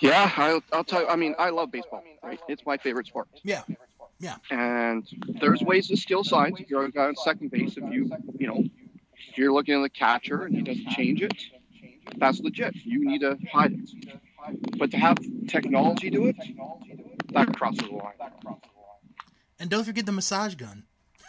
Yeah, 0.00 0.32
I'll, 0.36 0.62
I'll 0.72 0.84
tell 0.84 1.02
you. 1.02 1.08
I 1.08 1.16
mean, 1.16 1.34
I 1.38 1.50
love 1.50 1.70
baseball. 1.70 2.02
Right? 2.22 2.40
It's 2.48 2.64
my 2.64 2.78
favorite 2.78 3.06
sport. 3.06 3.28
Yeah. 3.42 3.62
And 4.50 5.06
there's 5.40 5.62
ways 5.62 5.88
to 5.88 5.96
steal 5.96 6.24
signs. 6.24 6.60
If 6.60 6.70
you're 6.70 6.84
a 6.84 6.90
guy 6.90 7.06
on 7.06 7.16
second 7.16 7.50
base, 7.50 7.76
if 7.76 7.92
you, 7.92 8.10
you 8.38 8.46
know, 8.46 8.64
if 9.28 9.38
you're 9.38 9.52
looking 9.52 9.74
at 9.74 9.82
the 9.82 9.90
catcher 9.90 10.44
and 10.44 10.54
he 10.54 10.62
doesn't 10.62 10.88
change 10.90 11.22
it, 11.22 11.32
that's 12.16 12.40
legit. 12.40 12.74
You 12.76 13.06
need 13.06 13.20
to 13.20 13.38
hide 13.52 13.72
it. 13.72 14.78
But 14.78 14.90
to 14.92 14.96
have 14.98 15.16
technology 15.48 16.10
do 16.10 16.26
it, 16.26 16.36
that 17.32 17.54
crosses 17.56 17.80
the 17.80 17.94
line. 17.94 18.14
And 19.58 19.70
don't 19.70 19.84
forget 19.84 20.06
the 20.06 20.12
massage 20.12 20.54
gun. 20.54 20.84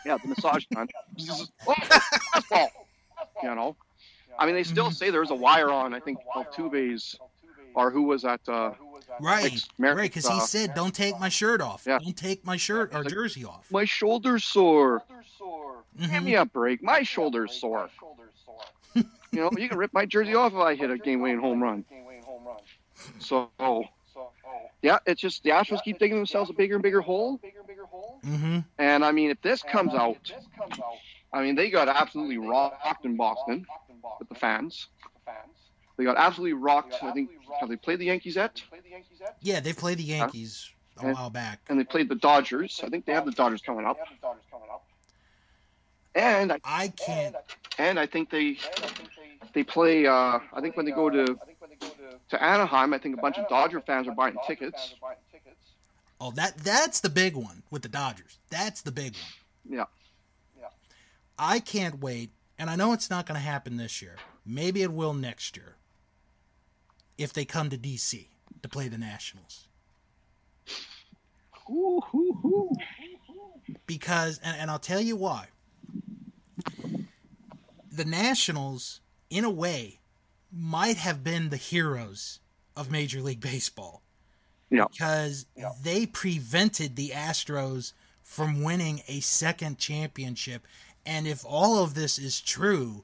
Yeah, 0.06 0.18
the 0.18 0.30
massage 0.30 0.66
gun. 0.74 0.88
oh. 2.52 2.68
You 3.44 3.56
know, 3.56 3.76
I 4.38 4.46
mean, 4.46 4.56
they 4.56 4.64
still 4.64 4.92
say 4.92 5.10
there's 5.10 5.32
a 5.32 5.36
wire 5.36 5.70
on. 5.70 5.94
I 5.94 6.00
think 6.00 6.20
Altuve's, 6.36 7.18
or 7.76 7.92
who 7.92 8.04
was 8.04 8.24
that? 8.24 8.42
Uh, 8.48 8.72
Right. 9.20 9.62
Right, 9.78 9.96
because 10.04 10.28
he 10.28 10.40
said, 10.42 10.74
don't 10.74 10.94
take 10.96 11.20
my 11.20 11.30
shirt 11.30 11.62
off. 11.62 11.84
Yeah. 11.86 12.00
Don't 12.00 12.16
take 12.16 12.46
my 12.46 12.58
shirt 12.58 12.94
or 12.94 13.04
Like- 13.04 13.12
jersey 13.14 13.44
off. 13.46 13.70
my 13.72 13.86
shoulder's 13.86 14.44
sore. 14.44 15.04
Give 16.00 16.10
Mhm. 16.10 16.24
me 16.24 16.36
a 16.36 16.46
break. 16.46 16.82
My 16.82 17.04
shoulder's 17.04 17.54
sore. 17.60 17.90
You 18.96 19.04
know, 19.40 19.50
you 19.58 19.70
can 19.70 19.78
rip 19.78 19.94
my 19.94 20.06
jersey 20.06 20.36
off 20.36 20.52
if 20.54 20.58
I 20.60 20.76
hit 20.76 20.90
a 20.92 20.98
game-winning 20.98 21.40
home 21.40 21.64
run. 21.64 21.86
So, 23.20 23.50
yeah, 24.82 25.00
it's 25.06 25.22
just 25.22 25.44
the 25.44 25.52
Astros 25.52 25.82
keep 25.84 26.00
digging 26.00 26.18
themselves 26.18 26.50
a 26.50 26.54
bigger 26.54 26.76
and 26.76 26.84
bigger 26.84 27.02
hole. 27.02 27.40
Mm-hmm. 28.26 28.60
And 28.78 29.06
I 29.06 29.12
mean, 29.12 29.32
if 29.32 29.42
this 29.42 29.64
comes 29.64 29.94
out, 29.94 30.32
I 31.34 31.42
mean, 31.42 31.56
they 31.56 31.70
got 31.70 31.88
absolutely 31.88 32.38
rocked 32.38 33.06
in 33.06 33.16
Boston 33.16 33.66
with 34.20 34.28
the 34.30 34.36
fans. 34.36 34.88
They 36.02 36.06
got 36.06 36.18
absolutely 36.18 36.54
rocked. 36.54 36.96
I 37.04 37.12
think 37.12 37.30
have 37.60 37.70
they 37.70 37.76
played 37.76 38.00
the 38.00 38.06
Yankees 38.06 38.36
yet? 38.36 38.60
Yeah, 39.40 39.60
they 39.60 39.72
played 39.72 40.00
the 40.00 40.04
Yankees 40.04 40.72
a 40.98 41.06
And- 41.06 41.14
while 41.16 41.30
back. 41.30 41.60
And 41.70 41.80
they 41.80 41.84
played 41.84 42.10
the 42.10 42.16
Dodgers. 42.16 42.82
I 42.84 42.90
think 42.90 43.06
they 43.06 43.14
have 43.14 43.24
the 43.24 43.32
Dodgers 43.32 43.62
coming 43.62 43.86
up. 43.86 44.00
And 46.16 46.54
I, 46.54 46.60
I 46.66 46.88
can't. 46.88 47.36
and 47.78 48.00
I 48.00 48.08
think 48.08 48.32
they 48.32 48.58
they 49.54 49.64
play. 49.64 50.08
Uh, 50.08 50.40
I 50.52 50.60
think 50.60 50.76
when 50.76 50.88
they 50.88 50.92
go 50.92 51.08
to 51.12 51.38
to 52.30 52.44
Anaheim, 52.44 52.96
I 52.96 52.98
think 52.98 53.16
a 53.16 53.22
bunch 53.22 53.38
of 53.38 53.48
Dodger 53.48 53.80
fans 53.80 54.08
are 54.08 54.16
buying 54.16 54.36
tickets. 54.48 54.96
Oh, 56.20 56.32
that 56.32 56.58
that's 56.58 57.00
the 57.00 57.10
big 57.10 57.36
one 57.36 57.62
with 57.70 57.84
the 57.84 57.90
Dodgers. 57.90 58.40
That's 58.50 58.82
the 58.82 58.92
big 58.92 59.14
one. 59.14 59.78
Yeah. 59.78 59.86
I 61.38 61.60
can't 61.60 62.00
wait, 62.00 62.32
and 62.58 62.72
I 62.72 62.76
know 62.76 62.92
it's 62.92 63.10
not 63.12 63.28
going 63.28 63.40
to 63.40 63.46
happen 63.46 63.78
this 63.78 64.02
year. 64.02 64.16
Maybe 64.46 64.82
it 64.82 64.92
will 64.92 65.14
next 65.14 65.56
year. 65.56 65.76
If 67.22 67.34
they 67.34 67.46
come 67.46 67.70
to 67.70 67.78
DC 67.78 68.26
to 68.62 68.70
play 68.70 68.88
the 68.88 68.98
Nationals. 68.98 69.68
Ooh, 71.70 72.02
hoo, 72.12 72.34
hoo. 72.42 72.72
because 73.86 74.40
and, 74.44 74.58
and 74.58 74.72
I'll 74.72 74.80
tell 74.80 75.00
you 75.00 75.16
why. 75.16 75.48
The 77.92 78.06
Nationals, 78.06 79.02
in 79.30 79.44
a 79.44 79.50
way, 79.50 80.00
might 80.52 80.98
have 80.98 81.24
been 81.24 81.50
the 81.50 81.58
heroes 81.58 82.40
of 82.76 82.92
Major 82.92 83.22
League 83.22 83.42
Baseball. 83.42 84.02
Yeah. 84.70 84.86
Because 84.92 85.46
they 85.84 86.06
prevented 86.06 86.96
the 86.96 87.10
Astros 87.10 87.94
from 88.24 88.64
winning 88.64 89.02
a 89.08 89.20
second 89.20 89.78
championship. 89.78 90.66
And 91.06 91.28
if 91.28 91.44
all 91.46 91.84
of 91.84 91.94
this 91.94 92.18
is 92.18 92.40
true, 92.40 93.04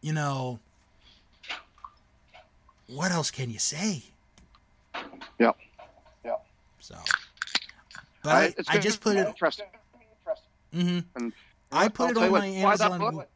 you 0.00 0.12
know, 0.12 0.60
what 2.94 3.10
else 3.12 3.30
can 3.30 3.50
you 3.50 3.58
say? 3.58 4.02
Yeah. 5.38 5.52
Yeah. 6.24 6.36
So, 6.80 6.94
but 8.22 8.30
I, 8.34 8.54
I 8.68 8.78
just 8.78 9.00
put 9.00 9.16
it. 9.16 9.26
interesting. 9.26 9.66
Mm-hmm. 10.74 10.98
And 11.16 11.32
I 11.70 11.84
I'll 11.84 11.90
put 11.90 12.10
it 12.10 12.16
on 12.16 12.24
you 12.24 12.30
what, 12.30 12.42
my 12.42 12.62
buy 12.62 12.76
that 12.76 12.90
Amazon. 12.92 13.14
book. 13.14 13.28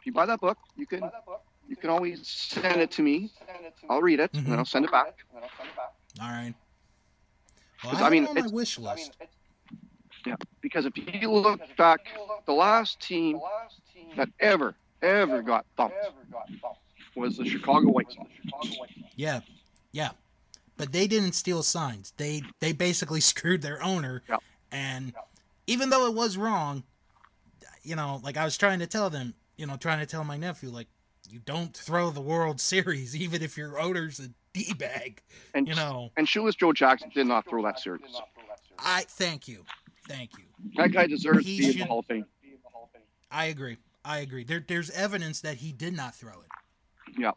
If 0.00 0.06
you 0.06 0.12
buy 0.12 0.26
that 0.26 0.40
book, 0.40 0.58
you 0.76 0.86
can 0.86 1.10
you 1.68 1.76
can 1.76 1.90
always 1.90 2.26
send 2.26 2.80
it 2.80 2.90
to 2.92 3.02
me. 3.02 3.30
I'll 3.88 4.02
read 4.02 4.20
it 4.20 4.30
and 4.34 4.46
Mhm. 4.46 4.50
then 4.50 4.58
I'll 4.58 4.64
send 4.64 4.84
it 4.84 4.90
back. 4.90 5.14
All 6.20 6.28
right. 6.28 6.54
Well, 7.82 7.92
'Cause, 7.92 8.02
I, 8.02 8.06
I 8.06 8.10
mean, 8.10 8.22
mean, 8.22 8.28
on 8.28 8.34
my 8.34 8.38
it's- 8.40 8.52
wish 8.52 8.78
list. 8.78 9.12
Because 10.62 10.86
if 10.86 10.96
you 10.96 11.30
look 11.30 11.60
back, 11.76 12.00
the 12.46 12.52
last 12.52 12.98
team 13.00 13.38
that 14.16 14.30
ever 14.40 14.74
ever 15.02 15.42
got 15.42 15.66
thumped 15.76 15.96
was 17.16 17.36
the 17.36 17.44
Chicago 17.44 17.90
White 17.90 18.12
Sox. 18.12 18.76
Yeah, 19.16 19.40
yeah. 19.92 20.10
But 20.76 20.92
they 20.92 21.06
didn't 21.06 21.32
steal 21.32 21.62
signs. 21.62 22.12
They 22.16 22.42
they 22.60 22.72
basically 22.72 23.20
screwed 23.32 23.62
their 23.62 23.82
owner. 23.82 24.22
Yeah. 24.28 24.38
And 24.72 25.12
even 25.66 25.90
though 25.90 26.06
it 26.06 26.14
was 26.14 26.36
wrong, 26.36 26.82
you 27.82 27.96
know, 27.96 28.20
like 28.22 28.36
I 28.36 28.44
was 28.44 28.56
trying 28.56 28.80
to 28.80 28.86
tell 28.86 29.10
them, 29.10 29.34
you 29.56 29.66
know, 29.66 29.76
trying 29.76 30.00
to 30.00 30.06
tell 30.06 30.24
my 30.24 30.36
nephew, 30.36 30.70
like, 30.70 30.88
you 31.30 31.38
don't 31.38 31.74
throw 31.76 32.10
the 32.10 32.20
World 32.20 32.60
Series, 32.60 33.14
even 33.14 33.42
if 33.42 33.56
your 33.56 33.78
owner's 33.78 34.20
a 34.20 34.28
d 34.52 34.74
bag. 34.74 35.22
And 35.54 35.68
You 35.68 35.74
know, 35.74 36.10
and 36.16 36.28
Shoeless 36.28 36.54
Joe 36.54 36.72
Jackson 36.72 37.10
did 37.14 37.26
not 37.26 37.48
throw 37.48 37.62
that 37.62 37.78
series. 37.78 38.02
I 38.78 39.04
thank 39.08 39.46
you, 39.46 39.64
thank 40.08 40.30
you. 40.36 40.44
That 40.76 40.92
guy 40.92 41.06
deserves 41.06 41.46
He 41.46 41.58
to 41.58 41.62
be 41.62 41.72
in 41.72 41.78
the 41.80 41.84
Hall 41.84 42.00
of 42.00 42.06
Fame. 42.06 42.26
I 43.30 43.46
agree. 43.46 43.78
I 44.04 44.18
agree. 44.18 44.44
There, 44.44 44.62
there's 44.66 44.90
evidence 44.90 45.40
that 45.40 45.56
he 45.56 45.72
did 45.72 45.94
not 45.94 46.14
throw 46.14 46.32
it. 46.32 46.48
Yeah. 47.16 47.32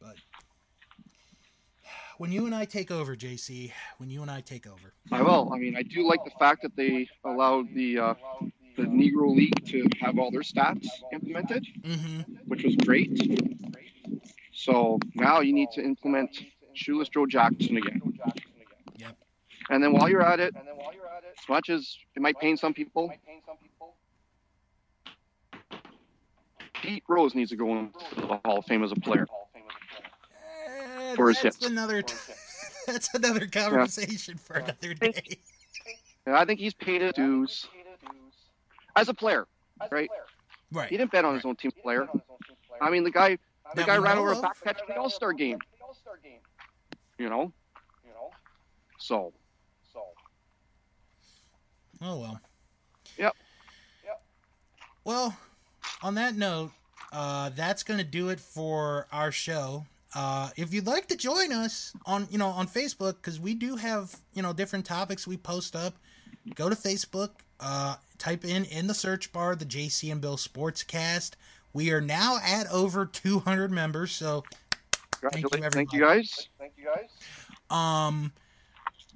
But 0.00 0.16
when 2.18 2.32
you 2.32 2.46
and 2.46 2.54
I 2.54 2.64
take 2.64 2.90
over, 2.90 3.16
JC, 3.16 3.72
when 3.98 4.10
you 4.10 4.22
and 4.22 4.30
I 4.30 4.40
take 4.40 4.66
over, 4.66 4.92
I 5.10 5.22
will. 5.22 5.52
I 5.52 5.58
mean, 5.58 5.76
I 5.76 5.82
do 5.82 6.06
like 6.06 6.24
the 6.24 6.32
fact 6.38 6.62
that 6.62 6.76
they 6.76 7.08
allowed 7.24 7.72
the 7.74 7.98
uh, 7.98 8.14
the 8.76 8.82
Negro 8.82 9.34
League 9.34 9.64
to 9.66 9.86
have 10.00 10.18
all 10.18 10.30
their 10.30 10.42
stats 10.42 10.86
implemented, 11.12 11.66
mm-hmm. 11.82 12.20
which 12.46 12.64
was 12.64 12.76
great. 12.76 13.20
So 14.52 14.98
now 15.14 15.40
you 15.40 15.52
need 15.52 15.70
to 15.72 15.82
implement 15.82 16.30
Shoeless 16.74 17.08
Joe 17.08 17.26
Jackson 17.26 17.76
again. 17.76 18.00
Yep. 18.96 19.16
And 19.70 19.82
then 19.82 19.92
while 19.92 20.08
you're 20.08 20.22
at 20.22 20.40
it, 20.40 20.54
as 20.56 21.48
much 21.48 21.70
as 21.70 21.96
it 22.14 22.22
might 22.22 22.38
pain 22.38 22.56
some 22.56 22.74
people, 22.74 23.12
Pete 26.82 27.04
Rose 27.08 27.34
needs 27.34 27.50
to 27.50 27.56
go 27.56 27.78
into 27.78 27.92
the 28.16 28.40
Hall 28.44 28.58
of 28.58 28.66
Fame 28.66 28.82
as 28.82 28.92
a 28.92 28.96
player. 28.96 29.26
Eh, 29.54 31.14
For 31.14 31.28
his 31.28 31.40
that's 31.40 31.56
hits. 31.56 31.66
another. 31.66 32.02
That's 32.86 33.14
another 33.14 33.46
conversation 33.46 34.36
for 34.38 34.54
another 34.54 34.94
day. 34.94 35.22
And 36.26 36.34
I 36.34 36.44
think 36.44 36.58
he's 36.58 36.74
paid 36.74 37.00
his 37.00 37.12
dues 37.12 37.68
as 38.96 39.08
a 39.08 39.14
player, 39.14 39.46
right? 39.92 40.10
Right. 40.72 40.88
He 40.88 40.96
didn't 40.96 41.12
bet 41.12 41.24
on 41.24 41.36
his 41.36 41.44
own 41.44 41.54
team 41.54 41.70
player. 41.80 42.08
I 42.80 42.90
mean, 42.90 43.04
the 43.04 43.12
guy, 43.12 43.30
the 43.36 43.38
That 43.76 43.86
guy 43.86 43.98
ran 43.98 44.18
over 44.18 44.32
a 44.32 44.40
back 44.40 44.60
catch 44.64 44.80
in 44.80 44.86
the 44.88 45.00
All 45.00 45.08
Star 45.10 45.32
game. 45.32 45.58
You 47.18 47.28
know, 47.28 47.52
You 48.04 48.10
know. 48.14 48.30
so 48.98 49.32
Oh 52.00 52.18
well. 52.18 52.40
Yep. 53.16 53.36
Yep. 54.04 54.22
Well, 55.04 55.36
on 56.02 56.14
that 56.16 56.36
note, 56.36 56.70
uh, 57.12 57.50
that's 57.50 57.82
gonna 57.82 58.04
do 58.04 58.28
it 58.30 58.40
for 58.40 59.06
our 59.12 59.32
show. 59.32 59.86
Uh, 60.14 60.50
if 60.56 60.74
you'd 60.74 60.86
like 60.86 61.06
to 61.08 61.16
join 61.16 61.52
us 61.52 61.94
on, 62.04 62.28
you 62.30 62.38
know, 62.38 62.48
on 62.48 62.66
Facebook, 62.66 63.14
because 63.16 63.40
we 63.40 63.54
do 63.54 63.76
have, 63.76 64.14
you 64.34 64.42
know, 64.42 64.52
different 64.52 64.84
topics 64.84 65.26
we 65.26 65.36
post 65.36 65.74
up. 65.74 65.94
Go 66.54 66.68
to 66.68 66.74
Facebook, 66.76 67.30
uh, 67.60 67.96
type 68.18 68.44
in 68.44 68.64
in 68.66 68.86
the 68.88 68.94
search 68.94 69.32
bar 69.32 69.54
the 69.56 69.64
JC 69.64 70.10
and 70.12 70.20
Bill 70.20 70.36
Sportscast. 70.36 71.32
We 71.72 71.90
are 71.92 72.00
now 72.02 72.38
at 72.44 72.66
over 72.70 73.06
200 73.06 73.70
members, 73.70 74.12
so 74.12 74.44
Thank 75.30 75.44
you, 75.44 75.48
Congratulations. 75.50 75.74
Thank 75.74 75.92
you, 75.92 76.00
guys. 76.00 76.48
Thank 76.58 76.72
you 76.76 76.84
guys. 76.84 77.08
um, 77.70 78.32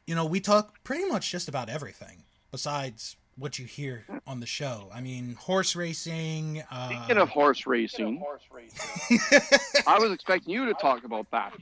you 0.07 0.15
know, 0.15 0.25
we 0.25 0.41
talk 0.41 0.83
pretty 0.85 1.05
much 1.05 1.31
just 1.31 1.49
about 1.49 1.69
everything 1.69 2.23
besides 2.53 3.17
what 3.39 3.59
you 3.59 3.67
hear 3.67 4.05
on 4.27 4.41
the 4.41 4.47
show. 4.47 4.91
I 4.93 5.01
mean, 5.01 5.35
horse 5.35 5.77
racing. 5.77 6.63
Uh, 6.71 6.89
Speaking 6.89 7.19
of 7.19 7.29
horse 7.29 7.67
racing, 7.67 8.23
I 9.87 9.99
was 9.99 10.11
expecting 10.13 10.53
you 10.53 10.67
to 10.67 10.75
talk 10.75 11.05
about 11.05 11.31
that. 11.31 11.53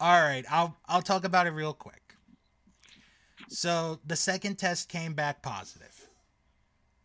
All 0.00 0.20
right, 0.22 0.44
I'll 0.50 0.76
I'll 0.86 1.02
talk 1.02 1.24
about 1.24 1.46
it 1.46 1.50
real 1.50 1.72
quick. 1.72 2.14
So 3.48 4.00
the 4.04 4.16
second 4.16 4.56
test 4.56 4.88
came 4.88 5.14
back 5.14 5.40
positive. 5.40 6.08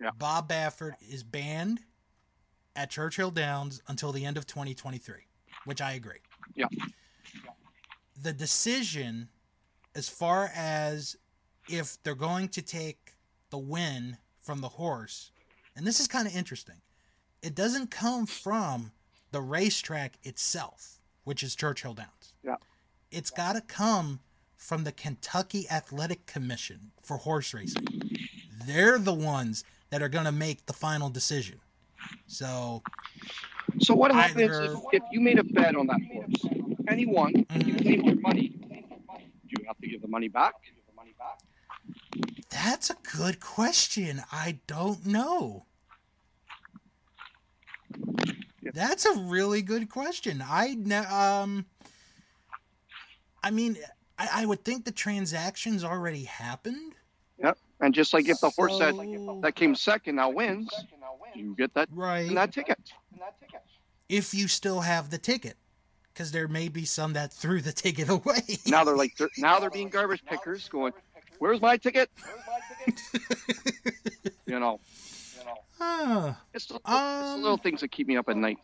Yeah. 0.02 0.10
Bob 0.18 0.50
Baffert 0.50 0.94
is 1.08 1.24
banned 1.24 1.82
at 2.76 2.90
Churchill 2.90 3.30
Downs 3.30 3.82
until 3.88 4.12
the 4.12 4.26
end 4.26 4.38
of 4.38 4.48
2023, 4.48 5.16
which 5.66 5.82
I 5.82 5.94
agree. 5.94 6.18
Yeah. 6.56 6.66
The 8.24 8.34
decision, 8.34 9.30
as 9.96 10.10
far 10.10 10.50
as 10.56 11.16
if 11.70 12.02
they're 12.02 12.16
going 12.16 12.48
to 12.50 12.62
take 12.64 13.11
the 13.52 13.58
win 13.58 14.18
from 14.40 14.62
the 14.62 14.70
horse, 14.70 15.32
and 15.76 15.86
this 15.86 16.00
is 16.00 16.08
kind 16.08 16.28
of 16.28 16.36
interesting, 16.36 16.82
it 17.42 17.56
doesn't 17.56 17.92
come 17.92 18.26
from 18.26 18.92
the 19.32 19.42
racetrack 19.42 20.18
itself, 20.24 21.00
which 21.24 21.44
is 21.44 21.56
Churchill 21.56 21.94
Downs. 21.94 22.34
Yeah. 22.44 22.56
It's 23.12 23.30
got 23.30 23.54
to 23.54 23.62
come 23.62 24.20
from 24.58 24.84
the 24.84 24.92
Kentucky 24.92 25.68
Athletic 25.70 26.26
Commission 26.26 26.92
for 27.02 27.18
horse 27.18 27.54
racing. 27.54 27.88
They're 28.66 29.00
the 29.00 29.14
ones 29.14 29.64
that 29.90 30.02
are 30.02 30.10
going 30.10 30.26
to 30.26 30.32
make 30.32 30.66
the 30.66 30.74
final 30.74 31.10
decision. 31.10 31.60
So, 32.28 32.82
So 33.80 33.94
what 33.94 34.12
happens 34.12 34.52
Either- 34.52 34.64
if, 34.64 34.80
if 34.94 35.04
you 35.12 35.22
made 35.22 35.40
a 35.40 35.44
bet 35.44 35.76
on 35.76 35.88
that 35.88 36.00
horse 36.12 36.52
anyone 36.88 36.88
and 36.90 37.00
he 37.00 37.06
won 37.06 37.46
and 37.50 37.68
you 37.68 37.74
mm-hmm. 37.74 37.84
claimed 37.84 38.06
your 38.06 38.20
money? 38.20 38.50
Do 38.50 39.56
you 39.60 39.66
have 39.68 39.78
to 39.80 39.88
give 39.88 40.02
the 40.02 40.08
money 40.08 40.28
back? 40.28 40.54
That's 42.50 42.90
a 42.90 42.96
good 43.18 43.40
question. 43.40 44.22
I 44.32 44.60
don't 44.68 45.06
know. 45.06 45.66
That's 48.74 49.06
a 49.06 49.20
really 49.20 49.62
good 49.62 49.90
question. 49.90 50.44
I 50.46 50.76
um 51.10 51.66
I 53.44 53.52
mean, 53.52 53.78
I, 54.18 54.30
I 54.34 54.46
would 54.46 54.64
think 54.64 54.86
the 54.86 54.92
transactions 54.92 55.84
already 55.84 56.24
happened. 56.24 56.94
Yep. 57.40 57.58
And 57.80 57.94
just 57.94 58.14
like 58.14 58.30
if 58.30 58.40
the 58.40 58.52
horse 58.52 58.78
that 58.78 58.94
that 59.42 59.56
came 59.56 59.74
second 59.74 60.16
now 60.16 60.30
wins, 60.30 60.70
you 61.36 61.56
get 61.58 61.74
that 61.74 61.90
right. 61.92 62.34
that 62.36 62.54
ticket. 62.54 62.78
if 64.10 64.34
you 64.34 64.48
still 64.48 64.82
have 64.82 65.10
the 65.10 65.18
ticket 65.18 65.56
because 66.14 66.32
there 66.32 66.48
may 66.48 66.68
be 66.68 66.86
some 66.86 67.14
that 67.14 67.34
threw 67.34 67.62
the 67.62 67.72
ticket 67.72 68.10
away 68.18 68.60
Now 68.68 68.84
they're 68.84 68.98
like 68.98 69.16
they're, 69.18 69.30
now 69.38 69.60
they're 69.60 69.70
being 69.70 69.90
garbage 69.90 70.24
pickers, 70.26 70.68
going, 70.70 70.94
"Where's 71.42 71.60
my 71.60 71.76
ticket?" 71.76 72.10
You 74.46 74.60
know, 74.60 74.80
Huh. 75.80 76.34
it's 76.54 76.66
the, 76.68 76.76
it's 76.76 76.84
the 76.86 76.92
Um, 76.94 77.42
little 77.42 77.58
things 77.58 77.80
that 77.82 77.88
keep 77.92 78.08
me 78.08 78.16
up 78.16 78.30
at 78.30 78.38
night. 78.38 78.60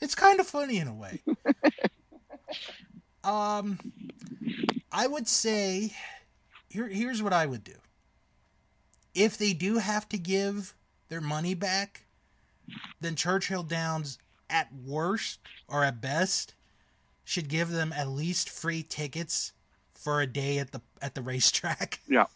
it's 0.00 0.14
kind 0.14 0.38
of 0.38 0.46
funny 0.46 0.76
in 0.78 0.86
a 0.86 0.94
way 0.94 1.22
um 3.24 3.78
i 4.92 5.06
would 5.06 5.26
say 5.26 5.92
here, 6.68 6.86
here's 6.88 7.22
what 7.22 7.32
i 7.32 7.46
would 7.46 7.64
do 7.64 7.74
if 9.14 9.36
they 9.38 9.52
do 9.52 9.78
have 9.78 10.08
to 10.10 10.18
give 10.18 10.74
their 11.08 11.20
money 11.22 11.54
back 11.54 12.04
then 13.00 13.16
churchill 13.16 13.62
downs 13.64 14.18
at 14.48 14.68
worst 14.72 15.40
or 15.68 15.82
at 15.84 16.00
best 16.00 16.54
should 17.24 17.48
give 17.48 17.70
them 17.70 17.92
at 17.92 18.08
least 18.08 18.48
free 18.50 18.82
tickets 18.82 19.52
for 20.06 20.20
a 20.20 20.26
day 20.26 20.58
at 20.58 20.70
the 20.70 20.80
at 21.02 21.16
the 21.16 21.20
racetrack 21.22 21.98
Yeah. 22.08 22.26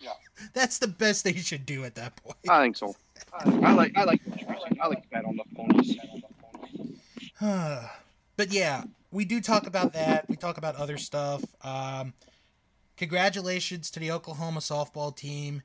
Yeah. 0.00 0.12
that's 0.54 0.78
the 0.78 0.88
best 0.88 1.24
they 1.24 1.34
should 1.34 1.66
do 1.66 1.84
at 1.84 1.94
that 1.96 2.16
point 2.16 2.38
I 2.48 2.62
think 2.62 2.74
so. 2.78 2.96
I 3.34 3.74
like 3.74 3.92
I 3.94 4.04
like 4.04 4.22
I 4.80 4.86
like 4.88 5.02
to 5.02 5.08
bet 5.10 5.24
on 5.26 5.36
the 5.36 5.44
ponies. 5.54 5.96
but 8.36 8.50
yeah, 8.52 8.84
we 9.10 9.24
do 9.24 9.40
talk 9.40 9.66
about 9.66 9.92
that. 9.92 10.28
We 10.28 10.36
talk 10.36 10.56
about 10.58 10.76
other 10.76 10.96
stuff. 10.96 11.44
Um, 11.62 12.14
congratulations 12.96 13.90
to 13.92 14.00
the 14.00 14.10
Oklahoma 14.10 14.60
softball 14.60 15.14
team. 15.14 15.62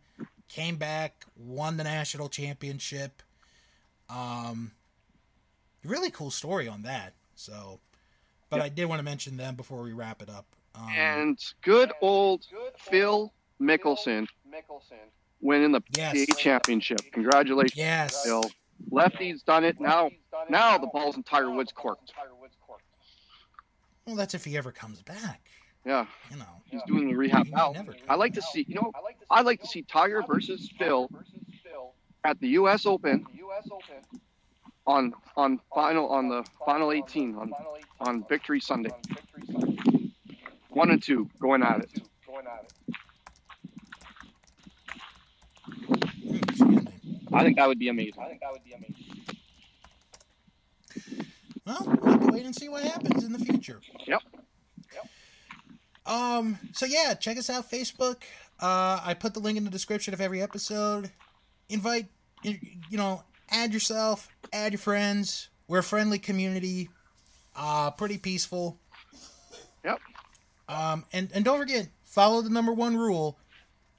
Came 0.49 0.75
back, 0.75 1.25
won 1.35 1.77
the 1.77 1.83
national 1.83 2.29
championship. 2.29 3.21
Um, 4.09 4.71
really 5.83 6.11
cool 6.11 6.31
story 6.31 6.67
on 6.67 6.83
that. 6.83 7.13
So, 7.35 7.79
but 8.49 8.57
Yep. 8.57 8.65
I 8.65 8.69
did 8.69 8.85
want 8.85 8.99
to 8.99 9.03
mention 9.03 9.37
them 9.37 9.55
before 9.55 9.81
we 9.81 9.93
wrap 9.93 10.21
it 10.21 10.29
up. 10.29 10.45
Um, 10.77 10.89
And 10.89 11.39
good 11.61 11.91
old 12.01 12.45
Phil 12.77 13.33
Mickelson 13.61 14.27
winning 15.41 15.71
the 15.71 15.81
Yes. 15.89 16.15
PGA 16.15 16.35
championship. 16.37 17.01
Congratulations, 17.11 17.77
yes, 17.77 18.23
Phil. 18.23 18.51
Lefty's 18.91 19.41
done 19.43 19.63
it 19.63 19.79
now. 19.79 20.09
Now 20.49 20.77
the 20.77 20.87
ball's 20.87 21.15
in 21.17 21.23
Tiger 21.23 21.49
Woods' 21.51 21.71
court. 21.71 21.97
well, 24.05 24.15
that's 24.15 24.33
if 24.33 24.45
he 24.45 24.55
ever 24.57 24.71
comes 24.71 25.01
back. 25.01 25.41
Yeah, 25.85 26.05
You 26.31 26.37
know, 26.37 26.61
he's 26.65 26.83
doing 26.83 27.07
the 27.07 27.15
rehab 27.15 27.47
now. 27.47 27.73
I 28.09 28.15
like 28.15 28.33
to 28.33 28.41
see, 28.41 28.65
you 28.67 28.75
know, 28.75 28.91
I 29.29 29.41
like 29.41 29.61
to 29.61 29.67
see 29.67 29.83
Tiger 29.83 30.21
versus 30.21 30.69
Phil 30.77 31.09
at 32.25 32.39
the 32.41 32.49
U.S. 32.49 32.85
Open 32.85 33.25
on 34.85 35.13
on 35.37 35.59
final 35.73 36.09
on 36.09 36.27
the 36.27 36.43
final 36.65 36.91
18 36.91 37.35
on 37.35 37.51
on 38.01 38.25
Victory 38.27 38.59
Sunday. 38.59 38.91
One 40.77 40.91
and 40.91 41.01
two 41.01 41.27
going 41.41 41.63
at 41.63 41.79
it. 41.79 41.89
Excuse 45.89 46.61
me. 46.61 46.87
I 47.33 47.43
think 47.43 47.57
that 47.57 47.67
would 47.67 47.79
be 47.79 47.87
amaz. 47.87 48.15
I 48.19 48.27
think 48.27 48.41
that 48.41 48.51
would 48.51 48.63
be 48.63 48.73
amazing. 48.73 49.23
Well, 51.65 51.97
we'll 51.99 52.11
have 52.11 52.27
to 52.27 52.31
wait 52.31 52.45
and 52.45 52.55
see 52.55 52.69
what 52.69 52.83
happens 52.83 53.23
in 53.23 53.33
the 53.33 53.39
future. 53.39 53.81
Yep. 54.05 54.21
Um. 56.05 56.59
So 56.73 56.85
yeah, 56.85 57.15
check 57.15 57.39
us 57.39 57.49
out 57.49 57.71
Facebook. 57.71 58.17
Uh, 58.59 59.01
I 59.03 59.15
put 59.19 59.33
the 59.33 59.39
link 59.39 59.57
in 59.57 59.63
the 59.63 59.71
description 59.71 60.13
of 60.13 60.21
every 60.21 60.43
episode. 60.43 61.09
Invite, 61.69 62.05
you 62.43 62.59
you 62.91 62.99
know, 62.99 63.23
add 63.49 63.73
yourself, 63.73 64.29
add 64.53 64.73
your 64.73 64.79
friends. 64.79 65.49
We're 65.67 65.79
a 65.79 65.83
friendly 65.83 66.19
community. 66.19 66.89
Uh, 67.55 67.89
pretty 67.89 68.19
peaceful. 68.19 68.77
Yep. 69.83 69.99
Um, 70.69 71.05
and 71.13 71.29
and 71.33 71.45
don't 71.45 71.59
forget, 71.59 71.87
follow 72.03 72.41
the 72.41 72.49
number 72.49 72.73
one 72.73 72.97
rule: 72.97 73.37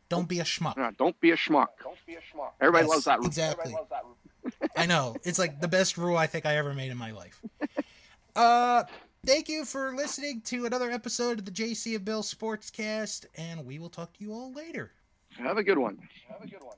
don't 0.09 0.29
be 0.29 0.41
a 0.41 0.45
schmuck. 0.45 0.77
Yeah, 0.77 0.91
don't 0.99 1.19
be 1.21 1.31
a 1.31 1.37
schmuck. 1.37 1.69
Everybody 2.61 2.85
Yes, 2.87 2.91
loves 2.91 3.05
that 3.05 3.19
rule. 3.19 3.27
Exactly. 3.27 3.75
I 4.77 4.87
know. 4.87 5.17
It's 5.25 5.39
like 5.39 5.61
the 5.61 5.69
best 5.69 5.99
rule 5.99 6.17
I 6.17 6.27
think 6.27 6.47
I 6.47 6.57
ever 6.57 6.73
made 6.75 6.91
in 6.91 6.99
my 6.99 7.11
life. 7.13 7.41
Uh 8.37 8.85
thank 9.27 9.49
you 9.49 9.65
for 9.65 9.97
listening 9.97 10.41
to 10.43 10.65
another 10.67 10.93
episode 10.93 11.41
of 11.41 11.45
the 11.45 11.51
JC 11.51 11.97
and 11.97 12.05
Bill 12.05 12.23
Sportscast, 12.23 13.27
and 13.37 13.67
we 13.67 13.81
will 13.81 13.89
talk 13.89 14.13
to 14.13 14.23
you 14.23 14.33
all 14.33 14.53
later. 14.53 14.93
Have 15.37 15.57
a 15.59 15.65
good 15.65 15.79
one. 15.79 15.99
Have 16.29 16.43
a 16.43 16.47
good 16.47 16.63
one. 16.63 16.77